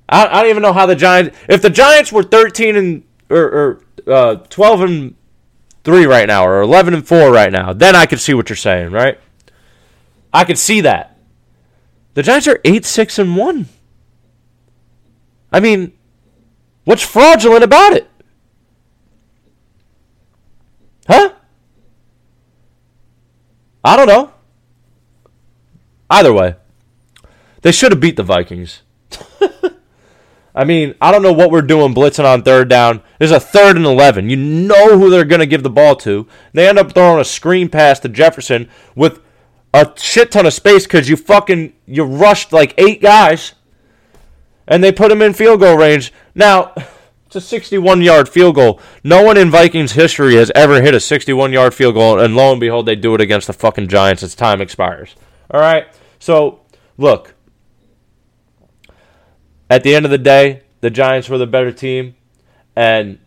I, 0.09 0.29
I 0.29 0.43
don't 0.43 0.51
even 0.51 0.63
know 0.63 0.73
how 0.73 0.87
the 0.87 0.95
Giants. 0.95 1.37
If 1.49 1.61
the 1.61 1.69
Giants 1.69 2.13
were 2.13 2.23
thirteen 2.23 2.77
and 2.77 3.03
or, 3.29 3.43
or 3.43 3.83
uh, 4.07 4.37
twelve 4.51 4.83
and 4.83 5.17
three 5.83 6.07
right 6.07 6.29
now, 6.29 6.47
or 6.47 6.61
eleven 6.61 6.95
and 6.95 7.05
four 7.05 7.33
right 7.33 7.51
now, 7.51 7.73
then 7.73 7.97
I 7.97 8.07
could 8.07 8.21
see 8.21 8.35
what 8.35 8.51
you're 8.51 8.57
saying, 8.57 8.93
right? 8.93 9.19
I 10.33 10.45
could 10.45 10.57
see 10.57 10.81
that. 10.83 11.19
The 12.15 12.23
Giants 12.23 12.47
are 12.47 12.61
eight 12.65 12.85
six 12.85 13.19
and 13.19 13.37
one. 13.37 13.69
I 15.51 15.59
mean, 15.59 15.93
what's 16.85 17.03
fraudulent 17.03 17.65
about 17.65 17.95
it? 17.95 18.09
Huh? 21.09 21.33
I 23.85 23.97
don't 23.97 24.09
know. 24.09 24.33
Either 26.11 26.33
way, 26.33 26.57
they 27.63 27.73
should 27.73 27.93
have 27.93 28.01
beat 28.01 28.17
the 28.17 28.23
Vikings. 28.23 28.83
I 30.55 30.65
mean, 30.65 30.95
I 31.01 31.13
don't 31.13 31.23
know 31.23 31.33
what 31.33 31.51
we're 31.51 31.63
doing 31.63 31.95
blitzing 31.95 32.25
on 32.25 32.43
third 32.43 32.69
down. 32.69 33.03
There's 33.19 33.31
a 33.31 33.39
third 33.39 33.77
and 33.77 33.87
11. 33.87 34.29
You 34.29 34.37
know 34.37 34.99
who 34.99 35.11
they're 35.11 35.25
going 35.25 35.41
to 35.41 35.47
give 35.47 35.63
the 35.63 35.71
ball 35.71 35.95
to. 35.97 36.27
They 36.53 36.69
end 36.69 36.79
up 36.79 36.93
throwing 36.93 37.21
a 37.21 37.25
screen 37.25 37.69
pass 37.69 38.01
to 38.01 38.09
Jefferson 38.09 38.69
with 38.97 39.21
a 39.73 39.93
shit 39.97 40.33
ton 40.33 40.47
of 40.47 40.53
space 40.53 40.85
because 40.85 41.09
you 41.09 41.17
fucking 41.17 41.75
you 41.87 42.03
rushed 42.05 42.53
like 42.53 42.75
eight 42.79 43.01
guys, 43.01 43.55
and 44.67 44.83
they 44.83 44.91
put 44.91 45.13
him 45.13 45.23
in 45.23 45.35
field 45.35 45.61
goal 45.61 45.77
range. 45.77 46.13
Now, 46.35 46.75
it's 47.29 47.37
a 47.37 47.41
61 47.43 48.01
yard 48.01 48.27
field 48.27 48.55
goal. 48.55 48.81
No 49.05 49.23
one 49.23 49.37
in 49.37 49.51
Vikings 49.51 49.93
history 49.93 50.37
has 50.37 50.51
ever 50.55 50.81
hit 50.81 50.95
a 50.95 51.01
61 51.01 51.53
yard 51.53 51.75
field 51.75 51.95
goal, 51.95 52.19
and 52.19 52.35
lo 52.35 52.53
and 52.53 52.59
behold, 52.59 52.87
they 52.87 52.97
do 52.97 53.15
it 53.15 53.21
against 53.21 53.49
the 53.49 53.53
fucking 53.53 53.89
Giants 53.89 54.23
as 54.23 54.35
time 54.35 54.63
expires. 54.63 55.15
All 55.51 55.61
right, 55.61 55.87
so 56.19 56.61
look 56.97 57.35
at 59.69 59.83
the 59.83 59.95
end 59.95 60.07
of 60.07 60.11
the 60.11 60.17
day, 60.17 60.63
the 60.81 60.89
Giants 60.89 61.29
were 61.29 61.37
the 61.37 61.47
better 61.47 61.71
team, 61.71 62.15
and 62.75 63.19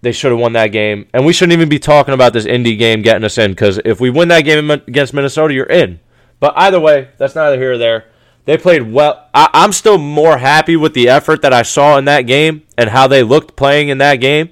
they 0.00 0.12
should 0.12 0.30
have 0.30 0.40
won 0.40 0.54
that 0.54 0.68
game. 0.68 1.06
And 1.12 1.26
we 1.26 1.34
shouldn't 1.34 1.52
even 1.52 1.68
be 1.68 1.78
talking 1.78 2.14
about 2.14 2.32
this 2.32 2.46
Indy 2.46 2.76
game 2.76 3.02
getting 3.02 3.24
us 3.24 3.36
in 3.36 3.50
because 3.50 3.78
if 3.84 4.00
we 4.00 4.08
win 4.08 4.28
that 4.28 4.46
game 4.46 4.70
against 4.70 5.12
Minnesota, 5.12 5.52
you're 5.52 5.66
in. 5.66 6.00
But 6.40 6.54
either 6.56 6.80
way, 6.80 7.10
that's 7.18 7.34
neither 7.34 7.58
here 7.58 7.72
or 7.72 7.78
there. 7.78 8.06
They 8.44 8.56
played 8.58 8.92
well. 8.92 9.28
I, 9.32 9.48
am 9.52 9.72
still 9.72 9.98
more 9.98 10.38
happy 10.38 10.76
with 10.76 10.94
the 10.94 11.08
effort 11.08 11.42
that 11.42 11.52
I 11.52 11.62
saw 11.62 11.96
in 11.98 12.06
that 12.06 12.22
game 12.22 12.62
and 12.76 12.90
how 12.90 13.06
they 13.06 13.22
looked 13.22 13.56
playing 13.56 13.88
in 13.88 13.98
that 13.98 14.16
game 14.16 14.50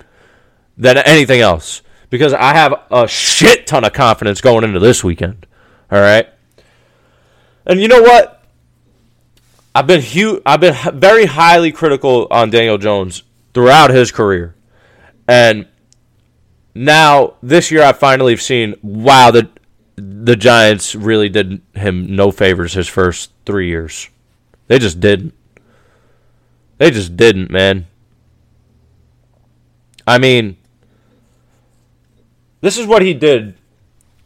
than 0.77 0.97
anything 0.99 1.41
else 1.41 1.83
because 2.09 2.33
I 2.33 2.55
have 2.55 2.75
a 2.91 3.09
shit 3.09 3.67
ton 3.67 3.85
of 3.85 3.93
confidence 3.93 4.41
going 4.41 4.65
into 4.65 4.79
this 4.79 5.03
weekend. 5.03 5.47
All 5.91 6.01
right. 6.01 6.29
And 7.67 7.81
you 7.81 7.89
know 7.89 8.03
what? 8.03 8.43
I've 9.75 9.87
been 9.87 10.03
hu- 10.03 10.43
I've 10.45 10.61
been 10.61 10.75
very 10.99 11.27
highly 11.27 11.71
critical 11.71 12.27
on 12.31 12.51
Daniel 12.51 12.79
Jones 12.79 13.23
throughout 13.55 13.91
his 13.91 14.11
career, 14.11 14.57
and 15.29 15.69
now 16.75 17.35
this 17.43 17.71
year 17.71 17.83
I 17.83 17.93
finally 17.93 18.33
have 18.33 18.43
seen 18.43 18.75
wow 18.83 19.31
the 19.31 19.49
the 20.01 20.37
Giants 20.37 20.95
really 20.95 21.29
did 21.29 21.61
him 21.75 22.15
no 22.15 22.31
favors 22.31 22.75
his 22.75 22.89
first 22.89 23.33
three 23.45 23.69
years. 23.69 24.09
They 24.67 24.79
just 24.79 25.01
didn't. 25.01 25.35
They 26.79 26.91
just 26.91 27.17
didn't, 27.17 27.51
man. 27.51 27.87
I 30.07 30.19
mean, 30.19 30.57
this 32.61 32.79
is 32.79 32.87
what 32.87 33.03
he 33.03 33.15
did 33.15 33.55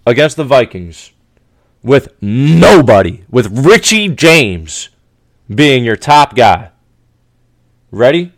against 0.07 0.37
the 0.37 0.45
Vikings 0.45 1.13
with 1.83 2.09
nobody, 2.23 3.25
with 3.29 3.67
Richie 3.67 4.09
James 4.09 4.89
being 5.53 5.85
your 5.85 5.97
top 5.97 6.35
guy. 6.35 6.71
Ready? 7.91 8.33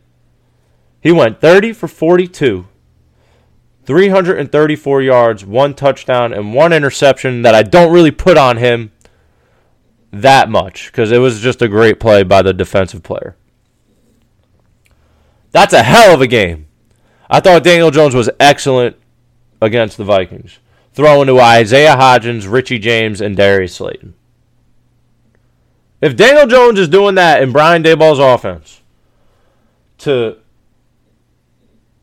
He 1.01 1.13
went 1.13 1.41
30 1.41 1.73
for 1.73 1.87
42, 1.87 2.67
334 3.87 5.03
yards, 5.03 5.45
one 5.45 5.73
touchdown, 5.73 6.33
and 6.33 6.53
one 6.53 6.73
interception 6.73 7.43
that 7.43 7.55
I 7.55 7.63
don't 7.63 7.93
really 7.93 8.11
put 8.11 8.37
on 8.37 8.57
him 8.57 8.91
that 10.11 10.51
much 10.51 10.87
because 10.87 11.13
it 11.13 11.19
was 11.19 11.41
just 11.41 11.63
a 11.63 11.69
great 11.69 12.01
play 12.01 12.25
by 12.25 12.43
the 12.43 12.53
defensive 12.53 13.03
player. 13.03 13.37
That's 15.53 15.73
a 15.73 15.85
hell 15.85 16.13
of 16.13 16.21
a 16.21 16.27
game. 16.27 16.67
I 17.31 17.41
thought 17.41 17.63
Daniel 17.63 17.91
Jones 17.91 18.15
was 18.15 18.29
excellent 18.41 18.97
against 19.61 19.97
the 19.97 20.05
Vikings, 20.05 20.59
throwing 20.93 21.29
to 21.29 21.41
Isaiah 21.41 21.97
Hodgins, 21.97 22.51
Richie 22.51 22.79
James, 22.79 23.21
and 23.21 23.37
Darius 23.37 23.77
Slayton. 23.77 24.15
If 26.01 26.17
Daniel 26.17 26.47
Jones 26.47 26.79
is 26.79 26.89
doing 26.89 27.15
that 27.15 27.43
in 27.43 27.53
Brian 27.53 27.83
Daboll's 27.83 28.19
offense 28.19 28.83
to 29.99 30.39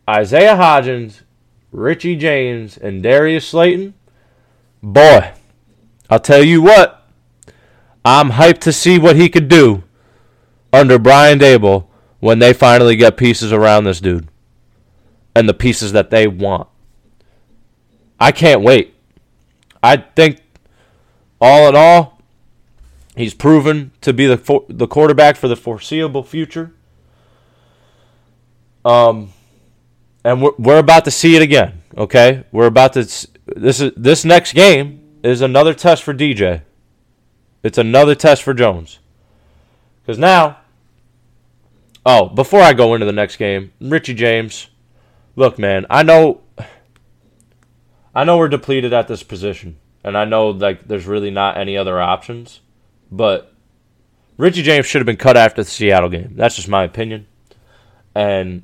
Isaiah 0.10 0.56
Hodgins, 0.56 1.23
Richie 1.74 2.16
James, 2.16 2.78
and 2.78 3.02
Darius 3.02 3.48
Slayton, 3.48 3.96
boy, 4.82 5.34
I'll 6.10 6.20
tell 6.20 6.44
you 6.44 6.62
what, 6.62 7.06
I'm 8.06 8.32
hyped 8.32 8.60
to 8.62 8.72
see 8.72 9.00
what 9.00 9.16
he 9.16 9.28
could 9.28 9.48
do 9.48 9.84
under 10.72 11.00
Brian 11.00 11.40
Daboll 11.40 11.88
when 12.20 12.40
they 12.40 12.54
finally 12.54 12.96
get 12.96 13.18
pieces 13.18 13.52
around 13.52 13.84
this 13.84 14.00
dude 14.00 14.28
and 15.36 15.50
the 15.50 15.54
pieces 15.54 15.92
that 15.94 16.12
they 16.12 16.28
want. 16.28 16.68
I 18.20 18.32
can't 18.32 18.62
wait. 18.62 18.94
I 19.82 19.98
think 19.98 20.42
all 21.42 21.68
in 21.68 21.76
all, 21.76 22.22
he's 23.16 23.34
proven 23.34 23.92
to 24.02 24.14
be 24.14 24.28
the 24.28 24.64
the 24.70 24.88
quarterback 24.88 25.36
for 25.36 25.48
the 25.48 25.56
foreseeable 25.56 26.24
future. 26.24 26.72
Um, 28.86 29.34
and 30.24 30.42
we're 30.42 30.54
we're 30.58 30.80
about 30.80 31.06
to 31.06 31.12
see 31.12 31.36
it 31.36 31.42
again. 31.42 31.82
Okay, 31.98 32.44
we're 32.52 32.68
about 32.68 32.94
to. 32.94 33.02
This 33.46 33.82
is 33.82 33.92
this 33.96 34.26
next 34.26 34.54
game 34.54 35.20
is 35.24 35.42
another 35.42 35.74
test 35.74 36.04
for 36.04 36.14
DJ. 36.14 36.62
It's 37.62 37.78
another 37.78 38.16
test 38.16 38.44
for 38.44 38.54
Jones. 38.54 39.00
Because 40.02 40.20
now, 40.20 40.58
oh, 42.06 42.28
before 42.28 42.62
I 42.62 42.74
go 42.74 42.94
into 42.94 43.06
the 43.06 43.14
next 43.14 43.38
game, 43.38 43.72
Richie 43.80 44.14
James, 44.14 44.68
look, 45.36 45.58
man, 45.58 45.86
I 45.90 46.04
know 46.04 46.42
I 48.16 48.24
know 48.24 48.38
we're 48.38 48.50
depleted 48.50 48.94
at 48.94 49.08
this 49.08 49.24
position, 49.24 49.78
and 50.04 50.18
I 50.18 50.26
know 50.26 50.50
like 50.50 50.88
there's 50.88 51.08
really 51.08 51.32
not 51.32 51.58
any 51.58 51.78
other 51.78 52.00
options, 52.02 52.62
but 53.12 53.54
Richie 54.38 54.62
James 54.62 54.86
should 54.86 55.00
have 55.00 55.06
been 55.06 55.18
cut 55.18 55.38
after 55.38 55.64
the 55.64 55.70
Seattle 55.70 56.10
game. 56.10 56.34
That's 56.36 56.56
just 56.56 56.68
my 56.68 56.84
opinion, 56.84 57.28
and 58.14 58.64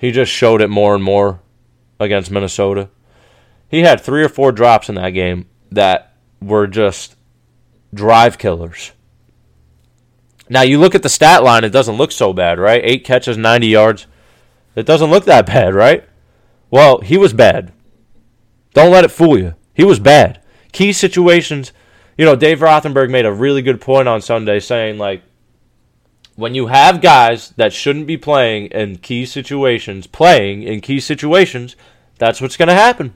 he 0.00 0.10
just 0.10 0.32
showed 0.32 0.62
it 0.62 0.70
more 0.70 0.94
and 0.94 1.04
more 1.04 1.42
against 2.00 2.30
Minnesota. 2.30 2.88
He 3.68 3.80
had 3.80 4.00
three 4.00 4.24
or 4.24 4.30
four 4.30 4.50
drops 4.50 4.88
in 4.88 4.94
that 4.94 5.10
game 5.10 5.46
that 5.70 6.16
were 6.40 6.66
just 6.66 7.16
drive 7.92 8.38
killers. 8.38 8.92
Now 10.48 10.62
you 10.62 10.80
look 10.80 10.94
at 10.94 11.02
the 11.02 11.10
stat 11.10 11.44
line; 11.44 11.64
it 11.64 11.70
doesn't 11.70 11.98
look 11.98 12.12
so 12.12 12.32
bad, 12.32 12.58
right? 12.58 12.80
Eight 12.82 13.04
catches, 13.04 13.36
ninety 13.36 13.66
yards. 13.66 14.06
It 14.74 14.86
doesn't 14.86 15.10
look 15.10 15.26
that 15.26 15.44
bad, 15.44 15.74
right? 15.74 16.08
Well, 16.70 17.00
he 17.00 17.18
was 17.18 17.34
bad. 17.34 17.70
Don't 18.72 18.90
let 18.90 19.04
it 19.04 19.10
fool 19.10 19.38
you. 19.38 19.54
He 19.74 19.84
was 19.84 20.00
bad. 20.00 20.40
Key 20.72 20.94
situations, 20.94 21.74
you 22.16 22.24
know, 22.24 22.36
Dave 22.36 22.60
Rothenberg 22.60 23.10
made 23.10 23.26
a 23.26 23.32
really 23.32 23.60
good 23.60 23.82
point 23.82 24.08
on 24.08 24.22
Sunday 24.22 24.60
saying, 24.60 24.96
like, 24.96 25.22
when 26.40 26.54
you 26.54 26.68
have 26.68 27.02
guys 27.02 27.50
that 27.50 27.70
shouldn't 27.70 28.06
be 28.06 28.16
playing 28.16 28.66
in 28.66 28.96
key 28.96 29.26
situations, 29.26 30.06
playing 30.06 30.62
in 30.62 30.80
key 30.80 30.98
situations, 30.98 31.76
that's 32.18 32.40
what's 32.40 32.56
going 32.56 32.68
to 32.68 32.74
happen. 32.74 33.14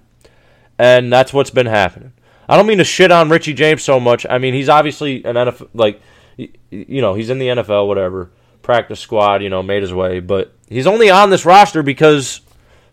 And 0.78 1.10
that's 1.10 1.32
what's 1.32 1.50
been 1.50 1.66
happening. 1.66 2.12
I 2.46 2.56
don't 2.56 2.66
mean 2.66 2.78
to 2.78 2.84
shit 2.84 3.10
on 3.10 3.30
Richie 3.30 3.54
James 3.54 3.82
so 3.82 3.98
much. 3.98 4.26
I 4.28 4.36
mean, 4.36 4.52
he's 4.52 4.68
obviously 4.68 5.24
an 5.24 5.36
NFL, 5.36 5.70
like, 5.72 6.02
you 6.36 7.00
know, 7.00 7.14
he's 7.14 7.30
in 7.30 7.38
the 7.38 7.46
NFL, 7.46 7.88
whatever, 7.88 8.30
practice 8.60 9.00
squad, 9.00 9.42
you 9.42 9.48
know, 9.48 9.62
made 9.62 9.82
his 9.82 9.94
way. 9.94 10.20
But 10.20 10.52
he's 10.68 10.86
only 10.86 11.08
on 11.08 11.30
this 11.30 11.46
roster 11.46 11.82
because 11.82 12.42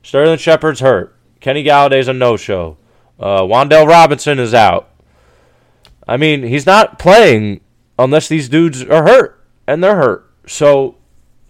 Sterling 0.01 0.38
Shepard's 0.38 0.79
hurt. 0.79 1.13
Kenny 1.41 1.65
Golladay's 1.65 2.07
a 2.07 2.13
no-show. 2.13 2.77
Uh, 3.19 3.41
Wan'Dale 3.41 3.88
Robinson 3.88 4.39
is 4.39 4.53
out. 4.53 4.89
I 6.07 6.15
mean, 6.15 6.43
he's 6.43 6.65
not 6.65 6.99
playing 6.99 7.59
unless 7.99 8.29
these 8.29 8.47
dudes 8.47 8.82
are 8.84 9.03
hurt, 9.07 9.41
and 9.68 9.84
they're 9.84 9.95
hurt. 9.95 10.30
So, 10.47 10.95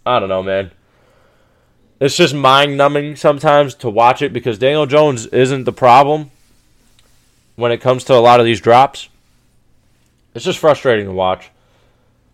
I 0.06 0.20
don't 0.20 0.30
know, 0.30 0.44
man. 0.44 0.72
It's 2.00 2.18
just 2.18 2.34
mind-numbing 2.34 3.16
sometimes 3.16 3.76
to 3.76 3.90
watch 3.90 4.22
it 4.22 4.34
because 4.34 4.58
Daniel 4.58 4.86
Jones 4.86 5.28
isn't 5.28 5.66
the 5.66 5.72
problem 5.72 6.32
when 7.56 7.72
it 7.72 7.78
comes 7.78 8.04
to 8.06 8.14
a 8.14 8.20
lot 8.20 8.40
of 8.40 8.46
these 8.46 8.60
drops. 8.60 9.10
It's 10.34 10.46
just 10.46 10.60
frustrating 10.60 11.06
to 11.06 11.12
watch. 11.12 11.52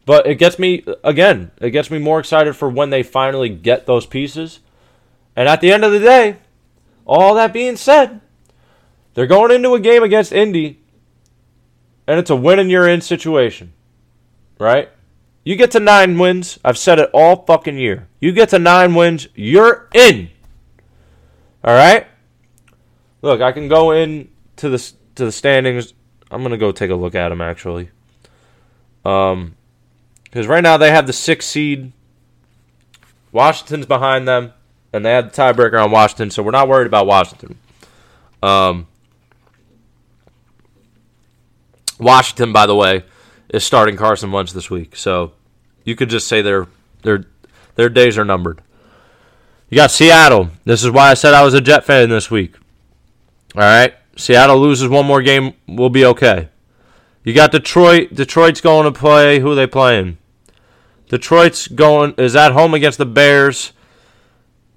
But 0.05 0.25
it 0.25 0.36
gets 0.36 0.57
me, 0.57 0.86
again, 1.03 1.51
it 1.59 1.71
gets 1.71 1.91
me 1.91 1.99
more 1.99 2.19
excited 2.19 2.55
for 2.55 2.69
when 2.69 2.91
they 2.91 3.03
finally 3.03 3.49
get 3.49 3.86
those 3.86 4.05
pieces. 4.05 4.61
And 5.36 5.49
at 5.49 5.59
the 5.59 5.71
end 5.71 5.84
of 5.84 5.91
the 5.91 5.99
day, 5.99 6.38
all 7.05 7.36
that 7.36 7.51
being 7.51 7.75
said, 7.75 8.21
they're 9.13 9.28
going 9.28 9.51
into 9.51 9.73
a 9.73 9.80
game 9.80 10.03
against 10.03 10.32
Indy, 10.32 10.80
and 12.07 12.19
it's 12.19 12.30
a 12.30 12.36
win 12.36 12.59
and 12.59 12.71
you're 12.71 12.88
in 12.88 13.01
situation. 13.01 13.73
Right? 14.59 14.89
You 15.47 15.55
get 15.55 15.71
to 15.71 15.79
nine 15.79 16.19
wins. 16.19 16.59
I've 16.65 16.77
said 16.77 16.99
it 16.99 17.09
all 17.13 17.45
fucking 17.45 17.77
year. 17.77 18.09
You 18.19 18.33
get 18.33 18.49
to 18.49 18.59
nine 18.59 18.95
wins, 18.95 19.29
you're 19.33 19.87
in. 19.93 20.29
All 21.63 21.73
right? 21.73 22.05
Look, 23.21 23.39
I 23.39 23.53
can 23.53 23.69
go 23.69 23.91
in 23.91 24.27
to 24.57 24.67
the 24.67 24.91
to 25.15 25.23
the 25.23 25.31
standings. 25.31 25.93
I'm 26.29 26.43
gonna 26.43 26.57
go 26.57 26.73
take 26.73 26.89
a 26.89 26.95
look 26.95 27.15
at 27.15 27.29
them 27.29 27.39
actually. 27.39 27.91
Um, 29.05 29.55
because 30.25 30.47
right 30.47 30.61
now 30.61 30.75
they 30.75 30.91
have 30.91 31.07
the 31.07 31.13
sixth 31.13 31.47
seed. 31.47 31.93
Washington's 33.31 33.85
behind 33.85 34.27
them 34.27 34.51
and 34.91 35.05
they 35.05 35.13
had 35.13 35.31
the 35.31 35.41
tiebreaker 35.41 35.81
on 35.81 35.91
Washington, 35.91 36.29
so 36.29 36.43
we're 36.43 36.51
not 36.51 36.67
worried 36.67 36.87
about 36.87 37.07
Washington. 37.07 37.57
Um, 38.43 38.85
Washington, 41.97 42.51
by 42.51 42.65
the 42.65 42.75
way, 42.75 43.05
is 43.49 43.63
starting 43.63 43.97
Carson 43.97 44.31
Wentz 44.31 44.53
this 44.53 44.69
week, 44.69 44.95
so 44.95 45.33
you 45.83 45.95
could 45.95 46.09
just 46.09 46.27
say 46.27 46.41
their 46.41 46.67
their 47.03 47.25
their 47.75 47.89
days 47.89 48.17
are 48.17 48.25
numbered. 48.25 48.61
You 49.69 49.75
got 49.75 49.91
Seattle. 49.91 50.49
This 50.65 50.83
is 50.83 50.91
why 50.91 51.11
I 51.11 51.13
said 51.13 51.33
I 51.33 51.43
was 51.43 51.53
a 51.53 51.61
Jet 51.61 51.83
fan 51.83 52.09
this 52.09 52.31
week. 52.31 52.55
All 53.55 53.61
right, 53.61 53.93
Seattle 54.15 54.59
loses 54.59 54.89
one 54.89 55.05
more 55.05 55.21
game, 55.21 55.53
we'll 55.67 55.89
be 55.89 56.05
okay. 56.05 56.49
You 57.23 57.33
got 57.33 57.51
Detroit. 57.51 58.13
Detroit's 58.13 58.61
going 58.61 58.85
to 58.85 58.97
play. 58.97 59.39
Who 59.39 59.51
are 59.51 59.55
they 59.55 59.67
playing? 59.67 60.17
Detroit's 61.09 61.67
going 61.67 62.13
is 62.17 62.35
at 62.35 62.53
home 62.53 62.73
against 62.73 62.97
the 62.97 63.05
Bears. 63.05 63.73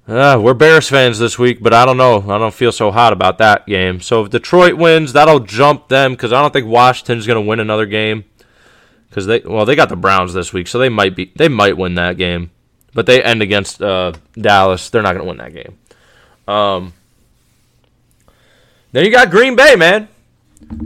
Uh, 0.06 0.40
we're 0.42 0.54
Bears 0.54 0.88
fans 0.88 1.20
this 1.20 1.38
week, 1.38 1.62
but 1.62 1.72
I 1.72 1.84
don't 1.84 1.96
know. 1.96 2.24
I 2.28 2.38
don't 2.38 2.54
feel 2.54 2.72
so 2.72 2.90
hot 2.90 3.12
about 3.12 3.38
that 3.38 3.66
game. 3.66 4.00
So 4.00 4.24
if 4.24 4.30
Detroit 4.30 4.74
wins, 4.74 5.12
that'll 5.12 5.40
jump 5.40 5.88
them 5.88 6.12
because 6.12 6.32
I 6.32 6.42
don't 6.42 6.52
think 6.52 6.66
Washington's 6.66 7.26
going 7.26 7.40
to 7.40 7.48
win 7.48 7.60
another 7.60 7.86
game. 7.86 8.24
Because 9.10 9.26
they 9.26 9.40
well 9.40 9.66
they 9.66 9.76
got 9.76 9.88
the 9.88 9.96
Browns 9.96 10.32
this 10.32 10.52
week, 10.52 10.68
so 10.68 10.78
they 10.78 10.88
might 10.88 11.14
be 11.14 11.32
they 11.36 11.48
might 11.48 11.76
win 11.76 11.96
that 11.96 12.16
game, 12.16 12.50
but 12.94 13.06
they 13.06 13.22
end 13.22 13.42
against 13.42 13.82
uh, 13.82 14.12
Dallas. 14.32 14.88
They're 14.88 15.02
not 15.02 15.14
going 15.14 15.24
to 15.24 15.28
win 15.28 15.38
that 15.38 15.52
game. 15.52 15.78
Um, 16.46 16.92
then 18.92 19.04
you 19.04 19.10
got 19.10 19.30
Green 19.30 19.56
Bay, 19.56 19.76
man. 19.76 20.08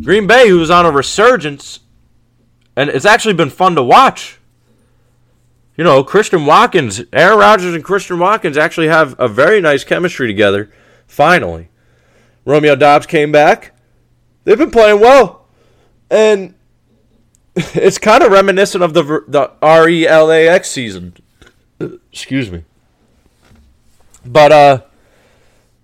Green 0.02 0.26
Bay, 0.26 0.48
who's 0.48 0.70
on 0.70 0.86
a 0.86 0.90
resurgence, 0.90 1.80
and 2.74 2.88
it's 2.90 3.04
actually 3.04 3.34
been 3.34 3.50
fun 3.50 3.74
to 3.74 3.82
watch 3.82 4.38
you 5.76 5.82
know, 5.82 6.04
Christian 6.04 6.46
Watkins, 6.46 7.02
Aaron 7.12 7.38
Rodgers 7.38 7.74
and 7.74 7.82
Christian 7.82 8.18
Watkins 8.18 8.56
actually 8.56 8.88
have 8.88 9.18
a 9.18 9.26
very 9.26 9.60
nice 9.60 9.82
chemistry 9.82 10.26
together. 10.26 10.70
Finally, 11.06 11.68
Romeo 12.44 12.76
Dobbs 12.76 13.06
came 13.06 13.32
back. 13.32 13.72
They've 14.44 14.58
been 14.58 14.70
playing 14.70 15.00
well, 15.00 15.46
and 16.10 16.54
it's 17.74 17.98
kind 17.98 18.22
of 18.22 18.32
reminiscent 18.32 18.82
of 18.82 18.94
the 18.94 19.24
the 19.28 19.52
RELAX 19.62 20.64
season. 20.66 21.14
Excuse 22.12 22.50
me. 22.50 22.64
But 24.24 24.52
uh, 24.52 24.80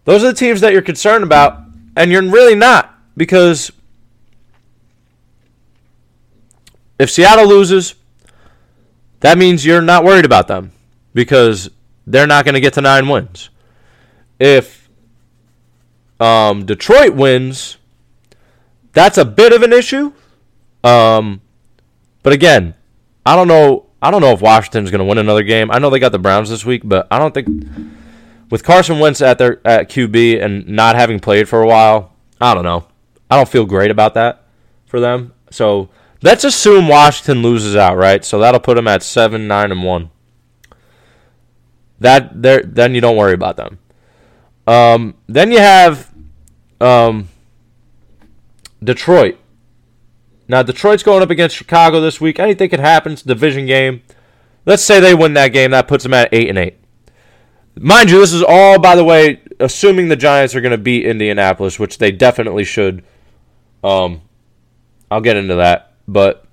those 0.04 0.24
are 0.24 0.28
the 0.28 0.34
teams 0.34 0.60
that 0.62 0.72
you're 0.72 0.82
concerned 0.82 1.24
about, 1.24 1.60
and 1.96 2.10
you're 2.10 2.22
really 2.22 2.54
not 2.54 2.94
because 3.16 3.70
if 6.98 7.10
Seattle 7.10 7.46
loses, 7.46 7.94
that 9.20 9.36
means 9.38 9.64
you're 9.66 9.82
not 9.82 10.04
worried 10.04 10.24
about 10.24 10.48
them. 10.48 10.72
because 11.14 11.70
they're 12.06 12.26
not 12.26 12.44
going 12.44 12.54
to 12.54 12.60
get 12.60 12.74
to 12.74 12.80
nine 12.80 13.08
wins. 13.08 13.50
If 14.38 14.88
um, 16.18 16.66
Detroit 16.66 17.14
wins, 17.14 17.76
that's 18.92 19.18
a 19.18 19.24
bit 19.24 19.52
of 19.52 19.62
an 19.62 19.72
issue. 19.72 20.12
Um, 20.82 21.40
but 22.22 22.32
again, 22.32 22.74
I 23.24 23.36
don't 23.36 23.48
know. 23.48 23.86
I 24.02 24.10
don't 24.10 24.20
know 24.20 24.32
if 24.32 24.40
Washington's 24.40 24.90
going 24.90 25.00
to 25.00 25.04
win 25.04 25.18
another 25.18 25.42
game. 25.42 25.70
I 25.70 25.78
know 25.78 25.90
they 25.90 25.98
got 25.98 26.12
the 26.12 26.18
Browns 26.18 26.48
this 26.48 26.64
week, 26.64 26.82
but 26.84 27.06
I 27.10 27.18
don't 27.18 27.34
think 27.34 27.48
with 28.50 28.64
Carson 28.64 28.98
Wentz 28.98 29.20
at 29.20 29.38
their 29.38 29.60
at 29.66 29.88
QB 29.88 30.42
and 30.42 30.68
not 30.68 30.96
having 30.96 31.20
played 31.20 31.48
for 31.48 31.62
a 31.62 31.66
while, 31.66 32.14
I 32.40 32.54
don't 32.54 32.64
know. 32.64 32.86
I 33.30 33.36
don't 33.36 33.48
feel 33.48 33.64
great 33.64 33.90
about 33.90 34.14
that 34.14 34.44
for 34.86 35.00
them. 35.00 35.32
So 35.50 35.88
let's 36.22 36.44
assume 36.44 36.88
Washington 36.88 37.42
loses 37.42 37.76
out, 37.76 37.96
right? 37.96 38.24
So 38.24 38.38
that'll 38.38 38.60
put 38.60 38.74
them 38.74 38.88
at 38.88 39.02
seven, 39.02 39.46
nine, 39.46 39.70
and 39.70 39.84
one. 39.84 40.10
That 42.00 42.42
there, 42.42 42.62
then 42.62 42.94
you 42.94 43.00
don't 43.00 43.16
worry 43.16 43.34
about 43.34 43.56
them. 43.56 43.78
Um, 44.66 45.14
then 45.28 45.52
you 45.52 45.58
have 45.58 46.12
um, 46.80 47.28
Detroit. 48.82 49.38
Now 50.50 50.64
Detroit's 50.64 51.04
going 51.04 51.22
up 51.22 51.30
against 51.30 51.54
Chicago 51.54 52.00
this 52.00 52.20
week. 52.20 52.40
Anything 52.40 52.68
could 52.70 52.80
happen. 52.80 53.12
It's 53.12 53.22
a 53.22 53.28
division 53.28 53.66
game. 53.66 54.02
Let's 54.66 54.82
say 54.82 54.98
they 54.98 55.14
win 55.14 55.34
that 55.34 55.48
game. 55.52 55.70
That 55.70 55.86
puts 55.86 56.02
them 56.02 56.12
at 56.12 56.28
eight 56.32 56.48
and 56.48 56.58
eight. 56.58 56.76
Mind 57.76 58.10
you, 58.10 58.18
this 58.18 58.32
is 58.32 58.42
all, 58.42 58.80
by 58.80 58.96
the 58.96 59.04
way, 59.04 59.40
assuming 59.60 60.08
the 60.08 60.16
Giants 60.16 60.56
are 60.56 60.60
going 60.60 60.72
to 60.72 60.76
beat 60.76 61.06
Indianapolis, 61.06 61.78
which 61.78 61.98
they 61.98 62.10
definitely 62.10 62.64
should. 62.64 63.04
Um, 63.84 64.22
I'll 65.08 65.20
get 65.20 65.36
into 65.36 65.54
that, 65.54 65.94
but 66.08 66.44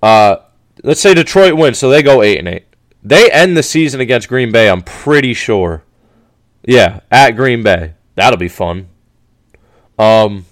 uh, 0.00 0.36
let's 0.84 1.00
say 1.00 1.14
Detroit 1.14 1.54
wins, 1.54 1.78
so 1.78 1.90
they 1.90 2.04
go 2.04 2.22
eight 2.22 2.38
and 2.38 2.46
eight. 2.46 2.66
They 3.02 3.30
end 3.32 3.56
the 3.56 3.64
season 3.64 4.00
against 4.00 4.28
Green 4.28 4.52
Bay. 4.52 4.70
I'm 4.70 4.82
pretty 4.82 5.34
sure. 5.34 5.82
Yeah, 6.64 7.00
at 7.10 7.32
Green 7.32 7.64
Bay. 7.64 7.94
That'll 8.14 8.38
be 8.38 8.48
fun. 8.48 8.88
Um, 9.98 10.44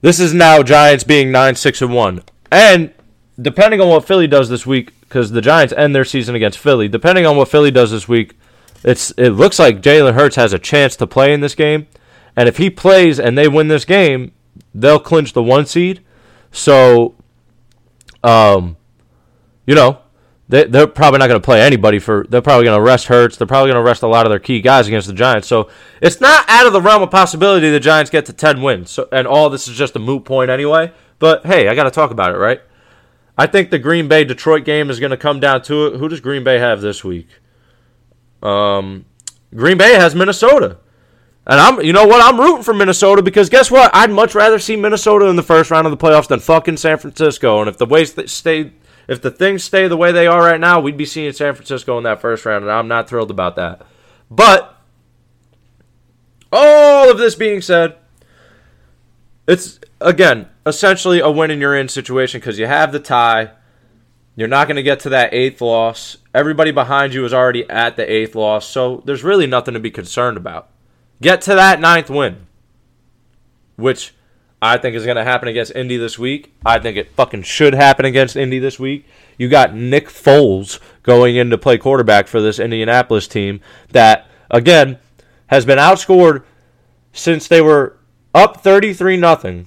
this 0.00 0.20
is 0.20 0.34
now 0.34 0.62
Giants 0.62 1.04
being 1.04 1.30
nine 1.32 1.54
six 1.54 1.82
and 1.82 1.92
one, 1.92 2.22
and 2.50 2.92
depending 3.40 3.80
on 3.80 3.88
what 3.88 4.04
Philly 4.04 4.26
does 4.26 4.48
this 4.48 4.66
week, 4.66 4.98
because 5.00 5.30
the 5.30 5.40
Giants 5.40 5.72
end 5.76 5.94
their 5.94 6.04
season 6.04 6.34
against 6.34 6.58
Philly. 6.58 6.88
Depending 6.88 7.26
on 7.26 7.36
what 7.36 7.48
Philly 7.48 7.70
does 7.70 7.90
this 7.90 8.08
week, 8.08 8.36
it's 8.84 9.10
it 9.12 9.30
looks 9.30 9.58
like 9.58 9.82
Jalen 9.82 10.14
Hurts 10.14 10.36
has 10.36 10.52
a 10.52 10.58
chance 10.58 10.96
to 10.96 11.06
play 11.06 11.32
in 11.32 11.40
this 11.40 11.54
game, 11.54 11.86
and 12.36 12.48
if 12.48 12.58
he 12.58 12.70
plays 12.70 13.18
and 13.18 13.36
they 13.36 13.48
win 13.48 13.68
this 13.68 13.84
game, 13.84 14.32
they'll 14.74 15.00
clinch 15.00 15.32
the 15.32 15.42
one 15.42 15.66
seed. 15.66 16.02
So, 16.50 17.14
um, 18.22 18.76
you 19.66 19.74
know, 19.74 19.98
they, 20.48 20.64
they're 20.64 20.86
probably 20.86 21.18
not 21.18 21.28
going 21.28 21.40
to 21.40 21.44
play 21.44 21.60
anybody 21.60 21.98
for. 21.98 22.26
They're 22.28 22.42
probably 22.42 22.64
going 22.64 22.78
to 22.78 22.82
rest 22.82 23.06
Hurts. 23.06 23.36
They're 23.36 23.46
probably 23.46 23.72
going 23.72 23.82
to 23.82 23.86
rest 23.86 24.02
a 24.02 24.06
lot 24.06 24.26
of 24.26 24.30
their 24.30 24.38
key 24.38 24.60
guys 24.60 24.86
against 24.86 25.06
the 25.06 25.12
Giants. 25.12 25.46
So 25.46 25.68
it's 26.00 26.20
not 26.20 26.44
out 26.48 26.66
of 26.66 26.72
the 26.72 26.80
realm 26.80 27.02
of 27.02 27.10
possibility 27.10 27.70
the 27.70 27.80
Giants 27.80 28.10
get 28.10 28.26
to 28.26 28.32
ten 28.32 28.62
wins. 28.62 28.90
So 28.90 29.08
and 29.12 29.26
all 29.26 29.50
this 29.50 29.68
is 29.68 29.76
just 29.76 29.96
a 29.96 29.98
moot 29.98 30.24
point 30.24 30.50
anyway. 30.50 30.92
But 31.18 31.44
hey, 31.46 31.68
I 31.68 31.74
got 31.74 31.84
to 31.84 31.90
talk 31.90 32.10
about 32.10 32.34
it, 32.34 32.38
right? 32.38 32.60
I 33.36 33.46
think 33.46 33.70
the 33.70 33.78
Green 33.78 34.08
Bay 34.08 34.24
Detroit 34.24 34.64
game 34.64 34.90
is 34.90 34.98
going 34.98 35.10
to 35.10 35.16
come 35.16 35.38
down 35.38 35.62
to 35.62 35.86
it. 35.86 35.98
Who 35.98 36.08
does 36.08 36.20
Green 36.20 36.42
Bay 36.42 36.58
have 36.58 36.80
this 36.80 37.04
week? 37.04 37.28
Um, 38.42 39.04
Green 39.54 39.78
Bay 39.78 39.94
has 39.94 40.14
Minnesota. 40.14 40.78
And 41.46 41.58
I'm, 41.58 41.80
you 41.80 41.92
know 41.94 42.06
what? 42.06 42.22
I'm 42.22 42.38
rooting 42.38 42.62
for 42.62 42.74
Minnesota 42.74 43.22
because 43.22 43.48
guess 43.48 43.70
what? 43.70 43.90
I'd 43.94 44.10
much 44.10 44.34
rather 44.34 44.58
see 44.58 44.76
Minnesota 44.76 45.26
in 45.26 45.36
the 45.36 45.42
first 45.42 45.70
round 45.70 45.86
of 45.86 45.90
the 45.90 45.96
playoffs 45.96 46.28
than 46.28 46.40
fucking 46.40 46.76
San 46.76 46.98
Francisco. 46.98 47.60
And 47.60 47.70
if 47.70 47.78
the 47.78 47.86
way 47.86 48.04
they 48.04 48.26
stay, 48.26 48.72
if 49.08 49.22
the 49.22 49.30
things 49.30 49.64
stay 49.64 49.88
the 49.88 49.96
way 49.96 50.12
they 50.12 50.26
are 50.26 50.42
right 50.42 50.60
now, 50.60 50.78
we'd 50.78 50.98
be 50.98 51.06
seeing 51.06 51.32
San 51.32 51.54
Francisco 51.54 51.96
in 51.96 52.04
that 52.04 52.20
first 52.20 52.44
round, 52.44 52.62
and 52.62 52.70
I'm 52.70 52.88
not 52.88 53.08
thrilled 53.08 53.30
about 53.30 53.56
that. 53.56 53.82
But 54.30 54.76
all 56.52 57.10
of 57.10 57.18
this 57.18 57.34
being 57.34 57.62
said, 57.62 57.96
it's 59.46 59.80
again 60.00 60.48
essentially 60.66 61.20
a 61.20 61.30
win 61.30 61.50
and 61.50 61.60
you're 61.60 61.74
in 61.74 61.88
situation 61.88 62.40
because 62.40 62.58
you 62.58 62.66
have 62.66 62.92
the 62.92 63.00
tie. 63.00 63.52
You're 64.36 64.46
not 64.46 64.68
going 64.68 64.76
to 64.76 64.82
get 64.82 65.00
to 65.00 65.08
that 65.08 65.34
eighth 65.34 65.60
loss. 65.60 66.18
Everybody 66.32 66.70
behind 66.70 67.12
you 67.12 67.24
is 67.24 67.34
already 67.34 67.68
at 67.68 67.96
the 67.96 68.08
eighth 68.10 68.34
loss, 68.34 68.68
so 68.68 69.02
there's 69.04 69.24
really 69.24 69.46
nothing 69.46 69.74
to 69.74 69.80
be 69.80 69.90
concerned 69.90 70.36
about. 70.36 70.68
Get 71.20 71.40
to 71.42 71.54
that 71.54 71.80
ninth 71.80 72.08
win, 72.10 72.46
which 73.76 74.14
I 74.60 74.76
think 74.76 74.96
is 74.96 75.04
going 75.04 75.16
to 75.16 75.24
happen 75.24 75.48
against 75.48 75.74
Indy 75.74 75.96
this 75.96 76.18
week. 76.18 76.52
I 76.66 76.78
think 76.78 76.96
it 76.96 77.10
fucking 77.10 77.42
should 77.42 77.74
happen 77.74 78.04
against 78.04 78.36
Indy 78.36 78.58
this 78.58 78.78
week. 78.78 79.06
You 79.36 79.48
got 79.48 79.74
Nick 79.74 80.08
Foles 80.08 80.80
going 81.02 81.36
in 81.36 81.50
to 81.50 81.58
play 81.58 81.78
quarterback 81.78 82.26
for 82.26 82.40
this 82.40 82.58
Indianapolis 82.58 83.28
team 83.28 83.60
that, 83.90 84.26
again, 84.50 84.98
has 85.46 85.64
been 85.64 85.78
outscored 85.78 86.42
since 87.12 87.46
they 87.46 87.60
were 87.60 87.98
up 88.34 88.60
33 88.62 89.16
nothing 89.16 89.66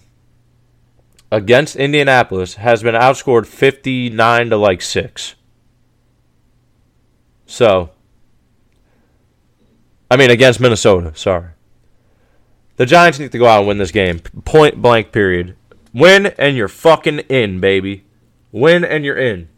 against 1.32 1.78
Indianapolis 1.78 2.56
has 2.56 2.84
been 2.84 2.96
outscored 2.96 3.46
59 3.46 4.50
to 4.50 4.58
like 4.58 4.82
6. 4.82 5.36
So, 7.46 7.92
I 10.10 10.18
mean, 10.18 10.30
against 10.30 10.60
Minnesota, 10.60 11.14
sorry. 11.16 11.52
The 12.82 12.88
Giants 12.88 13.20
need 13.20 13.32
to 13.34 13.38
go 13.38 13.46
out 13.46 13.60
and 13.60 13.68
win 13.68 13.78
this 13.78 13.92
game. 13.92 14.18
Point 14.44 14.82
blank, 14.82 15.12
period. 15.12 15.56
Win 15.94 16.26
and 16.40 16.58
you're 16.58 16.68
fucking 16.68 17.20
in, 17.30 17.60
baby. 17.60 18.06
Win 18.52 18.84
and 18.84 19.06
you're 19.06 19.20
in. 19.20 19.50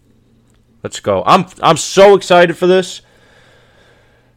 Let's 0.84 1.00
go. 1.00 1.24
I'm 1.26 1.46
I'm 1.62 1.78
so 1.78 2.16
excited 2.16 2.58
for 2.58 2.68
this. 2.68 3.00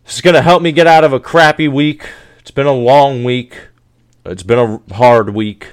This 0.04 0.14
is 0.14 0.20
gonna 0.20 0.40
help 0.40 0.62
me 0.62 0.70
get 0.70 0.86
out 0.86 1.02
of 1.02 1.12
a 1.12 1.18
crappy 1.18 1.66
week. 1.66 2.08
It's 2.38 2.52
been 2.52 2.68
a 2.68 2.72
long 2.72 3.24
week. 3.24 3.58
It's 4.24 4.44
been 4.44 4.60
a 4.60 4.94
hard 4.94 5.30
week. 5.30 5.66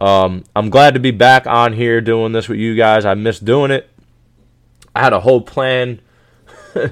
Um, 0.00 0.44
I'm 0.56 0.70
glad 0.70 0.94
to 0.94 1.00
be 1.00 1.10
back 1.10 1.46
on 1.46 1.74
here 1.74 2.00
doing 2.00 2.32
this 2.32 2.48
with 2.48 2.58
you 2.58 2.74
guys. 2.74 3.04
I 3.04 3.12
missed 3.12 3.44
doing 3.44 3.70
it. 3.70 3.90
I 4.96 5.02
had 5.02 5.12
a 5.12 5.20
whole 5.20 5.42
plan. 5.42 6.00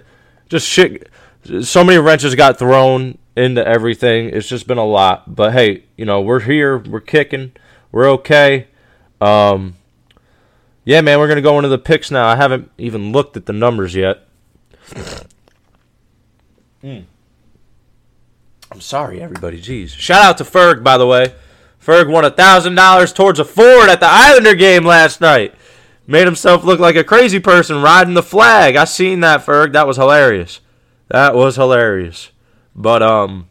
just 0.51 0.69
shit. 0.69 1.09
So 1.63 1.83
many 1.85 1.97
wrenches 1.97 2.35
got 2.35 2.59
thrown 2.59 3.17
into 3.39 3.67
everything. 3.67 4.31
It's 4.31 4.49
just 4.49 4.67
been 4.67 4.79
a 4.79 4.85
lot. 4.85 5.35
But 5.35 5.53
hey, 5.53 5.85
you 5.97 6.05
know, 6.05 6.21
we're 6.21 6.41
here. 6.41 6.79
We're 6.79 7.01
kicking. 7.01 7.53
We're 7.93 8.11
okay. 8.11 8.67
Um, 9.21 9.77
yeah, 10.85 11.01
man, 11.01 11.19
we're 11.19 11.27
going 11.27 11.37
to 11.37 11.43
go 11.43 11.57
into 11.59 11.69
the 11.69 11.79
picks 11.79 12.11
now. 12.11 12.27
I 12.27 12.37
haven't 12.37 12.71
even 12.79 13.13
looked 13.13 13.37
at 13.37 13.47
the 13.47 13.53
numbers 13.53 13.95
yet. 13.95 14.27
Mm. 16.83 17.05
I'm 18.71 18.81
sorry, 18.81 19.21
everybody. 19.21 19.61
Jeez. 19.61 19.91
Shout 19.91 20.25
out 20.25 20.39
to 20.39 20.45
Ferg, 20.45 20.85
by 20.85 20.97
the 20.97 21.07
way. 21.07 21.35
Ferg 21.85 22.11
won 22.11 22.25
a 22.25 22.31
$1,000 22.31 23.15
towards 23.15 23.41
a 23.41 23.45
Ford 23.45 23.89
at 23.89 24.01
the 24.01 24.07
Islander 24.07 24.55
game 24.55 24.85
last 24.85 25.21
night. 25.21 25.55
Made 26.07 26.27
himself 26.27 26.65
look 26.65 26.81
like 26.81 26.97
a 26.97 27.05
crazy 27.05 27.41
person 27.41 27.83
riding 27.83 28.15
the 28.15 28.23
flag. 28.23 28.77
I 28.77 28.85
seen 28.85 29.21
that, 29.21 29.45
Ferg. 29.45 29.73
That 29.73 29.87
was 29.87 29.97
hilarious. 29.97 30.61
That 31.09 31.35
was 31.35 31.57
hilarious. 31.57 32.31
But, 32.79 33.03
um, 33.03 33.49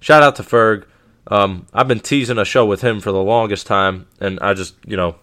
shout 0.00 0.22
out 0.22 0.36
to 0.36 0.42
Ferg. 0.42 0.86
Um, 1.26 1.66
I've 1.74 1.86
been 1.86 2.00
teasing 2.00 2.38
a 2.38 2.44
show 2.44 2.64
with 2.64 2.80
him 2.80 3.00
for 3.00 3.12
the 3.12 3.22
longest 3.22 3.66
time, 3.66 4.06
and 4.18 4.40
I 4.40 4.54
just, 4.54 4.74
you 4.86 4.96
know, 4.96 5.16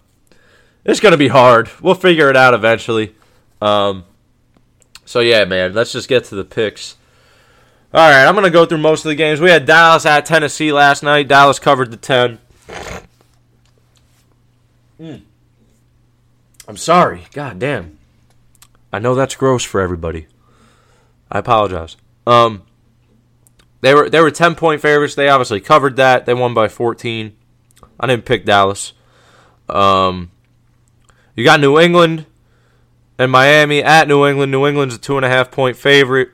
it's 0.86 1.00
to 1.12 1.18
be 1.18 1.28
hard. 1.28 1.70
We'll 1.82 1.96
figure 1.96 2.30
it 2.30 2.38
out 2.38 2.54
eventually. 2.54 3.16
Um, 3.60 4.06
so, 5.04 5.20
yeah, 5.20 5.46
man, 5.46 5.74
let's 5.74 5.92
just 5.92 6.08
get 6.08 6.26
to 6.26 6.36
the 6.36 6.46
picks. 6.46 6.96
All 7.92 8.08
right, 8.08 8.26
I'm 8.26 8.36
to 8.46 8.52
go 8.52 8.68
through 8.68 8.78
most 8.78 9.04
of 9.04 9.10
the 9.10 9.16
games. 9.16 9.42
We 9.42 9.50
had 9.50 9.66
Dallas 9.66 10.06
at 10.06 10.26
Tennessee 10.28 10.72
last 10.72 11.02
night. 11.02 11.28
Dallas 11.28 11.58
covered 11.58 11.90
the 11.90 11.98
10. 11.98 12.38
Mm. 15.00 15.22
I'm 16.68 16.78
sorry. 16.78 17.24
God 17.34 17.58
damn. 17.58 17.98
I 18.94 19.00
know 19.00 19.16
that's 19.16 19.36
gross 19.36 19.64
for 19.64 19.82
everybody. 19.82 20.28
I 21.32 21.40
apologize. 21.40 21.98
Um, 22.28 22.62
they 23.82 23.94
were 23.94 24.10
they 24.10 24.22
were 24.22 24.32
10 24.32 24.56
point 24.56 24.82
favorites. 24.82 25.16
They 25.16 25.28
obviously 25.28 25.60
covered 25.60 25.96
that. 25.98 26.26
They 26.26 26.34
won 26.34 26.54
by 26.54 26.68
14. 26.68 27.36
I 28.00 28.08
didn't 28.08 28.26
pick 28.26 28.46
Dallas. 28.46 28.94
Um, 29.68 30.32
you 31.36 31.44
got 31.44 31.60
New 31.60 31.80
England 31.80 32.26
and 33.18 33.32
Miami 33.32 33.84
at 33.84 34.08
New 34.08 34.26
England. 34.26 34.52
New 34.52 34.68
England's 34.68 34.96
a 34.96 34.98
two 34.98 35.18
and 35.18 35.26
a 35.26 35.30
half 35.30 35.52
point 35.52 35.78
favorite. 35.78 36.30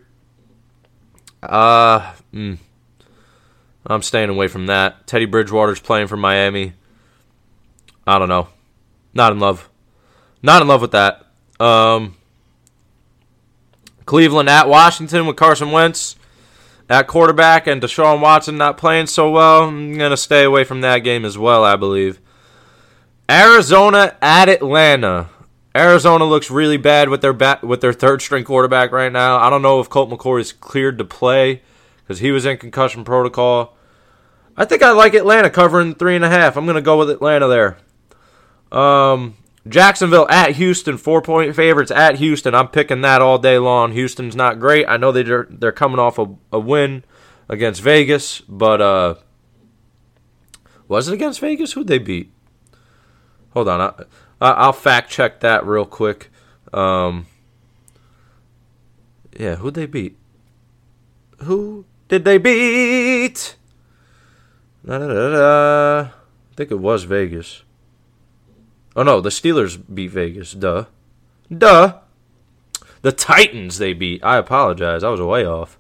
Uh, 1.42 2.14
mm, 2.34 2.58
I'm 3.86 4.02
staying 4.02 4.30
away 4.30 4.48
from 4.48 4.66
that. 4.68 5.08
Teddy 5.08 5.26
Bridgewater's 5.26 5.80
playing 5.80 6.08
for 6.08 6.18
Miami. 6.18 6.74
I 8.06 8.20
don't 8.20 8.30
know. 8.30 8.50
Not 9.14 9.32
in 9.32 9.40
love. 9.40 9.70
Not 10.42 10.62
in 10.62 10.68
love 10.68 10.82
with 10.82 10.92
that. 10.92 11.26
Um, 11.60 12.16
Cleveland 14.06 14.50
at 14.50 14.68
Washington 14.68 15.26
with 15.26 15.36
Carson 15.36 15.72
Wentz 15.72 16.16
at 16.90 17.08
quarterback 17.08 17.68
and 17.68 17.82
Deshaun 17.82 18.22
Watson 18.22 18.58
not 18.58 18.78
playing 18.78 19.08
so 19.08 19.30
well. 19.30 19.64
I'm 19.64 19.98
going 19.98 20.12
to 20.12 20.18
stay 20.18 20.44
away 20.44 20.64
from 20.64 20.82
that 20.82 21.00
game 21.00 21.26
as 21.26 21.38
well, 21.38 21.64
I 21.64 21.76
believe. 21.76 22.20
Arizona 23.30 24.16
at 24.22 24.48
Atlanta. 24.48 25.30
Arizona 25.76 26.26
looks 26.26 26.50
really 26.50 26.78
bad 26.78 27.10
with 27.10 27.22
their 27.22 27.34
bat, 27.34 27.64
with 27.64 27.82
their 27.82 27.94
third 27.94 28.22
string 28.22 28.44
quarterback 28.44 28.92
right 28.92 29.12
now. 29.12 29.38
I 29.38 29.50
don't 29.50 29.62
know 29.62 29.80
if 29.80 29.90
Colt 29.90 30.10
McCoy 30.10 30.42
is 30.42 30.54
cleared 30.54 30.98
to 30.98 31.06
play 31.06 31.62
because 31.98 32.20
he 32.20 32.32
was 32.32 32.46
in 32.46 32.58
concussion 32.58 33.04
protocol. 33.04 33.76
I 34.56 34.66
think 34.66 34.82
I 34.82 34.92
like 34.92 35.14
Atlanta 35.14 35.50
covering 35.50 35.94
three 35.94 36.16
and 36.16 36.26
a 36.26 36.30
half. 36.30 36.58
I'm 36.58 36.66
going 36.66 36.76
to 36.76 36.82
go 36.82 36.98
with 36.98 37.12
Atlanta 37.12 37.48
there. 37.48 37.78
Um, 38.72 39.38
Jacksonville 39.70 40.28
at 40.30 40.56
Houston, 40.56 40.98
four 40.98 41.22
point 41.22 41.56
favorites 41.56 41.92
at 41.92 42.16
Houston. 42.18 42.56
I'm 42.56 42.68
picking 42.68 43.02
that 43.02 43.22
all 43.22 43.38
day 43.38 43.58
long. 43.58 43.92
Houston's 43.92 44.36
not 44.36 44.60
great. 44.60 44.86
I 44.88 44.98
know 44.98 45.12
they're 45.12 45.48
they're 45.50 45.72
coming 45.72 46.00
off 46.00 46.18
a, 46.20 46.28
a 46.52 46.60
win 46.60 47.04
against 47.50 47.82
Vegas, 47.82 48.42
but 48.42 48.82
uh, 48.82 49.16
was 50.88 51.08
it 51.08 51.14
against 51.14 51.40
Vegas? 51.40 51.74
Who'd 51.74 51.88
they 51.88 52.00
beat? 52.00 52.32
Hold 53.52 53.70
on, 53.70 53.82
I, 53.82 54.52
I'll 54.52 54.74
fact 54.74 55.10
check 55.10 55.40
that 55.40 55.66
real 55.66 55.86
quick. 55.86 56.30
Um, 56.74 57.28
yeah, 59.38 59.56
who'd 59.56 59.74
they 59.74 59.86
beat? 59.86 60.18
Who 61.40 61.86
did 62.08 62.26
they 62.26 62.38
beat? 62.38 63.56
Da, 64.86 65.00
da, 65.00 65.08
da, 65.08 66.00
I 66.02 66.56
think 66.56 66.72
it 66.72 66.80
was 66.80 67.04
Vegas. 67.04 67.64
Oh 68.98 69.04
no, 69.04 69.22
the 69.22 69.30
Steelers 69.30 69.80
beat 69.94 70.10
Vegas. 70.10 70.54
Duh. 70.54 70.86
Duh. 71.56 72.00
The 73.04 73.12
Titans 73.12 73.78
they 73.78 73.94
beat. 73.94 74.24
I 74.24 74.38
apologize. 74.38 75.04
I 75.04 75.10
was 75.10 75.22
way 75.22 75.46
off. 75.46 75.78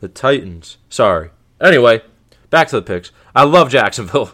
The 0.00 0.08
Titans. 0.08 0.76
Sorry. 0.90 1.30
Anyway, 1.62 2.02
back 2.50 2.68
to 2.68 2.76
the 2.76 2.82
picks. 2.82 3.10
I 3.34 3.44
love 3.44 3.70
Jacksonville. 3.70 4.32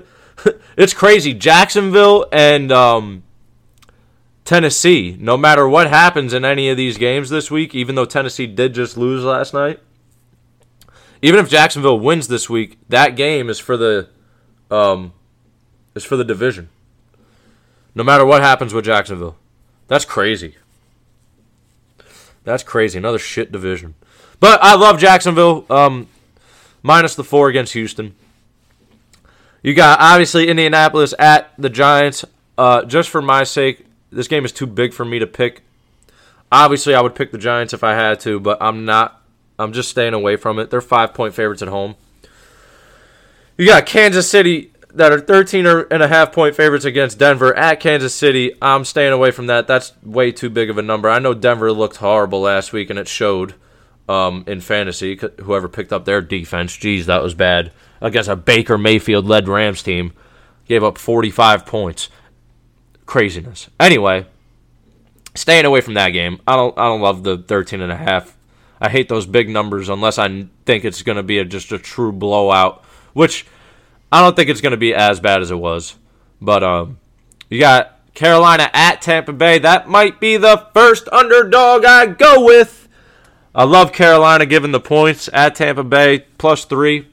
it's 0.76 0.94
crazy. 0.94 1.34
Jacksonville 1.34 2.26
and 2.30 2.70
um, 2.70 3.24
Tennessee, 4.44 5.16
no 5.18 5.36
matter 5.36 5.68
what 5.68 5.88
happens 5.88 6.32
in 6.32 6.44
any 6.44 6.68
of 6.68 6.76
these 6.76 6.96
games 6.96 7.28
this 7.28 7.50
week, 7.50 7.74
even 7.74 7.96
though 7.96 8.04
Tennessee 8.04 8.46
did 8.46 8.72
just 8.72 8.96
lose 8.96 9.24
last 9.24 9.52
night, 9.52 9.80
even 11.20 11.40
if 11.40 11.50
Jacksonville 11.50 11.98
wins 11.98 12.28
this 12.28 12.48
week, 12.48 12.78
that 12.88 13.16
game 13.16 13.50
is 13.50 13.58
for 13.58 13.76
the 13.76 14.08
um, 14.70 15.12
is 15.96 16.04
for 16.04 16.16
the 16.16 16.24
division 16.24 16.68
no 17.94 18.04
matter 18.04 18.24
what 18.24 18.42
happens 18.42 18.74
with 18.74 18.84
Jacksonville. 18.84 19.36
That's 19.88 20.04
crazy. 20.04 20.56
That's 22.44 22.62
crazy. 22.62 22.98
Another 22.98 23.18
shit 23.18 23.52
division. 23.52 23.94
But 24.40 24.62
I 24.62 24.74
love 24.74 24.98
Jacksonville. 24.98 25.64
Um, 25.70 26.08
minus 26.82 27.14
the 27.14 27.24
four 27.24 27.48
against 27.48 27.72
Houston. 27.72 28.14
You 29.62 29.72
got 29.72 29.98
obviously 30.00 30.48
Indianapolis 30.48 31.14
at 31.18 31.52
the 31.56 31.70
Giants. 31.70 32.24
Uh, 32.58 32.84
just 32.84 33.08
for 33.08 33.22
my 33.22 33.44
sake, 33.44 33.86
this 34.12 34.28
game 34.28 34.44
is 34.44 34.52
too 34.52 34.66
big 34.66 34.92
for 34.92 35.04
me 35.04 35.18
to 35.18 35.26
pick. 35.26 35.62
Obviously, 36.52 36.94
I 36.94 37.00
would 37.00 37.14
pick 37.14 37.32
the 37.32 37.38
Giants 37.38 37.72
if 37.72 37.82
I 37.82 37.94
had 37.94 38.20
to, 38.20 38.38
but 38.38 38.58
I'm 38.60 38.84
not. 38.84 39.22
I'm 39.58 39.72
just 39.72 39.88
staying 39.88 40.14
away 40.14 40.36
from 40.36 40.58
it. 40.58 40.70
They're 40.70 40.80
five 40.80 41.14
point 41.14 41.34
favorites 41.34 41.62
at 41.62 41.68
home. 41.68 41.96
You 43.56 43.66
got 43.66 43.86
Kansas 43.86 44.28
City 44.28 44.72
that 44.94 45.12
are 45.12 45.20
13 45.20 45.66
and 45.66 46.02
a 46.02 46.08
half 46.08 46.32
point 46.32 46.54
favorites 46.54 46.84
against 46.84 47.18
Denver 47.18 47.54
at 47.54 47.80
Kansas 47.80 48.14
City. 48.14 48.52
I'm 48.62 48.84
staying 48.84 49.12
away 49.12 49.30
from 49.32 49.48
that. 49.48 49.66
That's 49.66 49.92
way 50.02 50.32
too 50.32 50.50
big 50.50 50.70
of 50.70 50.78
a 50.78 50.82
number. 50.82 51.10
I 51.10 51.18
know 51.18 51.34
Denver 51.34 51.72
looked 51.72 51.96
horrible 51.96 52.40
last 52.40 52.72
week, 52.72 52.90
and 52.90 52.98
it 52.98 53.08
showed 53.08 53.54
um, 54.08 54.44
in 54.46 54.60
fantasy. 54.60 55.18
Whoever 55.42 55.68
picked 55.68 55.92
up 55.92 56.04
their 56.04 56.20
defense, 56.20 56.76
geez, 56.76 57.06
that 57.06 57.22
was 57.22 57.34
bad 57.34 57.72
against 58.00 58.28
a 58.28 58.36
Baker 58.36 58.78
Mayfield 58.78 59.26
led 59.26 59.48
Rams 59.48 59.82
team. 59.82 60.12
Gave 60.66 60.84
up 60.84 60.96
45 60.96 61.66
points. 61.66 62.08
Craziness. 63.04 63.68
Anyway, 63.78 64.26
staying 65.34 65.66
away 65.66 65.80
from 65.80 65.94
that 65.94 66.10
game. 66.10 66.40
I 66.46 66.56
don't. 66.56 66.78
I 66.78 66.84
don't 66.84 67.02
love 67.02 67.22
the 67.22 67.36
13 67.36 67.80
and 67.80 67.92
a 67.92 67.96
half. 67.96 68.36
I 68.80 68.88
hate 68.88 69.08
those 69.08 69.26
big 69.26 69.48
numbers 69.48 69.88
unless 69.88 70.18
I 70.18 70.46
think 70.64 70.84
it's 70.84 71.02
going 71.02 71.16
to 71.16 71.22
be 71.22 71.38
a, 71.38 71.44
just 71.44 71.72
a 71.72 71.78
true 71.78 72.12
blowout, 72.12 72.84
which 73.12 73.46
I 74.14 74.20
don't 74.20 74.36
think 74.36 74.48
it's 74.48 74.60
going 74.60 74.70
to 74.70 74.76
be 74.76 74.94
as 74.94 75.18
bad 75.18 75.42
as 75.42 75.50
it 75.50 75.58
was. 75.58 75.96
But 76.40 76.62
um, 76.62 77.00
you 77.50 77.58
got 77.58 77.98
Carolina 78.14 78.70
at 78.72 79.02
Tampa 79.02 79.32
Bay. 79.32 79.58
That 79.58 79.88
might 79.88 80.20
be 80.20 80.36
the 80.36 80.68
first 80.72 81.08
underdog 81.08 81.84
I 81.84 82.06
go 82.06 82.44
with. 82.44 82.88
I 83.56 83.64
love 83.64 83.92
Carolina 83.92 84.46
given 84.46 84.70
the 84.70 84.78
points 84.78 85.28
at 85.32 85.56
Tampa 85.56 85.82
Bay 85.82 86.26
plus 86.38 86.64
three. 86.64 87.08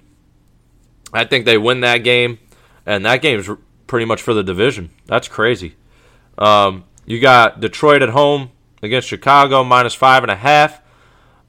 I 1.11 1.25
think 1.25 1.45
they 1.45 1.57
win 1.57 1.79
that 1.79 2.03
game, 2.03 2.37
and 2.85 3.03
that 3.07 3.23
game's 3.23 3.49
pretty 3.87 4.05
much 4.05 4.21
for 4.21 4.35
the 4.35 4.43
division. 4.43 4.91
That's 5.07 5.27
crazy. 5.27 5.77
Um, 6.37 6.83
you 7.07 7.19
got 7.19 7.59
Detroit 7.61 8.03
at 8.03 8.09
home 8.09 8.51
against 8.83 9.07
Chicago 9.07 9.63
minus 9.63 9.95
five 9.95 10.21
and 10.21 10.31
a 10.31 10.35
half. 10.35 10.83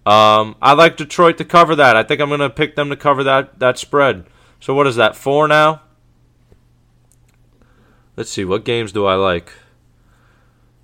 Um, 0.07 0.57
I 0.63 0.73
like 0.73 0.97
Detroit 0.97 1.37
to 1.39 1.45
cover 1.45 1.77
that. 1.77 1.95
I 1.95 2.05
think 2.05 2.23
I'm 2.23 2.31
going 2.31 2.41
to 2.41 2.49
pick 2.49 2.75
them 2.75 2.89
to 2.89 2.97
cover 2.97 3.23
that 3.25 3.59
that 3.59 3.77
spread. 3.77 4.25
So 4.63 4.75
what 4.75 4.87
is 4.87 4.95
that? 4.95 5.17
Four 5.17 5.49
now? 5.49 5.83
Let's 8.17 8.31
see. 8.31 8.45
What 8.45 8.65
games 8.65 8.93
do 8.93 9.05
I 9.07 9.17
like? 9.17 9.53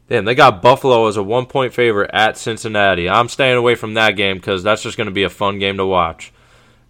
Damn, 0.09 0.25
they 0.25 0.35
got 0.35 0.61
Buffalo 0.61 1.07
as 1.07 1.17
a 1.17 1.23
one 1.23 1.47
point 1.47 1.73
favorite 1.73 2.11
at 2.13 2.37
Cincinnati. 2.37 3.09
I'm 3.09 3.29
staying 3.29 3.57
away 3.57 3.77
from 3.77 3.95
that 3.95 4.17
game 4.17 4.39
because 4.39 4.65
that's 4.65 4.83
just 4.83 4.97
going 4.97 5.07
to 5.07 5.13
be 5.13 5.23
a 5.23 5.31
fun 5.31 5.61
game 5.61 5.77
to 5.77 5.87
watch. 5.87 6.33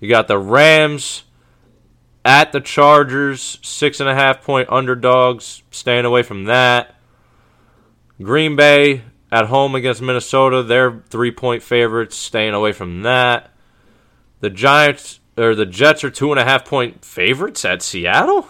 You 0.00 0.08
got 0.08 0.28
the 0.28 0.38
Rams 0.38 1.24
at 2.24 2.52
the 2.52 2.60
Chargers, 2.60 3.58
six 3.60 4.00
and 4.00 4.08
a 4.08 4.14
half 4.14 4.42
point 4.42 4.70
underdogs. 4.70 5.62
Staying 5.70 6.06
away 6.06 6.22
from 6.22 6.44
that. 6.44 6.94
Green 8.22 8.56
Bay 8.56 9.02
at 9.30 9.48
home 9.48 9.74
against 9.74 10.00
Minnesota. 10.00 10.62
They're 10.62 11.02
three 11.10 11.32
point 11.32 11.62
favorites. 11.62 12.16
Staying 12.16 12.54
away 12.54 12.72
from 12.72 13.02
that. 13.02 13.50
The 14.40 14.48
Giants 14.48 15.20
or 15.38 15.54
the 15.54 15.66
Jets 15.66 16.04
are 16.04 16.10
two 16.10 16.30
and 16.30 16.40
a 16.40 16.44
half 16.44 16.64
point 16.64 17.04
favorites 17.04 17.64
at 17.64 17.82
Seattle. 17.82 18.48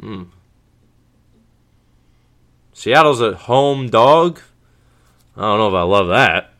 Hmm. 0.00 0.24
Seattle's 2.72 3.20
a 3.20 3.34
home 3.34 3.88
dog. 3.88 4.40
I 5.36 5.42
don't 5.42 5.58
know 5.58 5.68
if 5.68 5.74
I 5.74 5.82
love 5.82 6.08
that. 6.08 6.52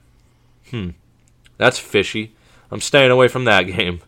Hmm. 0.71 0.91
That's 1.57 1.79
fishy. 1.79 2.35
I'm 2.71 2.81
staying 2.81 3.11
away 3.11 3.29
from 3.29 3.45
that 3.45 3.63
game. 3.77 4.01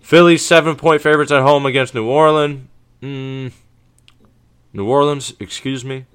Philly's 0.00 0.44
seven 0.44 0.76
point 0.76 1.02
favorites 1.02 1.32
at 1.32 1.42
home 1.42 1.66
against 1.66 1.94
New 1.94 2.06
Orleans. 2.06 2.66
Hmm. 3.00 3.48
New 4.72 4.86
Orleans, 4.86 5.34
excuse 5.40 5.84
me. 5.84 6.06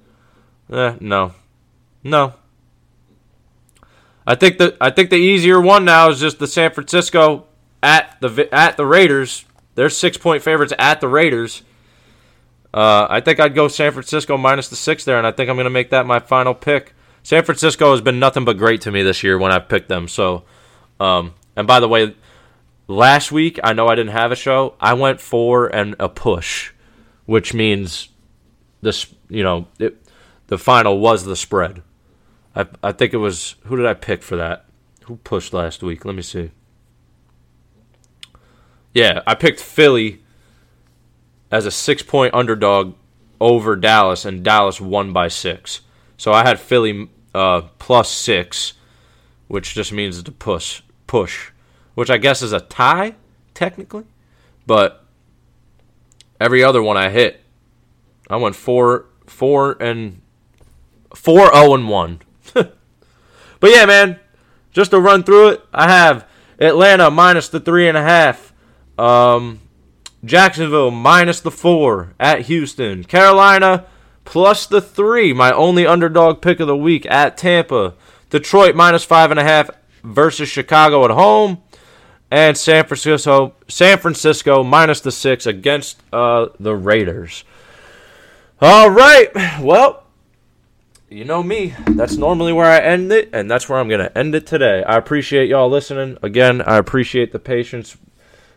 Eh, 0.72 0.96
no. 1.00 1.34
No. 2.02 2.34
I 4.26 4.34
think 4.34 4.58
the 4.58 4.76
I 4.80 4.90
think 4.90 5.10
the 5.10 5.16
easier 5.16 5.60
one 5.60 5.84
now 5.84 6.08
is 6.08 6.20
just 6.20 6.38
the 6.38 6.46
San 6.46 6.72
Francisco 6.72 7.45
at 7.82 8.16
the 8.20 8.48
at 8.52 8.76
the 8.76 8.86
Raiders. 8.86 9.44
They're 9.74 9.90
six 9.90 10.16
point 10.16 10.42
favorites 10.42 10.72
at 10.78 11.00
the 11.00 11.08
Raiders. 11.08 11.62
Uh, 12.72 13.06
I 13.08 13.20
think 13.20 13.40
I'd 13.40 13.54
go 13.54 13.68
San 13.68 13.92
Francisco 13.92 14.36
minus 14.36 14.68
the 14.68 14.76
six 14.76 15.04
there, 15.04 15.18
and 15.18 15.26
I 15.26 15.32
think 15.32 15.48
I'm 15.48 15.56
going 15.56 15.64
to 15.64 15.70
make 15.70 15.90
that 15.90 16.06
my 16.06 16.18
final 16.18 16.54
pick. 16.54 16.94
San 17.22 17.42
Francisco 17.44 17.90
has 17.90 18.00
been 18.00 18.18
nothing 18.18 18.44
but 18.44 18.58
great 18.58 18.82
to 18.82 18.92
me 18.92 19.02
this 19.02 19.22
year 19.22 19.38
when 19.38 19.50
I've 19.50 19.68
picked 19.68 19.88
them. 19.88 20.08
So, 20.08 20.44
um, 21.00 21.34
and 21.56 21.66
by 21.66 21.80
the 21.80 21.88
way, 21.88 22.14
last 22.86 23.32
week 23.32 23.58
I 23.64 23.72
know 23.72 23.88
I 23.88 23.94
didn't 23.94 24.12
have 24.12 24.30
a 24.30 24.36
show. 24.36 24.74
I 24.80 24.94
went 24.94 25.20
for 25.20 25.66
and 25.66 25.96
a 25.98 26.08
push, 26.08 26.72
which 27.24 27.54
means 27.54 28.10
this. 28.82 29.06
You 29.28 29.42
know, 29.42 29.66
it, 29.78 29.96
the 30.46 30.58
final 30.58 30.98
was 30.98 31.24
the 31.24 31.36
spread. 31.36 31.82
I 32.54 32.66
I 32.82 32.92
think 32.92 33.12
it 33.12 33.18
was 33.18 33.56
who 33.64 33.76
did 33.76 33.86
I 33.86 33.94
pick 33.94 34.22
for 34.22 34.36
that? 34.36 34.66
Who 35.04 35.16
pushed 35.16 35.52
last 35.52 35.82
week? 35.82 36.04
Let 36.04 36.14
me 36.14 36.22
see. 36.22 36.50
Yeah, 38.96 39.20
I 39.26 39.34
picked 39.34 39.60
Philly 39.60 40.22
as 41.50 41.66
a 41.66 41.70
six 41.70 42.02
point 42.02 42.32
underdog 42.32 42.94
over 43.38 43.76
Dallas, 43.76 44.24
and 44.24 44.42
Dallas 44.42 44.80
won 44.80 45.12
by 45.12 45.28
six. 45.28 45.82
So 46.16 46.32
I 46.32 46.44
had 46.46 46.58
Philly 46.58 47.10
uh, 47.34 47.60
plus 47.78 48.10
six, 48.10 48.72
which 49.48 49.74
just 49.74 49.92
means 49.92 50.22
to 50.22 50.32
push, 50.32 50.80
push, 51.06 51.50
which 51.94 52.08
I 52.08 52.16
guess 52.16 52.40
is 52.40 52.54
a 52.54 52.60
tie 52.60 53.16
technically, 53.52 54.04
but 54.66 55.04
every 56.40 56.64
other 56.64 56.82
one 56.82 56.96
I 56.96 57.10
hit. 57.10 57.42
I 58.30 58.36
went 58.36 58.56
four, 58.56 59.08
four 59.26 59.76
and 59.78 60.22
four, 61.14 61.40
zero 61.40 61.50
oh, 61.52 61.74
and 61.74 61.86
one. 61.90 62.20
but 62.54 62.72
yeah, 63.62 63.84
man, 63.84 64.18
just 64.72 64.92
to 64.92 64.98
run 64.98 65.22
through 65.22 65.48
it, 65.48 65.66
I 65.70 65.86
have 65.86 66.26
Atlanta 66.58 67.10
minus 67.10 67.50
the 67.50 67.60
three 67.60 67.88
and 67.88 67.98
a 67.98 68.02
half. 68.02 68.45
Um, 68.98 69.60
Jacksonville 70.24 70.90
minus 70.90 71.40
the 71.40 71.50
four 71.50 72.14
at 72.18 72.42
Houston. 72.42 73.04
Carolina 73.04 73.86
plus 74.24 74.66
the 74.66 74.80
three, 74.80 75.32
my 75.32 75.52
only 75.52 75.86
underdog 75.86 76.42
pick 76.42 76.60
of 76.60 76.66
the 76.66 76.76
week 76.76 77.06
at 77.06 77.36
Tampa. 77.36 77.94
Detroit 78.28 78.74
minus 78.74 79.04
five 79.04 79.30
and 79.30 79.40
a 79.40 79.44
half 79.44 79.70
versus 80.02 80.48
Chicago 80.48 81.04
at 81.04 81.10
home. 81.10 81.62
And 82.28 82.58
San 82.58 82.86
Francisco, 82.86 83.54
San 83.68 83.98
Francisco 83.98 84.64
minus 84.64 85.00
the 85.00 85.12
six 85.12 85.46
against 85.46 86.02
uh, 86.12 86.48
the 86.58 86.74
Raiders. 86.74 87.44
All 88.60 88.90
right, 88.90 89.28
well, 89.60 90.06
you 91.08 91.24
know 91.24 91.42
me. 91.42 91.74
That's 91.90 92.16
normally 92.16 92.52
where 92.52 92.66
I 92.66 92.80
end 92.80 93.12
it, 93.12 93.30
and 93.32 93.48
that's 93.48 93.68
where 93.68 93.78
I'm 93.78 93.88
going 93.88 94.00
to 94.00 94.18
end 94.18 94.34
it 94.34 94.44
today. 94.44 94.82
I 94.82 94.96
appreciate 94.96 95.48
y'all 95.48 95.70
listening. 95.70 96.18
Again, 96.20 96.62
I 96.62 96.78
appreciate 96.78 97.30
the 97.30 97.38
patience 97.38 97.96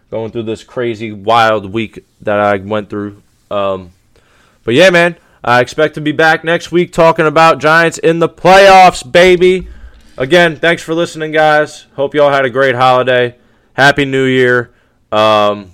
going 0.10 0.32
through 0.32 0.43
this 0.43 0.64
crazy, 0.64 1.12
wild 1.12 1.72
week 1.72 2.03
that 2.22 2.39
I 2.39 2.57
went 2.57 2.89
through. 2.89 3.22
Um, 3.51 3.91
but 4.64 4.74
yeah, 4.74 4.89
man, 4.89 5.18
I 5.43 5.62
expect 5.62 5.95
to 5.95 6.01
be 6.01 6.12
back 6.12 6.43
next 6.43 6.72
week 6.72 6.91
talking 6.91 7.26
about 7.26 7.60
Giants 7.60 7.97
in 7.97 8.20
the 8.20 8.30
playoffs, 8.30 9.10
baby. 9.10 9.68
Again, 10.18 10.57
thanks 10.57 10.84
for 10.84 10.93
listening, 10.93 11.32
guys. 11.32 11.88
Hope 11.95 12.14
y'all 12.14 12.32
had 12.32 12.45
a 12.45 12.49
great 12.49 12.76
holiday. 12.76 13.36
Happy 13.74 14.05
New 14.05 14.26
Year. 14.26 14.72
Um, 15.12 15.72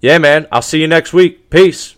yeah, 0.00 0.18
man, 0.18 0.46
I'll 0.52 0.62
see 0.62 0.80
you 0.80 0.86
next 0.86 1.12
week. 1.12 1.50
Peace. 1.50 1.96